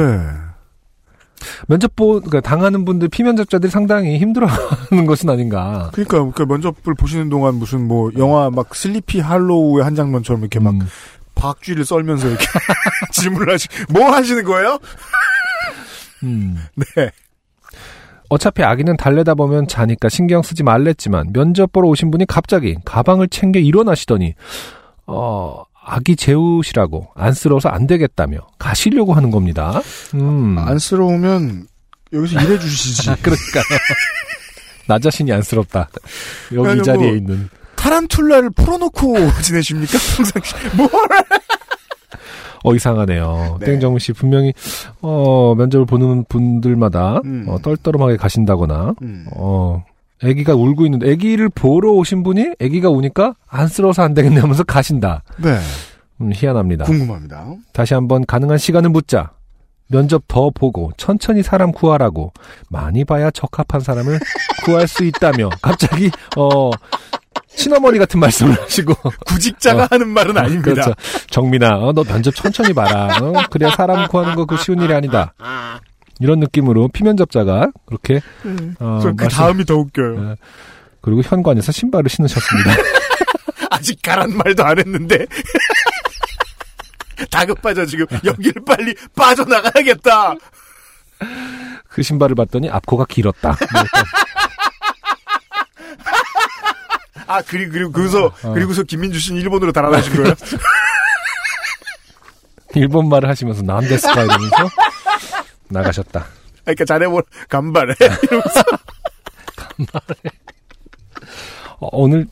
[1.67, 5.89] 면접 보, 그러니까 당하는 분들, 피면접자들이 상당히 힘들어하는 것은 아닌가.
[5.93, 10.73] 그러니까 그 면접을 보시는 동안 무슨 뭐 영화 막 슬리피 할로우의 한 장면처럼 이렇게 막
[10.73, 10.81] 음.
[11.35, 12.45] 박쥐를 썰면서 이렇게
[13.11, 14.79] 질문을 하시 뭐 하시는 거예요?
[16.23, 16.57] 음.
[16.75, 17.11] 네.
[18.29, 23.59] 어차피 아기는 달래다 보면 자니까 신경 쓰지 말랬지만 면접 보러 오신 분이 갑자기 가방을 챙겨
[23.59, 24.35] 일어나시더니
[25.07, 29.81] 어 아기 재우시라고 안쓰러워서 안 되겠다며 가시려고 하는 겁니다.
[30.13, 30.57] 음.
[30.59, 31.65] 안쓰러우면
[32.13, 33.07] 여기서 일해 주시지.
[33.21, 33.63] 그러니까요.
[34.87, 35.89] 나 자신이 안쓰럽다.
[36.53, 37.49] 여기 자리에 뭐- 있는.
[37.75, 39.97] 타란툴라를 풀어놓고 지내십니까?
[40.17, 40.87] 평상시 뭐
[42.63, 43.57] 어 이상하네요.
[43.59, 43.65] 네.
[43.65, 44.53] 땡정우 씨 분명히
[45.01, 47.45] 어 면접을 보는 분들마다 음.
[47.47, 49.25] 어, 떨떠름하게 가신다거나 음.
[49.35, 49.83] 어
[50.21, 55.23] 아기가 울고 있는데 아기를 보러 오신 분이 아기가 우니까 안쓰러워서 안 되겠네 하면서 가신다.
[55.37, 55.57] 네.
[56.21, 56.85] 음, 희한합니다.
[56.85, 57.45] 궁금합니다.
[57.71, 59.31] 다시 한번 가능한 시간을 묻자.
[59.91, 62.31] 면접 더 보고 천천히 사람 구하라고
[62.69, 64.19] 많이 봐야 적합한 사람을
[64.63, 66.69] 구할 수 있다며 갑자기 어
[67.59, 68.93] 친어머니 같은 말씀을 하시고
[69.27, 69.87] 구직자가 어.
[69.91, 70.71] 하는 말은 아닙니다.
[70.71, 70.93] 그렇죠.
[71.29, 73.17] 정민아, 어, 너 면접 천천히 봐라.
[73.21, 75.33] 어, 그래야 사람 구하는 거 그 쉬운 일이 아니다.
[76.19, 78.21] 이런 느낌으로 피면접자가 그렇게
[78.79, 80.19] 어, 저그 말씀- 다음이 더 웃겨요.
[80.21, 80.35] 네.
[81.01, 82.71] 그리고 현관에서 신발을 신으셨습니다.
[83.71, 85.25] 아직 가란 말도 안 했는데.
[87.31, 88.05] 다급하죠, 지금.
[88.25, 90.33] 여기를 빨리 빠져나가야겠다.
[91.89, 93.55] 그 신발을 봤더니 앞코가 길었다.
[97.29, 98.53] 뭐 아, 그리고, 그리고, 그래서, 어.
[98.53, 100.33] 그리고서 김민주 씨는 일본으로 달아나신 거예요?
[102.73, 104.69] 일본 말을 하시면서 남데스카 이러면서
[105.69, 106.25] 나가셨다.
[106.63, 107.93] 그러니까 자네 뭘 간발해.
[108.23, 108.63] 이러면서.
[111.79, 112.27] 어, 오늘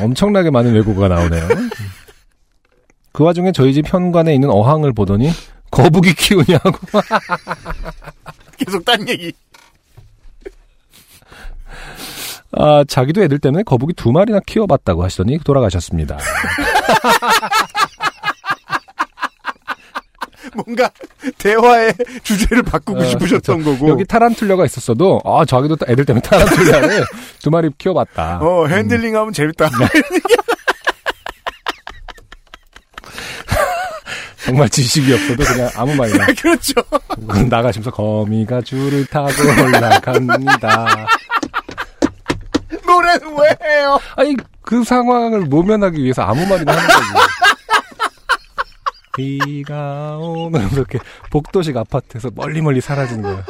[0.00, 1.48] 엄청나게 많은 외국어가 나오네요.
[3.12, 5.30] 그 와중에 저희 집 현관에 있는 어항을 보더니
[5.70, 6.72] 거북이 키우냐고.
[8.56, 9.32] 계속 딴 얘기.
[12.52, 16.18] 아, 자기도 애들 때문에 거북이 두 마리나 키워봤다고 하시더니 돌아가셨습니다.
[20.54, 20.90] 뭔가,
[21.38, 23.88] 대화의 주제를 바꾸고 어, 싶으셨던 거고.
[23.88, 27.04] 여기 타란툴라가 있었어도, 아, 자기도 애들 때문에 타란툴라를
[27.40, 28.40] 두 마리 키워봤다.
[28.42, 29.70] 어, 핸들링 하면 재밌다.
[29.70, 29.86] 네.
[34.44, 36.26] 정말 지식이 없어도 그냥 아무 말이나.
[36.38, 36.74] 그렇죠.
[37.48, 39.28] 나가시면서 거미가 줄을 타고
[39.64, 41.06] 올라갑니다.
[42.92, 43.98] 노래는 왜 해요?
[44.16, 47.26] 아니, 그 상황을 모면하기 위해서 아무 말이나 하는 거지.
[49.16, 50.98] 비가 오는 이렇게
[51.30, 53.44] 복도식 아파트에서 멀리 멀리 사라지는 거야.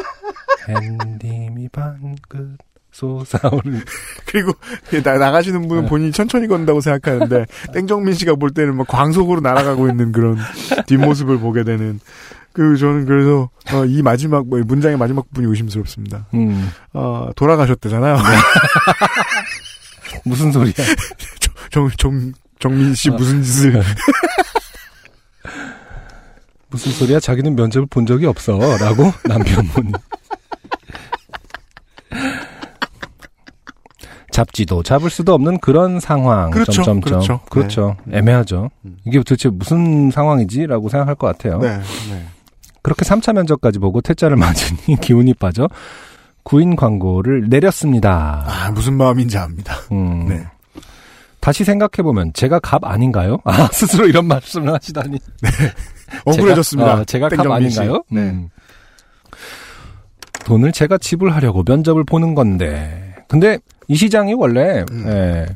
[0.69, 2.59] 햇님이 방긋
[2.93, 3.83] 솟아오르는.
[4.27, 4.53] 그리고
[5.03, 5.89] 나, 나가시는 분은 네.
[5.89, 10.37] 본인이 천천히 건다고 생각하는데 땡정민 씨가 볼 때는 막 광속으로 날아가고 있는 그런
[10.87, 12.01] 뒷모습을 보게 되는
[12.53, 16.27] 그 저는 그래서 어, 이 마지막 뭐, 이 문장의 마지막 부분이 의심스럽습니다.
[16.35, 18.17] 음, 어, 돌아가셨대잖아요.
[20.25, 20.73] 무슨 소리야.
[21.71, 23.83] 정, 정, 정민 씨 무슨 짓을
[26.69, 27.21] 무슨 소리야?
[27.21, 28.59] 자기는 면접을 본 적이 없어.
[28.79, 29.93] 라고 남편분이.
[34.31, 36.51] 잡지도 잡을 수도 없는 그런 상황.
[36.51, 37.01] 그렇죠, 점점점.
[37.03, 37.41] 그렇죠.
[37.51, 37.97] 그렇죠.
[38.05, 38.19] 네.
[38.19, 38.71] 애매하죠.
[38.87, 38.97] 음.
[39.05, 40.67] 이게 도대체 무슨 상황이지?
[40.67, 41.59] 라고 생각할 것 같아요.
[41.59, 41.79] 네,
[42.11, 42.25] 네.
[42.83, 45.69] 그렇게 3차 면접까지 보고 퇴짜를 맞으니 기운이 빠져
[46.45, 48.45] 구인 광고를 내렸습니다.
[48.47, 49.77] 아 무슨 마음인지 압니다.
[49.93, 50.27] 음.
[50.29, 50.45] 네.
[51.41, 53.39] 다시 생각해보면 제가 갑 아닌가요?
[53.45, 55.19] 아, 스스로 이런 말씀을 하시다니.
[56.25, 57.05] 억울해졌습니다.
[57.05, 57.51] 제가, 어, 제가 갑.
[57.53, 58.05] 아닌가요?
[58.11, 58.21] 네.
[58.21, 58.49] 음.
[60.45, 63.15] 돈을 제가 지불하려고 면접을 보는 건데.
[63.29, 65.05] 근데 이 시장이 원래 음.
[65.07, 65.47] 예,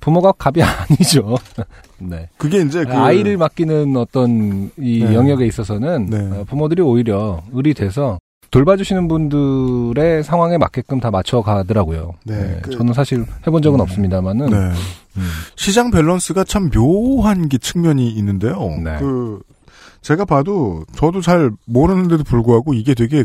[0.00, 1.36] 부모가 갑이 아니죠.
[1.98, 2.28] 네.
[2.38, 5.14] 그게 이제 그 아이를 맡기는 어떤 이 네.
[5.14, 6.18] 영역에 있어서는 네.
[6.38, 8.18] 어, 부모들이 오히려 을이 돼서
[8.50, 12.12] 돌봐주시는 분들의 상황에 맞게끔 다 맞춰가더라고요.
[12.24, 14.56] 네, 네, 그- 저는 사실 해본 적은 없습니다만은 네.
[14.56, 15.28] 음.
[15.56, 18.58] 시장 밸런스가 참 묘한 게 측면이 있는데요.
[18.82, 18.96] 네.
[19.00, 19.40] 그
[20.00, 23.24] 제가 봐도 저도 잘 모르는데도 불구하고 이게 되게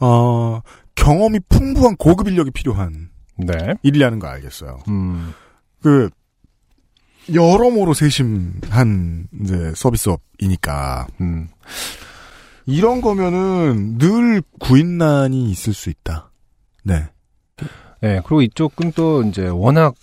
[0.00, 0.60] 어
[0.94, 3.54] 경험이 풍부한 고급 인력이 필요한 네.
[3.82, 4.78] 일이라는 거 알겠어요.
[4.88, 5.32] 음.
[5.82, 6.10] 그
[7.32, 11.48] 여러모로 세심한 이제 서비스업이니까 음.
[12.66, 16.30] 이런 거면은 늘 구인난이 있을 수 있다.
[16.84, 17.04] 네.
[18.00, 19.94] 네, 그리고 이쪽은 또 이제 워낙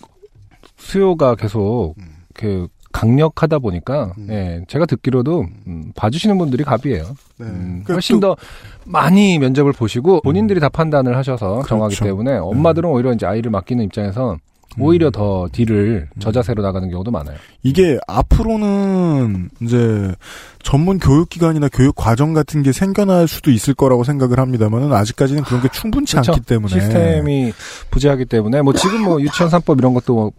[0.76, 2.04] 수요가 계속 음.
[2.34, 7.04] 그 강력하다 보니까 예, 제가 듣기로도 음, 봐주시는 분들이 갑이에요.
[7.38, 7.46] 네.
[7.46, 8.36] 음, 그 훨씬 더
[8.84, 12.04] 많이 면접을 보시고 본인들이 다 판단을 하셔서 정하기 그렇죠.
[12.04, 14.38] 때문에 엄마들은 오히려 이제 아이를 맡기는 입장에서
[14.78, 16.20] 오히려 더 딜을 음.
[16.20, 17.36] 저자세로 나가는 경우도 많아요.
[17.62, 20.14] 이게 앞으로는 이제
[20.62, 25.68] 전문 교육기관이나 교육 과정 같은 게 생겨날 수도 있을 거라고 생각을 합니다만은 아직까지는 그런 게
[25.72, 26.32] 충분치 그렇죠.
[26.32, 27.52] 않기 때문에 시스템이
[27.90, 30.32] 부재하기 때문에 뭐 지금 뭐 유치원 3법 이런 것도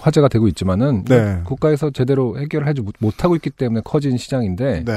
[0.00, 1.40] 화제가 되고 있지만은 네.
[1.44, 4.92] 국가에서 제대로 해결하지 못- 못하고 있기 때문에 커진 시장인데 네.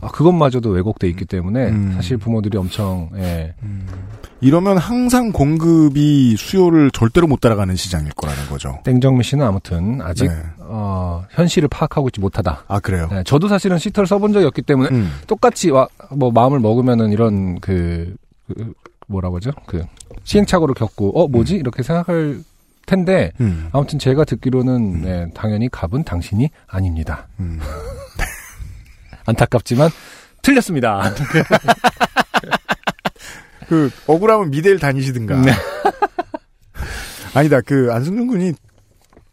[0.00, 1.92] 아, 그것마저도 왜곡돼 있기 때문에 음.
[1.96, 3.54] 사실 부모들이 엄청 예.
[4.40, 8.78] 이러면 항상 공급이 수요를 절대로 못 따라가는 시장일 거라는 거죠.
[8.84, 10.34] 땡정미 씨는 아무튼 아직 네.
[10.58, 12.64] 어, 현실을 파악하고 있지 못하다.
[12.66, 13.08] 아 그래요.
[13.10, 15.12] 네, 저도 사실은 시터를 써본 적이 없기 때문에 음.
[15.26, 18.14] 똑같이 와, 뭐 마음을 먹으면은 이런 그,
[18.46, 18.72] 그
[19.06, 19.50] 뭐라고 하죠?
[19.66, 19.84] 그
[20.24, 22.38] 시행착오를 겪고 어 뭐지 이렇게 생각할
[22.86, 23.68] 텐데 음.
[23.72, 27.28] 아무튼 제가 듣기로는 네, 당연히 갑은 당신이 아닙니다.
[27.40, 27.60] 음.
[29.26, 29.90] 안타깝지만
[30.42, 31.12] 틀렸습니다.
[33.70, 35.42] 그 억울하면 미대를 다니시든가.
[35.42, 35.52] 네.
[37.34, 37.60] 아니다.
[37.60, 38.52] 그 안승준 군이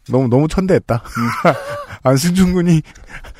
[0.08, 0.94] 너무 너무 천대했다.
[0.94, 1.52] 음.
[2.04, 2.82] 안승준 군이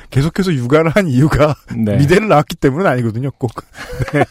[0.09, 1.95] 계속해서 육아를 한 이유가 네.
[1.95, 3.31] 미대를 나왔기 때문은 아니거든요.
[3.37, 3.51] 꼭.
[4.11, 4.25] 네.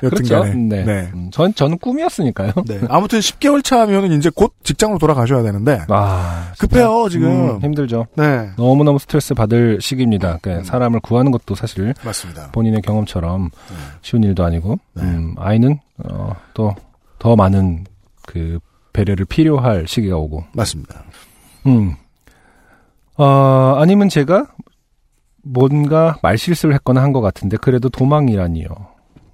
[0.00, 0.36] 그렇죠.
[0.36, 0.84] 여튼간에.
[0.84, 0.84] 네.
[0.84, 1.10] 네.
[1.14, 2.52] 음, 전 저는 꿈이었으니까요.
[2.66, 2.80] 네.
[2.88, 7.56] 아무튼 10개월 차면은 이제 곧 직장으로 돌아가셔야 되는데 아, 급해요 지금.
[7.56, 8.06] 음, 힘들죠.
[8.16, 8.50] 네.
[8.56, 10.38] 너무너무 스트레스 받을 시기입니다.
[10.42, 12.50] 그러니까 사람을 구하는 것도 사실 맞습니다.
[12.52, 13.76] 본인의 경험처럼 네.
[14.02, 16.74] 쉬운 일도 아니고 음, 아이는 어, 또
[17.18, 17.84] 더 많은
[18.26, 18.60] 그
[18.92, 21.02] 배려를 필요할 시기가 오고 맞습니다.
[21.66, 21.94] 음.
[23.16, 24.46] 어, 아니면 제가
[25.42, 28.68] 뭔가 말실수를 했거나 한 것 같은데 그래도 도망이라니요.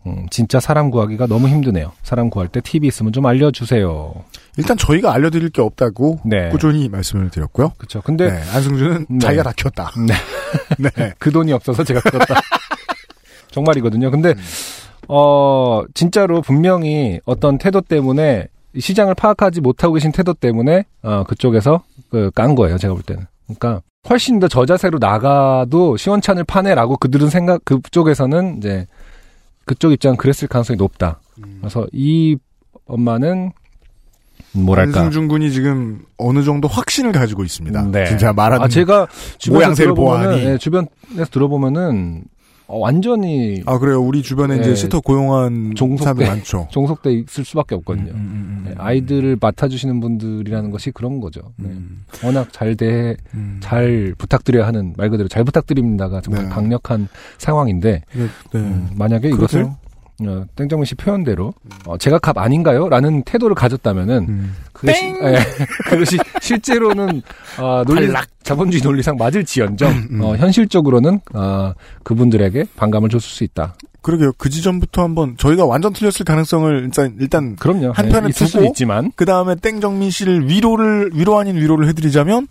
[0.06, 1.92] 음, 진짜 사람 구하기가 너무 힘드네요.
[2.02, 4.14] 사람 구할 때 팁이 있으면 좀 알려주세요.
[4.56, 6.48] 일단 저희가 알려드릴 게 없다고 네.
[6.50, 7.72] 꾸준히 말씀을 드렸고요.
[7.76, 8.00] 그렇죠.
[8.02, 9.18] 근데 네, 안승준은 네.
[9.18, 9.90] 자기가 다 키웠다.
[10.06, 10.14] 네.
[10.96, 11.12] 네.
[11.18, 12.34] 그 돈이 없어서 제가 그렇다.
[13.50, 14.10] 정말이거든요.
[14.10, 14.34] 근데
[15.08, 21.82] 어 진짜로 분명히 어떤 태도 때문에 이 시장을 파악하지 못하고 계신 태도 때문에 어 그쪽에서
[22.10, 22.78] 그 깐 거예요.
[22.78, 23.26] 제가 볼 때는.
[23.46, 28.86] 그러니까 훨씬 더 저자세로 나가도 시원찮을 파네라고 그들은 생각 그쪽에서는 이제
[29.64, 31.20] 그쪽 입장은 그랬을 가능성이 높다.
[31.60, 32.36] 그래서 이
[32.86, 33.52] 엄마는
[34.52, 37.82] 뭐랄까 안승준 군이 지금 어느 정도 확신을 가지고 있습니다.
[37.90, 38.04] 네.
[38.06, 39.08] 진짜 말하는 아, 제가
[39.50, 40.44] 모양새를 보아하니.
[40.44, 42.24] 예, 주변에서 들어보면은
[42.66, 44.00] 어, 완전히 아 그래요.
[44.00, 44.60] 우리 주변에 네.
[44.62, 46.68] 이제 시터 고용한 종속돼 사람이 많죠.
[46.72, 48.12] 종속돼 있을 수밖에 없거든요.
[48.12, 51.40] 음, 네, 아이들을 맡아주시는 분들이라는 것이 그런 거죠.
[51.56, 51.68] 네.
[51.68, 52.04] 음.
[52.22, 53.16] 워낙 잘 대,
[53.60, 56.48] 잘 부탁드려야 하는 말 그대로 잘 부탁드립니다가 정말 네.
[56.48, 57.08] 강력한
[57.38, 58.28] 상황인데 네.
[58.54, 59.76] 음, 만약에 이것을 그러세요?
[60.22, 61.52] 어, 땡정민 씨 표현대로
[61.86, 62.88] 어, 제가 갑 아닌가요?
[62.88, 64.54] 라는 태도를 가졌다면은 음.
[64.74, 65.38] 그것이, 예,
[65.88, 67.22] 그것이 실제로는
[67.58, 71.72] 어, 논리, 자본주의 논리상 맞을지언정 음, 어, 현실적으로는 어,
[72.02, 73.74] 그분들에게 반감을 줬을 수 있다.
[74.02, 74.32] 그러게요.
[74.36, 77.92] 그 지점부터 한번 저희가 완전 틀렸을 가능성을 일단 일단 그럼요.
[77.92, 82.48] 한편에 예, 수는 두고 있지만 그 다음에 땡정민 씨를 위로를 위로 아닌 위로를 해드리자면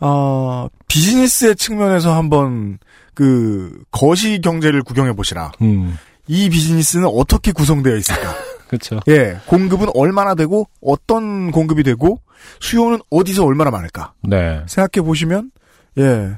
[0.00, 2.78] 어, 비즈니스의 측면에서 한번
[3.14, 5.52] 그 거시 경제를 구경해 보시라.
[5.62, 8.34] 음, 이 비즈니스는 어떻게 구성되어 있을까?
[8.72, 9.00] 그렇죠.
[9.08, 12.20] 예, 공급은 얼마나 되고 어떤 공급이 되고
[12.60, 14.14] 수요는 어디서 얼마나 많을까?
[14.22, 14.62] 네.
[14.66, 15.50] 생각해 보시면
[15.98, 16.30] 예,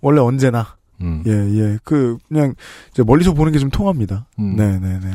[0.00, 1.22] 원래 언제나 음.
[1.26, 2.54] 예, 예, 그 그냥
[3.06, 4.26] 멀리서 보는 게 좀 통합니다.
[4.40, 4.56] 음.
[4.56, 5.10] 네, 네, 네.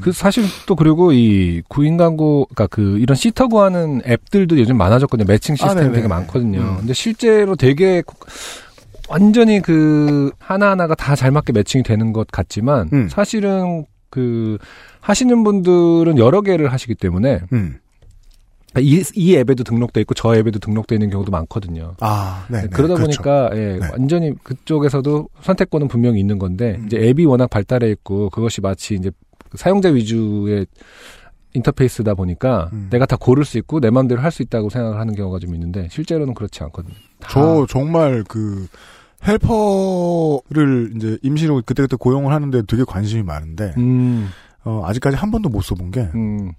[0.00, 5.26] 그 사실 또 그리고 이 구인 광고, 그러니까 그 이런 시터 구하는 앱들도 요즘 많아졌거든요.
[5.28, 5.92] 매칭 아, 시스템 네네.
[5.94, 6.58] 되게 많거든요.
[6.60, 6.76] 음.
[6.78, 8.02] 근데 실제로 되게
[9.08, 13.08] 완전히 그 하나하나가 다 잘 맞게 매칭이 되는 것 같지만 음.
[13.08, 13.84] 사실은
[14.16, 14.56] 그
[15.00, 17.76] 하시는 분들은 여러 개를 하시기 때문에 음.
[18.78, 21.94] 이, 이 앱에도 등록돼 있고 저 앱에도 등록돼 있는 경우도 많거든요.
[22.00, 23.22] 아, 네, 네, 그러다 그렇죠.
[23.22, 23.88] 보니까 예, 네.
[23.92, 26.86] 완전히 그쪽에서도 선택권은 분명히 있는 건데 음.
[26.86, 29.10] 이제 앱이 워낙 발달해 있고 그것이 마치 이제
[29.54, 30.66] 사용자 위주의
[31.52, 32.88] 인터페이스다 보니까 음.
[32.90, 35.88] 내가 다 고를 수 있고 내 마음대로 할 수 있다고 생각을 하는 경우가 좀 있는데
[35.90, 36.94] 실제로는 그렇지 않거든요.
[37.20, 38.66] 다저 정말 그
[39.24, 44.30] 헬퍼를 이제 임시로 그때그때 고용을 하는데 되게 관심이 많은데 음,
[44.64, 46.52] 어, 아직까지 한 번도 못 써본 게 음,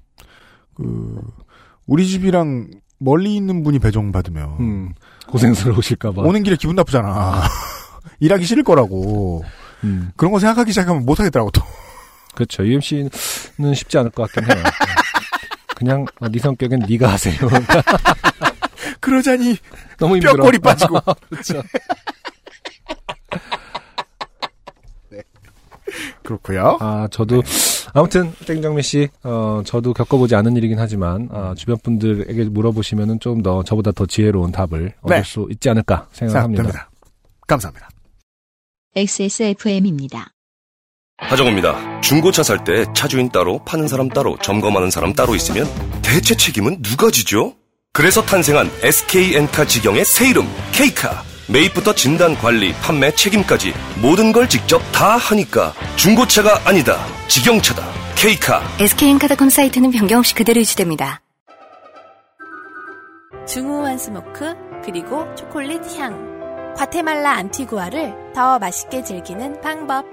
[0.75, 1.21] 그
[1.85, 2.69] 우리 집이랑
[2.99, 4.93] 멀리 있는 분이 배정 받으면 음,
[5.27, 6.21] 고생스러우실까봐.
[6.23, 7.43] 오는 길에 기분 나쁘잖아.
[8.19, 9.43] 일하기 싫을 거라고.
[9.83, 11.61] 음, 그런 거 생각하기 시작하면 못 하겠더라고 또.
[12.33, 12.65] 그렇죠.
[12.65, 13.09] UMC는
[13.75, 14.63] 쉽지 않을 것 같긴 해요.
[15.75, 17.35] 그냥 어, 네 성격엔 네가 하세요.
[18.99, 19.57] 그러자니
[19.99, 20.33] 너무 힘들어.
[20.35, 20.99] 뼈골이 빠지고.
[21.29, 21.61] 그렇죠.
[26.27, 26.77] 그렇고요.
[26.81, 27.41] 아, 저도
[27.93, 33.63] 아무튼 땡정미 씨, 어, 저도 겪어보지 않은 일이긴 하지만 아, 주변 분들에게 물어보시면은 좀 더
[33.63, 35.23] 저보다 더 지혜로운 답을 얻을 네.
[35.23, 36.63] 수 있지 않을까 생각합니다.
[36.63, 36.89] 생각됩니다.
[37.47, 37.87] 감사합니다.
[38.95, 40.27] XSFM입니다.
[41.19, 42.01] 하정우입니다.
[42.01, 45.65] 중고차 살 때 차주인 따로, 파는 사람 따로, 점검하는 사람 따로 있으면
[46.01, 47.53] 대체 책임은 누가 지죠?
[47.93, 51.23] 그래서 탄생한 SK엔카 직영의 새 이름 K카.
[51.49, 56.97] 매입부터 진단, 관리, 판매, 책임까지 모든 걸 직접 다 하니까 중고차가 아니다.
[57.27, 57.83] 직영차다.
[58.15, 58.61] K카.
[58.79, 61.21] SK엔카닷컴 사이트는 변경 없이 그대로 유지됩니다.
[63.47, 70.05] 중후한 smoke 그리고 초콜릿 향 과테말라 안티구아를 더 맛있게 즐기는 방법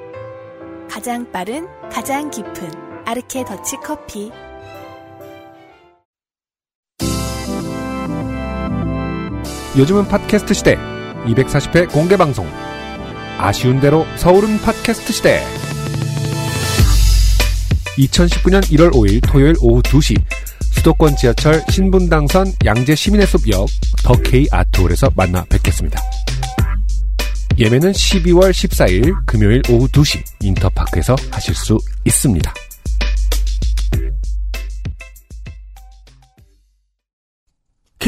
[0.88, 2.70] 가장 빠른 가장 깊은
[3.04, 4.30] 아르케 더치 커피
[9.76, 10.93] 요즘은 팟캐스트 시대
[11.24, 12.46] 240회 공개 방송
[13.38, 15.42] 아쉬운 대로 서울은 팟캐스트 시대
[17.98, 20.20] 2019년 1월 5일 토요일 오후 2시
[20.60, 23.68] 수도권 지하철 신분당선 양재 시민의 숲역
[24.02, 26.00] 더 K 아트홀에서 만나 뵙겠습니다.
[27.56, 32.52] 예매는 12월 14일 금요일 오후 2시 인터파크에서 하실 수 있습니다.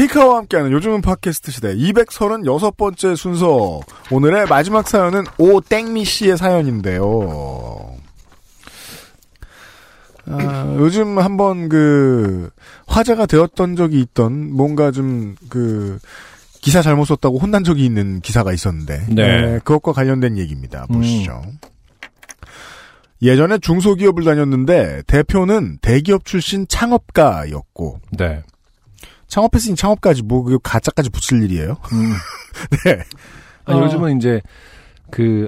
[0.07, 3.81] 케이카와 함께하는 요즘은 팟캐스트 시대 236번째 순서.
[4.11, 7.95] 오늘의 마지막 사연은 오땡미 씨의 사연인데요.
[10.29, 12.49] 아, 요즘 한번 그
[12.87, 15.99] 화제가 되었던 적이 있던 뭔가 좀 그
[16.61, 19.59] 기사 잘못 썼다고 혼난 적이 있는 기사가 있었는데 네.
[19.59, 20.85] 그것과 관련된 얘기입니다.
[20.87, 21.41] 보시죠.
[23.21, 28.43] 예전에 중소기업을 다녔는데 대표는 대기업 출신 창업가였고 네.
[29.27, 31.77] 창업했으니 창업까지 뭐 그 가짜까지 붙일 일이에요.
[32.85, 33.03] 네.
[33.65, 33.83] 아니, 어.
[33.83, 34.41] 요즘은 이제
[35.11, 35.47] 그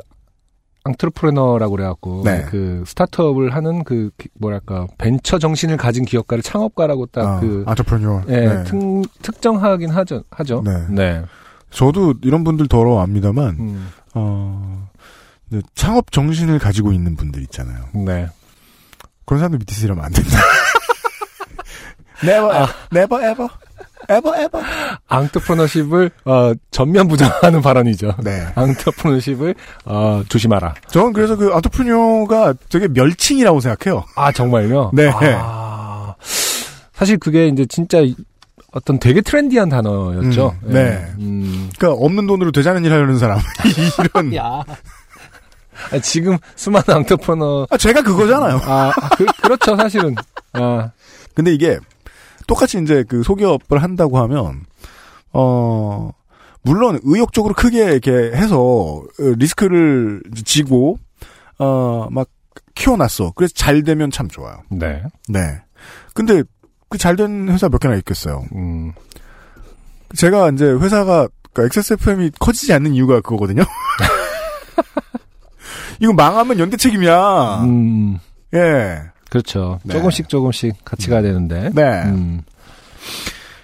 [0.83, 2.45] 앙트르프레너라고 그래갖고 네.
[2.49, 8.23] 그 스타트업을 하는 그 기- 뭐랄까 벤처 정신을 가진 기업가를 창업가라고 딱 아, 그 안터프레뉴어.
[8.29, 8.63] 예, 네.
[8.63, 8.77] 특,
[9.21, 10.23] 특정하긴 하죠.
[10.31, 10.61] 하죠.
[10.65, 10.71] 네.
[10.89, 11.23] 네.
[11.69, 14.89] 저도 이런 분들 더러 압니다만 음, 어
[15.75, 17.85] 창업 정신을 가지고 있는 분들 있잖아요.
[17.93, 18.27] 네.
[19.25, 20.37] 그런 사람들 밑에서 일하면 안 된다.
[22.23, 22.67] never, 아.
[22.93, 23.47] never ever,
[24.09, 24.65] ever ever.
[25.07, 28.15] 앙트프레너십을 어, 전면 부정하는 발언이죠.
[28.23, 28.45] 네.
[28.55, 29.55] 앙트프레너십을
[29.85, 30.73] 어, 조심하라.
[30.87, 34.03] 저는 그래서 그 안터프레뉴어가 되게 멸칭이라고 생각해요.
[34.15, 34.91] 아 정말요?
[34.93, 35.11] 네.
[35.13, 36.15] 아,
[36.93, 38.15] 사실 그게 이제 진짜 이-
[38.71, 40.55] 어떤 되게 트렌디한 단어였죠.
[40.63, 41.03] 음, 네.
[41.17, 41.69] 음.
[41.77, 43.39] 그러니까 없는 돈으로 되자는 일 하려는 사람.
[44.13, 44.35] 이런.
[44.35, 44.63] 야.
[45.91, 48.59] 아, 지금 수많은 앙트프레너 아, 제가 그거잖아요.
[48.65, 50.13] 아, 그, 그렇죠, 사실은.
[50.53, 50.91] 아,
[51.33, 51.79] 근데 이게
[52.49, 54.65] 똑같이 이제 그 소기업을 한다고 하면
[55.31, 56.11] 어
[56.63, 60.99] 물론 의욕적으로 크게 이렇게 해서 어, 리스크를 지고
[61.59, 62.27] 어 막
[62.75, 63.33] 키워놨어.
[63.35, 64.61] 그래서 잘 되면 참 좋아요.
[64.69, 65.03] 네.
[65.27, 65.61] 네.
[66.13, 66.43] 근데
[66.89, 68.43] 그 잘 된 회사 몇 개나 있겠어요.
[68.55, 68.93] 음,
[70.15, 73.63] 제가 이제 회사가 그러니까 XSFM이 커지지 않는 이유가 그거거든요.
[75.99, 77.63] 이거 망하면 연대 책임이야.
[77.63, 78.17] 음,
[78.53, 79.01] 예.
[79.29, 79.79] 그렇죠.
[79.83, 79.93] 네.
[79.93, 81.69] 조금씩 조금씩 같이 가야 되는데.
[81.73, 82.03] 네.
[82.05, 82.41] 음,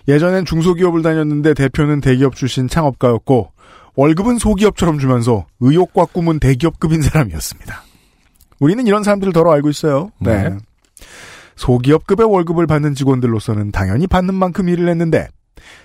[0.07, 3.51] 예전엔 중소기업을 다녔는데 대표는 대기업 출신 창업가였고
[3.95, 7.83] 월급은 소기업처럼 주면서 의욕과 꿈은 대기업급인 사람이었습니다.
[8.59, 10.11] 우리는 이런 사람들을 덜어 알고 있어요.
[10.19, 10.49] 네.
[10.49, 10.57] 네.
[11.55, 15.29] 소기업급의 월급을 받는 직원들로서는 당연히 받는 만큼 일을 했는데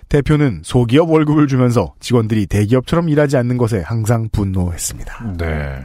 [0.08, 5.36] 대표는 소기업 월급을 주면서 직원들이 대기업처럼 일하지 않는 것에 항상 분노했습니다.
[5.38, 5.80] 네.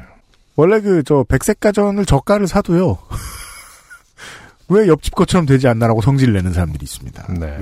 [0.55, 2.97] 원래 그 저 백색 가전을 저가를 사도요.
[4.69, 7.33] 왜 옆집 것처럼 되지 않나라고 성질을 내는 사람들이 있습니다.
[7.39, 7.57] 네.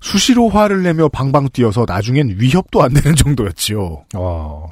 [0.00, 4.04] 수시로 화를 내며 방방 뛰어서 나중엔 위협도 안 되는 정도였지요.
[4.16, 4.68] 어,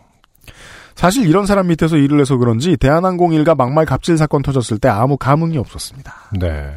[0.95, 5.17] 사실 이런 사람 밑에서 일을 해서 그런지 대한항공 일가 막말 갑질 사건 터졌을 때 아무
[5.17, 6.15] 감흥이 없었습니다.
[6.41, 6.77] 네.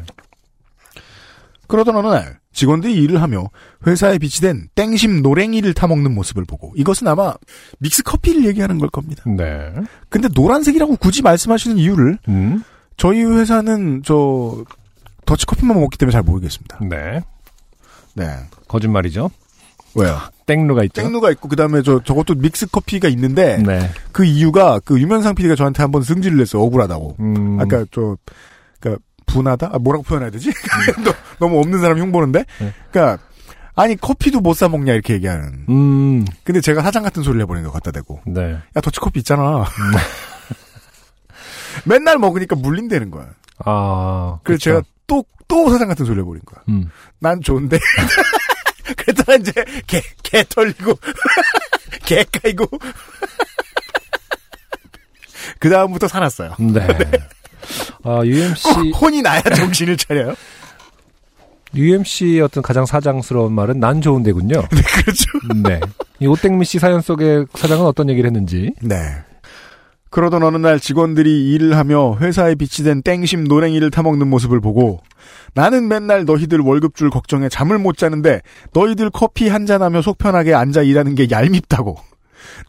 [1.66, 3.48] 그러던 어느 날 직원들이 일을 하며
[3.86, 7.34] 회사에 비치된 땡심 노랭이를 타먹는 모습을 보고 이것은 아마
[7.78, 9.24] 믹스 커피를 얘기하는 걸 겁니다.
[9.26, 9.72] 네.
[10.10, 12.62] 근데 노란색이라고 굳이 말씀하시는 이유를 음,
[13.02, 14.64] 저희 회사는 저
[15.26, 16.78] 더치커피만 먹기 때문에 잘 모르겠습니다.
[16.88, 17.20] 네.
[18.14, 18.26] 네.
[18.68, 19.28] 거짓말이죠.
[19.96, 20.18] 왜요?
[20.46, 21.02] 땡루가 있죠.
[21.02, 23.90] 땡루가 있고 그다음에 저 저것도 믹스 커피가 있는데 네.
[24.12, 26.62] 그 이유가 그 유면상 PD가 저한테 한번 승질을 냈어요.
[26.62, 27.16] 억울하다고.
[27.18, 27.58] 음.
[27.60, 28.16] 아까 저
[28.78, 29.70] 그러니까 분하다?
[29.72, 30.52] 아, 뭐라고 표현해야 되지?
[31.04, 32.44] 너- 너무 없는 사람 흉보는데.
[32.60, 32.72] 네.
[32.92, 33.20] 그러니까
[33.74, 35.66] 아니 커피도 못 사 먹냐 이렇게 얘기하는.
[35.68, 36.24] 음.
[36.44, 38.20] 근데 제가 사장 같은 소리를 해버리는 거 갖다 대고.
[38.26, 38.52] 네.
[38.76, 39.64] 야 더치커피 있잖아.
[41.84, 43.28] 맨날 먹으니까 물린다는 거야.
[43.58, 44.38] 아.
[44.42, 44.70] 그래서 그쵸.
[44.70, 46.62] 제가 또, 또 사장 같은 소리 해버린 거야.
[46.68, 46.90] 음.
[47.18, 47.78] 난 좋은데.
[48.96, 49.52] 그랬더니 이제
[49.86, 50.98] 개, 개 털리고,
[52.04, 52.66] 개 까이고.
[55.58, 56.56] 그 다음부터 사놨어요.
[56.58, 56.86] 네.
[58.04, 60.34] 아, UMC, 꼭 혼이 나야 정신을 차려요.
[61.74, 64.60] UMC의 어떤 가장 사장스러운 말은 난 좋은데군요.
[64.60, 65.24] 네, 그렇죠.
[65.62, 65.80] 네.
[66.18, 68.74] 이 오땡미 씨 사연 속에 사장은 어떤 얘기를 했는지.
[68.82, 68.96] 네.
[70.12, 75.00] 그러던 어느 날 직원들이 일을 하며 회사에 비치된 땡심 노랭이를 타먹는 모습을 보고
[75.54, 78.42] 나는 맨날 너희들 월급 줄 걱정에 잠을 못 자는데
[78.74, 81.96] 너희들 커피 한 잔하며 속 편하게 앉아 일하는 게 얄밉다고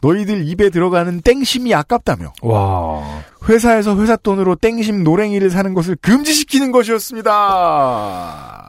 [0.00, 3.22] 너희들 입에 들어가는 땡심이 아깝다며 와.
[3.46, 7.30] 회사에서 회사 돈으로 땡심 노랭이를 사는 것을 금지시키는 것이었습니다.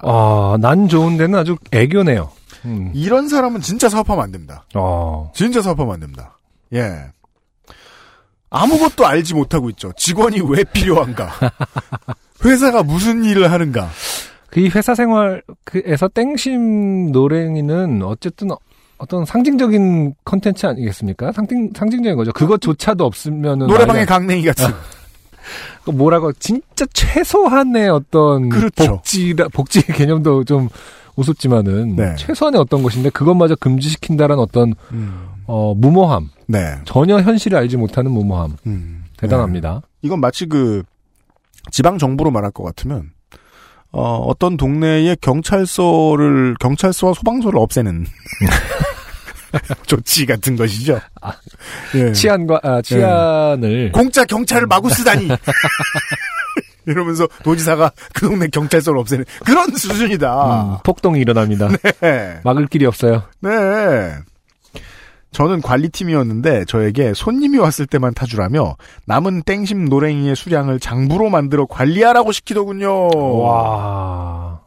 [0.04, 2.30] 아, 난 좋은 데는 아주 애교네요.
[2.66, 2.92] 음.
[2.94, 4.66] 이런 사람은 진짜 사업하면 안 됩니다.
[4.74, 5.32] 어.
[5.34, 6.38] 진짜 사업하면 안 됩니다.
[6.74, 7.06] 예.
[8.50, 9.92] 아무것도 알지 못하고 있죠.
[9.98, 11.32] 직원이 왜 필요한가?
[12.44, 13.90] 회사가 무슨 일을 하는가?
[14.50, 18.50] 그이 회사 생활에서 땡심 노랭이는 어쨌든
[18.98, 21.32] 어떤 상징적인 컨텐츠 아니겠습니까?
[21.34, 22.32] 상징, 상징적인 거죠.
[22.32, 23.68] 그것조차도 없으면은.
[23.68, 24.68] 노래방의 강냉이 같은.
[25.84, 28.50] 그 뭐라고, 진짜 최소한의 어떤.
[28.50, 28.98] 그렇죠.
[28.98, 30.70] 복지라, 복지 개념도 좀
[31.18, 31.96] 우습지만은.
[31.96, 32.16] 네.
[32.16, 35.28] 최소한의 어떤 것인데, 그것마저 금지시킨다는 어떤, 음.
[35.48, 36.30] 어, 무모함.
[36.48, 36.76] 네.
[36.86, 38.58] 전혀 현실을 알지 못하는 무모함.
[38.66, 39.06] 음.
[39.18, 39.82] 대단합니다.
[40.02, 40.84] 이건 마치 그
[41.72, 43.12] 지방 정부로 말할 것 같으면
[43.92, 48.06] 어, 어떤 동네에 경찰서를 경찰서와 소방서를 없애는
[49.88, 51.00] 조치 같은 것이죠.
[51.96, 52.12] 예.
[52.12, 53.94] 치안과, 아, 치안을.
[53.94, 55.30] 공짜 경찰을 마구 쓰다니.
[56.86, 60.64] 이러면서 도지사가 그 동네 경찰서를 없애는 그런 수준이다.
[60.66, 61.70] 음, 폭동이 일어납니다.
[62.02, 62.40] 네.
[62.44, 63.24] 막을 길이 없어요.
[63.40, 63.50] 네.
[65.36, 73.10] 저는 관리팀이었는데 저에게 손님이 왔을 때만 타주라며 남은 땡심 노랭이의 수량을 장부로 만들어 관리하라고 시키더군요.
[73.42, 74.62] 와.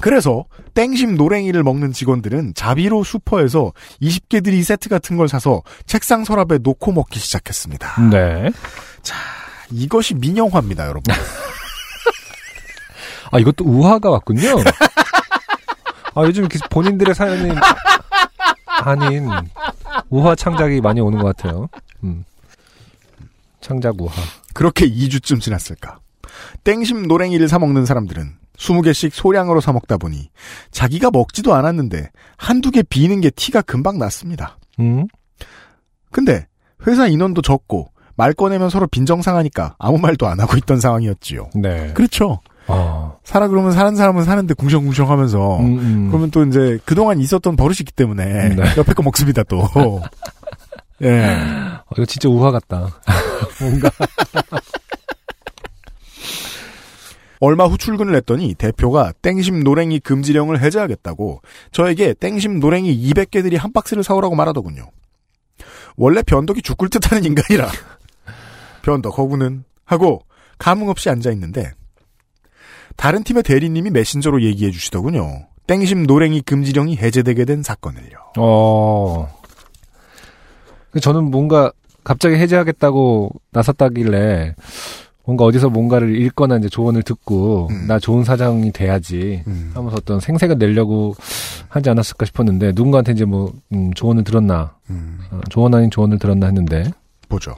[0.00, 6.90] 그래서 땡심 노랭이를 먹는 직원들은 자비로 슈퍼에서 20개들이 세트 같은 걸 사서 책상 서랍에 놓고
[6.90, 8.10] 먹기 시작했습니다.
[8.10, 8.50] 네.
[9.70, 11.14] 이것이 민영화입니다, 여러분.
[13.30, 14.56] 아, 이것도 우화가 왔군요.
[16.16, 17.52] 아, 요즘 본인들의 사연이
[18.86, 19.28] 아닌
[20.08, 21.68] 우화 창작이 많이 오는 것 같아요.
[22.04, 22.24] 음.
[23.60, 24.12] 창작 우화.
[24.54, 25.98] 그렇게 2주쯤 지났을까.
[26.64, 30.30] 땡심 노랭이를 사 먹는 사람들은 20개씩 소량으로 사 먹다 보니
[30.70, 34.58] 자기가 먹지도 않았는데 한두 개 비는 게 티가 금방 났습니다.
[34.78, 35.06] 음?
[36.10, 36.46] 근데
[36.86, 41.50] 회사 인원도 적고 말 꺼내면 서로 빈정상하니까 아무 말도 안 하고 있던 상황이었지요.
[41.54, 41.92] 네.
[41.92, 42.40] 그렇죠.
[42.66, 43.05] 아.
[43.26, 46.08] 살아 그러면 사는 사람은 사는데 궁성궁성 하면서 음, 음.
[46.08, 48.62] 그러면 또 이제 그동안 있었던 버릇이 있기 때문에 네.
[48.76, 49.68] 옆에 거 먹습니다 또.
[51.02, 51.24] 예.
[51.24, 53.00] 어, 이거 진짜 우화 같다.
[53.60, 53.90] 뭔가.
[57.40, 61.42] 얼마 후 출근을 했더니 대표가 땡심 노랭이 금지령을 해제하겠다고
[61.72, 64.88] 저에게 땡심 노랭이 200개들이 한 박스를 사오라고 말하더군요.
[65.96, 67.68] 원래 변덕이 죽을 듯하는 인간이라
[68.82, 70.22] 변덕 허구는 하고
[70.58, 71.72] 감흥 없이 앉아 있는데
[72.96, 75.46] 다른 팀의 대리님이 메신저로 얘기해 주시더군요.
[75.66, 78.32] 땡심 노랭이 금지령이 해제되게 된 사건을요.
[78.38, 79.28] 어.
[81.00, 81.72] 저는 뭔가
[82.04, 84.54] 갑자기 해제하겠다고 나섰다길래
[85.24, 87.86] 뭔가 어디서 뭔가를 읽거나 이제 조언을 듣고 음.
[87.88, 89.42] 나 좋은 사장이 돼야지
[89.74, 91.14] 하면서 어떤 생색을 내려고
[91.68, 96.84] 하지 않았을까 싶었는데 누군가한테 이제 뭐 음, 조언을 들었나 어, 조언 아닌 조언을 들었나 했는데
[97.28, 97.56] 보죠.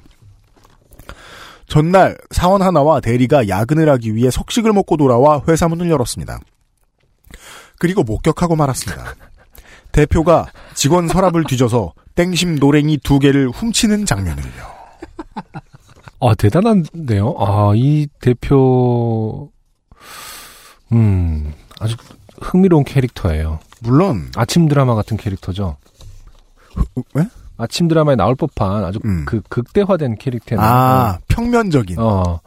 [1.69, 6.39] 전날 사원 하나와 대리가 야근을 하기 위해 석식을 먹고 돌아와 회사 문을 열었습니다.
[7.78, 9.15] 그리고 목격하고 말았습니다.
[9.93, 14.78] 대표가 직원 서랍을 뒤져서 땡심 노랭이 두 개를 훔치는 장면을요.
[16.20, 17.35] 아 대단한데요.
[17.39, 19.51] 아 이 대표
[20.93, 21.97] 음 아주
[22.40, 23.61] 흥미로운 캐릭터예요.
[23.81, 25.77] 물론 아침 드라마 같은 캐릭터죠.
[27.15, 27.24] 왜?
[27.59, 30.67] 아침 드라마에 나올 법한 아주 그 극대화된 캐릭터는 음.
[30.67, 31.99] 아, 평면적인.
[31.99, 32.41] 어,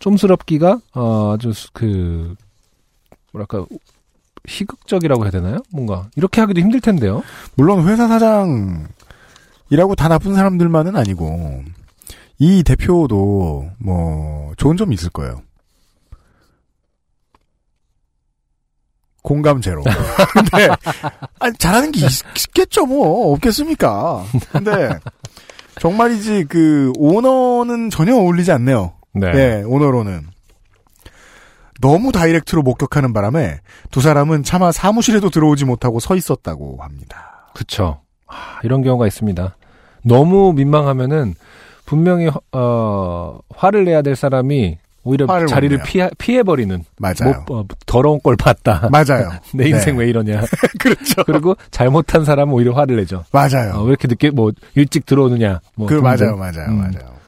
[0.00, 2.34] 좀스럽기가 어, 아주 수- 그
[3.32, 3.64] 뭐랄까
[4.46, 5.58] 희극적이라고 해야 되나요?
[5.70, 7.22] 뭔가 이렇게 하기도 힘들 텐데요.
[7.54, 11.62] 물론 회사 사장이라고 다 나쁜 사람들만은 아니고
[12.38, 15.42] 이 대표도 뭐 좋은 점이 있을 거예요.
[19.22, 19.82] 공감 제로.
[20.32, 20.68] 근데
[21.38, 24.24] 아니, 잘하는 게 있, 겠죠뭐 없겠습니까?
[24.52, 24.98] 근데
[25.78, 28.92] 정말이지 그 오너는 전혀 어울리지 않네요.
[29.14, 29.62] 네.
[29.64, 30.26] 오너로는
[31.80, 33.60] 너무 다이렉트로 목격하는 바람에
[33.90, 37.50] 두 사람은 차마 사무실에도 들어오지 못하고 서 있었다고 합니다.
[37.54, 38.00] 그쵸.
[38.26, 39.56] 아, 이런 경우가 있습니다.
[40.02, 41.34] 너무 민망하면은
[41.86, 45.82] 분명히 화- 어, 화를 내야 될 사람이 오히려 못 자리를.
[45.84, 46.84] 피해, 피해버리는.
[46.98, 47.44] 맞아요.
[47.46, 48.88] 뭐, 어, 더러운 걸 봤다.
[48.90, 49.30] 맞아요.
[49.54, 50.02] 내 인생 네.
[50.02, 50.42] 왜 이러냐.
[50.78, 51.24] 그렇죠.
[51.24, 53.24] 그리고 잘못한 사람은 오히려 화를 내죠.
[53.32, 53.74] 맞아요.
[53.74, 55.60] 어, 왜 이렇게 늦게 뭐 일찍 들어오느냐.
[55.74, 55.94] 뭐 그.
[55.94, 56.78] 맞아요, 맞아요, 음.
[56.78, 57.20] 맞아요.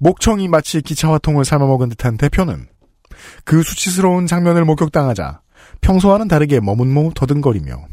[0.00, 2.66] 목청이 마치 기차화통을 삶아먹은 듯한 대표는
[3.44, 5.40] 그 수치스러운 장면을 목격당하자
[5.82, 7.86] 평소와는 다르게 머뭇머뭇 더듬거리며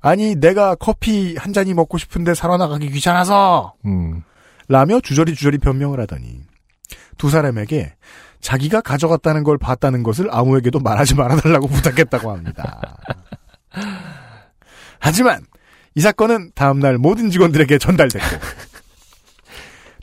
[0.00, 4.22] 아니 내가 커피 한 잔이 먹고 싶은데 사러 나가기 귀찮아서 음.
[4.68, 6.40] 라며 주저리 주저리 변명을 하더니
[7.18, 7.94] 두 사람에게
[8.40, 12.96] 자기가 가져갔다는 걸 봤다는 것을 아무에게도 말하지 말아달라고 부탁했다고 합니다.
[14.98, 15.44] 하지만
[15.94, 18.26] 이 사건은 다음날 모든 직원들에게 전달됐고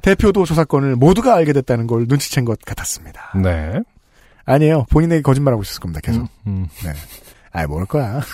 [0.02, 3.32] 대표도 저 사건을 모두가 알게 됐다는 걸 눈치챈 것 같았습니다.
[3.42, 3.82] 네.
[4.46, 4.86] 아니에요.
[4.90, 6.00] 본인에게 거짓말하고 있었을 겁니다.
[6.02, 6.28] 계속.
[6.46, 6.68] 음.
[6.84, 6.94] 네.
[7.52, 8.22] 아이 모를 거야.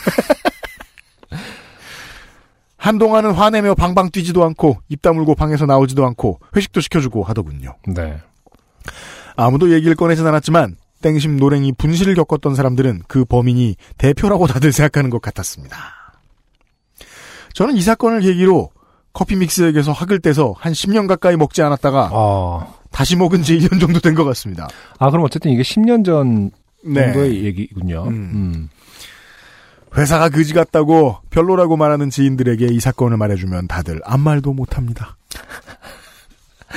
[2.77, 7.77] 한동안은 화내며 방방 뛰지도 않고 입 다물고 방에서 나오지도 않고 회식도 시켜주고 하더군요.
[7.87, 8.19] 네.
[9.35, 15.21] 아무도 얘기를 꺼내진 않았지만 땡심 노랭이 분실을 겪었던 사람들은 그 범인이 대표라고 다들 생각하는 것
[15.21, 15.77] 같았습니다.
[17.53, 18.71] 저는 이 사건을 계기로
[19.11, 22.79] 커피 믹스에게서 학을 떼서 한 10년 가까이 먹지 않았다가 어.
[22.91, 24.67] 다시 먹은 지 1년 정도 된 것 같습니다.
[24.97, 26.49] 아, 그럼 어쨌든 이게 10년 전
[26.83, 27.03] 네.
[27.05, 28.05] 정도의 얘기군요.
[28.07, 28.31] 음.
[28.33, 28.69] 음.
[29.95, 35.17] 회사가 그지 같다고 별로라고 말하는 지인들에게 이 사건을 말해주면 다들 아무 말도 못합니다.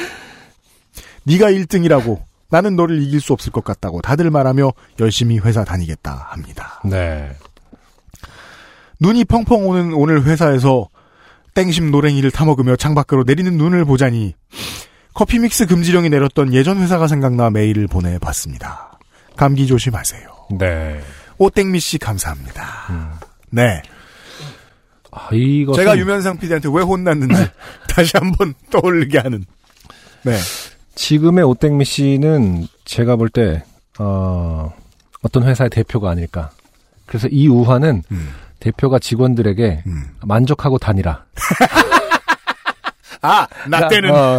[1.25, 2.21] 네가 1등이라고
[2.51, 6.81] 나는 너를 이길 수 없을 것 같다고 다들 말하며 열심히 회사 다니겠다 합니다.
[6.85, 7.31] 네.
[9.01, 10.89] 눈이 펑펑 오는 오늘 회사에서
[11.55, 14.35] 땡심 노랭이를 타먹으며 창밖으로 내리는 눈을 보자니
[15.15, 18.99] 커피 믹스 금지령이 내렸던 예전 회사가 생각나 메일을 보내봤습니다.
[19.37, 20.29] 감기 조심하세요.
[20.59, 21.01] 네.
[21.39, 23.19] 오땡미 씨 감사합니다.
[23.51, 23.83] 네.
[25.11, 27.35] 아, 이것은 제가 유면상 PD한테 왜 혼났는지
[27.89, 29.45] 다시 한번 떠올리게 하는.
[30.23, 30.39] 네.
[30.97, 33.63] 지금의 오땡미 씨는 제가 볼 때,
[33.99, 34.75] 어,
[35.23, 36.51] 어떤 회사의 대표가 아닐까.
[37.07, 38.29] 그래서 이 우화는 음.
[38.59, 39.85] 대표가 직원들에게
[40.23, 41.25] 만족하고 다니라.
[43.23, 44.11] 아, 나 때는.
[44.11, 44.39] 어,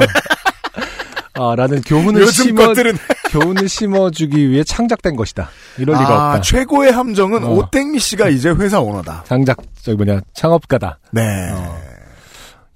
[1.37, 2.97] 어, 라는 교훈을 요즘 심어, 것들은.
[3.29, 5.49] 교훈을 심어주기 위해 창작된 것이다.
[5.77, 6.41] 이럴 리가 아, 없다.
[6.41, 7.49] 최고의 함정은 어.
[7.51, 9.23] 오땡미 씨가 이제 회사 오너다.
[9.27, 10.99] 창작, 저기 뭐냐, 창업가다.
[11.11, 11.21] 네.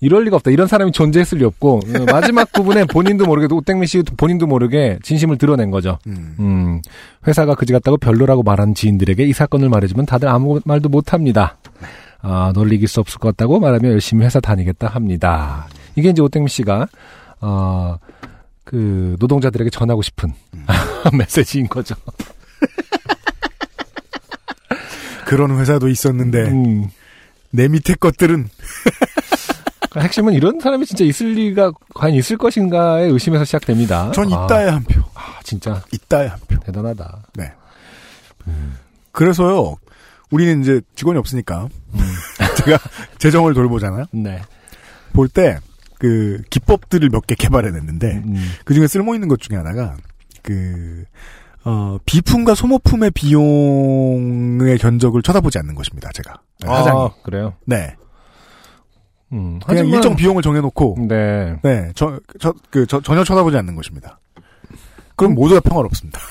[0.02, 0.49] 이럴 리가 없다.
[0.49, 5.38] 이런 사람이 존재했을 리 없고 어, 마지막 부분에 본인도 모르게 오땡미 씨 본인도 모르게 진심을
[5.38, 5.99] 드러낸 거죠.
[6.07, 6.82] 음,
[7.28, 11.57] 회사가 그지 같다고 별로라고 말하는 지인들에게 이 사건을 말해주면 다들 아무 말도 못합니다.
[12.23, 15.68] 아, 널 이길 수 없을 것 같다고 말하며 열심히 회사 다니겠다 합니다.
[15.95, 16.88] 이게 이제 오땡미 씨가
[17.41, 17.98] 어,
[18.64, 20.34] 그 노동자들에게 전하고 싶은
[21.18, 21.95] 메시지인 거죠.
[25.26, 26.90] 그런 회사도 있었는데 음.
[27.52, 28.49] 내 밑에 것들은
[29.91, 34.11] 그러니까 핵심은 이런 사람이 진짜 있을 리가 과연 있을 것인가에 의심에서 시작됩니다.
[34.11, 35.01] 전 아, 있다에 한 표.
[35.13, 36.57] 아, 진짜 있다에 한 표.
[36.61, 37.23] 대단하다.
[37.35, 37.51] 네.
[39.11, 39.76] 그래서요.
[40.31, 41.68] 우리는 이제 직원이 없으니까
[42.65, 42.77] 제가
[43.19, 44.05] 재정을 돌보잖아요.
[44.13, 44.41] 네.
[45.13, 45.57] 볼 때
[45.99, 48.51] 그 기법들을 몇 개 개발해냈는데 음.
[48.65, 49.95] 그 중에 쓸모 있는 것 중에 하나가
[50.41, 51.03] 그
[51.63, 56.09] 어, 비품과 소모품의 비용의 견적을 쳐다보지 않는 것입니다.
[56.13, 57.53] 제가 사장이 아, 그래요.
[57.65, 57.95] 네
[59.34, 61.56] 음, 그냥 일정 비용을 정해놓고 네.
[61.64, 64.20] 네, 저, 저, 그, 저, 전혀 쳐다보지 않는 것입니다.
[65.16, 66.20] 그럼 모두가 평화롭습니다.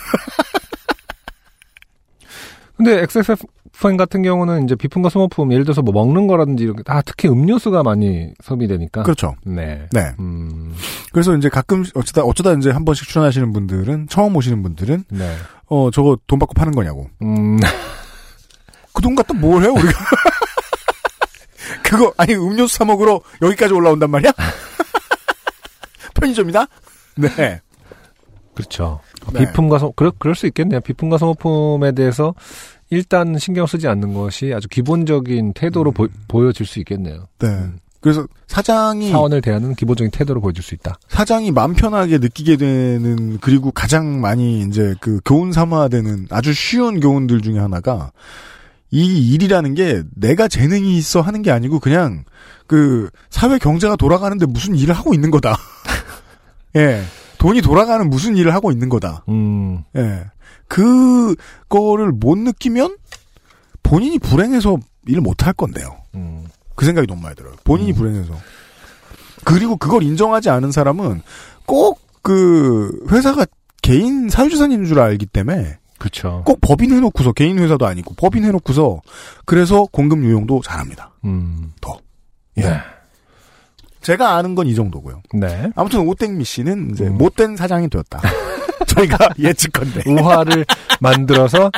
[2.76, 7.28] 근데 XSFM 같은 경우는 이제 비품과 소모품, 예를 들어서 뭐 먹는 거라든지 이렇게 다 특히
[7.28, 9.02] 음료수가 많이 소비되니까.
[9.02, 9.34] 그렇죠.
[9.44, 9.86] 네.
[9.92, 10.12] 네.
[10.18, 10.74] 음,
[11.12, 15.36] 그래서 이제 가끔, 어쩌다, 어쩌다 이제 한 번씩 출연하시는 분들은, 처음 오시는 분들은, 네.
[15.66, 17.08] 어, 저거 돈 받고 파는 거냐고.
[17.22, 17.58] 음,
[18.94, 19.90] 그 돈 갖다 뭘 해요, 우리가?
[21.90, 24.30] 그거, 아니, 음료수 사 먹으러 여기까지 올라온단 말이야?
[26.14, 26.66] 편의점이다?
[27.16, 27.60] 네.
[28.54, 29.00] 그렇죠.
[29.32, 29.40] 네.
[29.40, 30.80] 비품과 소, 그럴, 그럴 수 있겠네요.
[30.80, 32.34] 비품과 소모품에 대해서
[32.90, 37.26] 일단 신경 쓰지 않는 것이 아주 기본적인 태도로 보, 보여질 수 있겠네요.
[37.40, 37.48] 네.
[38.00, 40.96] 그래서 사장이, 사원을 대하는 기본적인 태도로 보여줄 수 있다.
[41.08, 47.42] 사장이 마음 편하게 느끼게 되는, 그리고 가장 많이 이제 그 교훈 삼아되는 아주 쉬운 교훈들
[47.42, 48.12] 중에 하나가,
[48.90, 52.24] 이 일이라는 게 내가 재능이 있어 하는 게 아니고 그냥
[52.66, 55.56] 그 사회 경제가 돌아가는데 무슨 일을 하고 있는 거다.
[56.76, 57.02] 예.
[57.38, 59.24] 돈이 돌아가는 무슨 일을 하고 있는 거다.
[59.28, 59.82] 음.
[59.96, 60.24] 예.
[60.68, 62.96] 그거를 못 느끼면
[63.82, 65.96] 본인이 불행해서 일못할 건데요.
[66.14, 66.44] 음.
[66.76, 67.54] 그 생각이 너무 많이 들어요.
[67.64, 68.34] 본인이 불행해서.
[69.44, 71.22] 그리고 그걸 인정하지 않은 사람은
[71.66, 73.46] 꼭 그 회사가
[73.82, 76.42] 개인 사유재산인 줄 알기 때문에 그렇죠.
[76.44, 79.00] 꼭 법인 해놓고서 개인 회사도 아니고 법인 해놓고서
[79.44, 81.12] 그래서 공금 유용도 잘합니다.
[81.24, 81.72] 음.
[81.80, 81.96] 더.
[82.58, 82.80] 예.
[84.00, 85.20] 제가 아는 건 이 정도고요.
[85.34, 85.70] 네.
[85.76, 88.20] 아무튼 오땡미 씨는 이제 못된 사장이 되었다.
[88.88, 90.10] 저희가 예측건데.
[90.10, 90.64] 우화를
[91.00, 91.70] 만들어서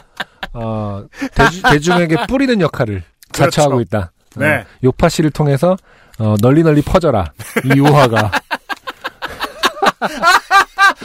[0.53, 1.05] 어,
[1.35, 3.83] 대주, 대중 에게 뿌리는 역할을 자처하고 그렇죠.
[3.89, 4.13] 있다.
[4.37, 4.59] 네.
[4.61, 5.77] 어, 요파 씨를 통해서
[6.19, 7.33] 어, 널리 널리 퍼져라.
[7.75, 8.31] 이 우화가.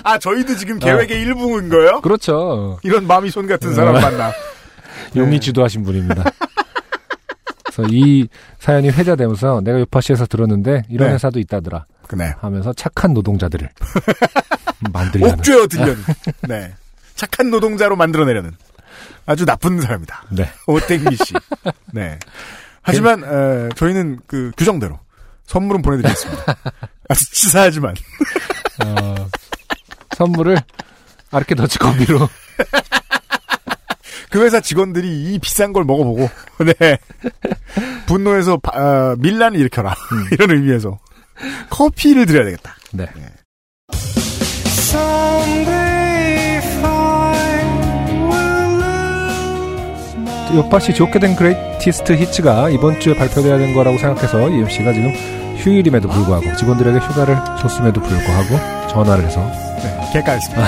[0.03, 2.01] 아, 저희도 지금 계획의 일부인 거예요?
[2.01, 2.79] 그렇죠.
[2.83, 3.99] 이런 마음이 손 같은 사람 어.
[3.99, 4.31] 만나.
[5.15, 6.23] 용이 주도하신 분입니다.
[7.63, 8.27] 그래서 이
[8.59, 11.13] 사연이 회자되면서 내가 요파 씨에서 들었는데 이런 네.
[11.15, 11.85] 회사도 있다더라.
[12.13, 12.33] 네.
[12.39, 13.69] 하면서 착한 노동자들을
[14.91, 15.33] 만들려는.
[15.35, 15.97] 옥죄어 들려는.
[16.47, 16.73] 네.
[17.15, 18.51] 착한 노동자로 만들어내려는.
[19.25, 20.23] 아주 나쁜 사람이다.
[20.31, 20.49] 네.
[20.67, 21.33] 오땡미 씨.
[21.91, 22.17] 네.
[22.81, 24.97] 하지만, 에, 저희는 그 규정대로
[25.45, 26.55] 선물은 보내드리겠습니다.
[27.09, 27.93] 아주 치사하지만.
[28.85, 29.15] 어,
[30.15, 30.57] 선물을
[31.31, 32.29] 아르케 더치 커피로
[34.29, 36.29] 그 회사 직원들이 이 비싼 걸 먹어보고,
[36.79, 36.97] 네.
[38.07, 38.71] 분노해서, 바-
[39.11, 39.95] 어, 민란을 일으켜라.
[40.31, 40.99] 이런 의미에서.
[41.69, 42.75] 커피를 드려야 되겠다.
[42.91, 43.05] 네.
[50.55, 55.13] 요파 씨 좋게 된 Greatest Hits가 이번 주에 발표돼야 된 거라고 생각해서 UMC가 지금
[55.57, 59.39] 휴일임에도 불구하고 직원들에게 휴가를 줬음에도 불구하고 전화를 해서
[59.83, 60.09] 네.
[60.13, 60.67] 개까였습니다.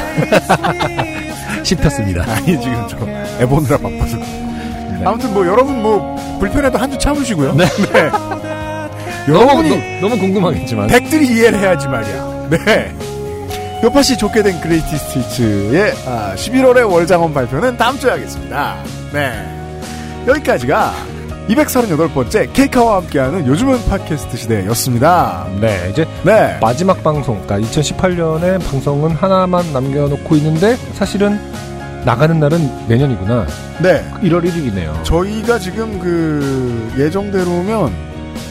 [1.64, 2.24] 씹혔습니다.
[2.32, 2.98] 아니, 지금 저,
[3.42, 4.18] 애 보느라 바빠서.
[5.06, 7.54] 아무튼 뭐, 여러분 뭐, 불편해도 한 주 참으시고요.
[7.56, 7.66] 네.
[9.28, 12.48] 여러분이 너무, 너무 궁금하겠지만 댁들이 이해를 해야지 말이야.
[12.50, 12.92] 네.
[13.84, 18.76] 요파씨 좋게 된 Greatest Hits의 아, 11월의 월장원 발표는 다음 주에 하겠습니다.
[19.14, 19.32] 네.
[20.28, 20.94] 여기까지가
[21.50, 25.48] 238번째 케이카와 함께하는 요즘은 팟캐스트 시대였습니다.
[25.60, 26.58] 네, 이제 네.
[26.62, 31.40] 마지막 방송, 그러니까 2018년에 방송은 하나만 남겨놓고 있는데 사실은
[32.06, 33.48] 나가는 날은 내년이구나.
[33.82, 34.06] 네.
[34.22, 35.04] 1월 1일이네요.
[35.04, 37.92] 저희가 지금 그 예정대로면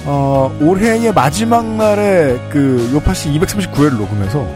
[0.05, 4.47] 어, 올해의 마지막 날에 그 요파씨 239회를 녹음해서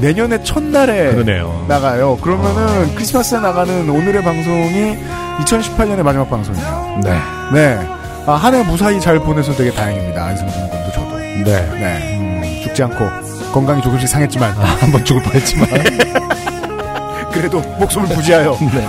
[0.00, 1.64] 내년의 첫날에 그러네요.
[1.68, 2.16] 나가요.
[2.22, 4.96] 그러면은 크리스마스에 나가는 오늘의 방송이
[5.38, 7.00] 2018년의 마지막 방송이에요.
[7.02, 7.10] 네.
[7.52, 7.78] 네.
[8.26, 10.22] 아, 한 해 무사히 잘 보내서 되게 다행입니다.
[10.24, 11.16] 안승준 군도 저도.
[11.18, 11.44] 네.
[11.44, 12.18] 네.
[12.18, 13.08] 음, 죽지 않고
[13.52, 15.66] 건강이 조금씩 상했지만 아, 한번 죽을 뻔했지만
[17.32, 18.88] 그래도 목숨을 부지하여 네.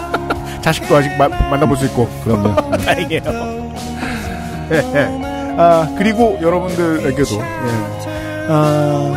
[0.62, 2.54] 자식도 아직 마- 만나볼 수 있고 그럼요.
[2.78, 3.22] 다행이에요.
[4.72, 5.54] 예, 예.
[5.58, 8.46] 아, 그리고 여러분들에게도, 예.
[8.48, 9.12] 아,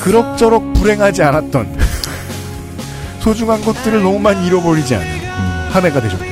[0.00, 1.76] 그럭저럭 불행하지 않았던
[3.26, 5.06] 소중한 것들을 너무 많이 잃어버리지 않은
[5.72, 6.28] 한 해가 되셨길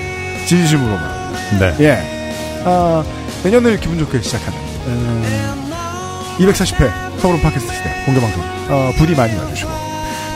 [0.47, 1.77] 진심으로 말합니다.
[1.77, 1.77] 네.
[1.81, 2.63] 예.
[2.65, 3.05] 아,
[3.43, 4.57] 내년을 기분 좋게 시작하는,
[4.87, 9.73] 음, 240회 서울 팟캐스트 시대 공개방송, 어, 부디 많이 와주시고,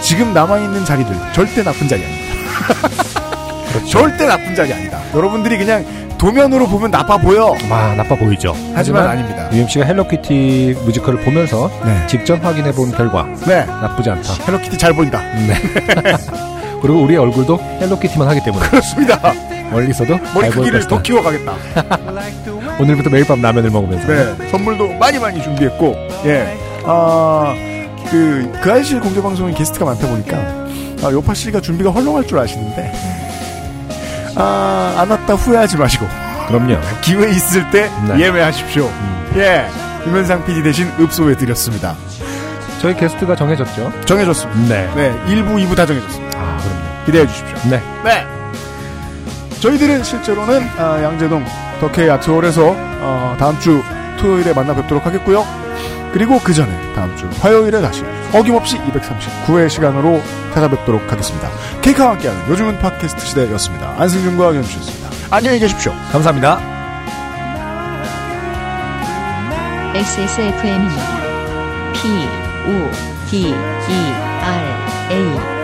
[0.02, 3.86] 지금 남아있는 자리들 절대 나쁜 자리 아닙니다.
[3.88, 5.00] 절대 나쁜 자리 아니다.
[5.14, 5.86] 여러분들이 그냥
[6.18, 7.54] 도면으로 보면 나빠 보여.
[7.70, 8.54] 아, 나빠 보이죠.
[8.74, 9.48] 하지만 아닙니다.
[9.52, 12.06] UMC가 헬로키티 뮤지컬을 보면서 네.
[12.08, 13.64] 직접 확인해 본 결과 네.
[13.64, 14.34] 나쁘지 않다.
[14.46, 15.20] 헬로키티 잘 보인다.
[15.46, 15.54] 네.
[16.82, 19.32] 그리고 우리의 얼굴도 헬로키티만 하기 때문에 그렇습니다.
[19.70, 20.86] 멀리서도 머리 크기를.
[20.88, 21.54] 더 키워가겠다.
[22.80, 24.48] 오늘부터 매일 밤 라면을 먹으면서 네.
[24.50, 25.94] 선물도 많이 많이 준비했고,
[26.26, 26.56] 예.
[26.84, 27.54] 아,
[28.08, 30.36] 그, 그 아이실 공개 방송에 게스트가 많다 보니까,
[31.02, 32.92] 아, 요파 씨가 준비가 헐렁할 줄 아시는데,
[34.38, 36.06] 아, 안 왔다 후회하지 마시고,
[36.46, 36.78] 그럼요.
[37.02, 38.20] 기회 있을 때 네.
[38.20, 38.90] 예매하십시오.
[39.36, 39.68] 예.
[40.06, 41.94] 유면상 PD 대신 읍소해드렸습니다.
[42.80, 43.92] 저희 게스트가 정해졌죠.
[44.04, 44.74] 정해졌습니다.
[44.74, 44.90] 네.
[44.94, 45.34] 네.
[45.34, 46.38] 1부, 2부 다 정해졌습니다.
[46.38, 47.04] 아, 그럼요.
[47.04, 47.56] 기대해 주십시오.
[47.70, 47.82] 네.
[48.04, 48.26] 네.
[49.60, 51.44] 저희들은 실제로는 아, 양재동
[51.80, 53.82] 덕혜 아트홀에서 어, 다음 주
[54.20, 55.44] 토요일에 만나 뵙도록 하겠고요.
[56.12, 58.02] 그리고 그 전에 다음 주 화요일에 다시
[58.32, 60.22] 어김없이 239회 시간으로
[60.54, 61.50] 찾아뵙도록 하겠습니다.
[61.82, 63.94] 케이카와 함께하는 요즘은 팟캐스트 시대였습니다.
[63.98, 65.08] 안승준과 연주셨습니다.
[65.30, 65.92] 안녕히 계십시오.
[66.12, 66.78] 감사합니다.
[69.94, 71.18] XSFM입니다.
[71.94, 72.08] P,
[72.68, 72.90] O,
[73.30, 75.57] D, E, R, A.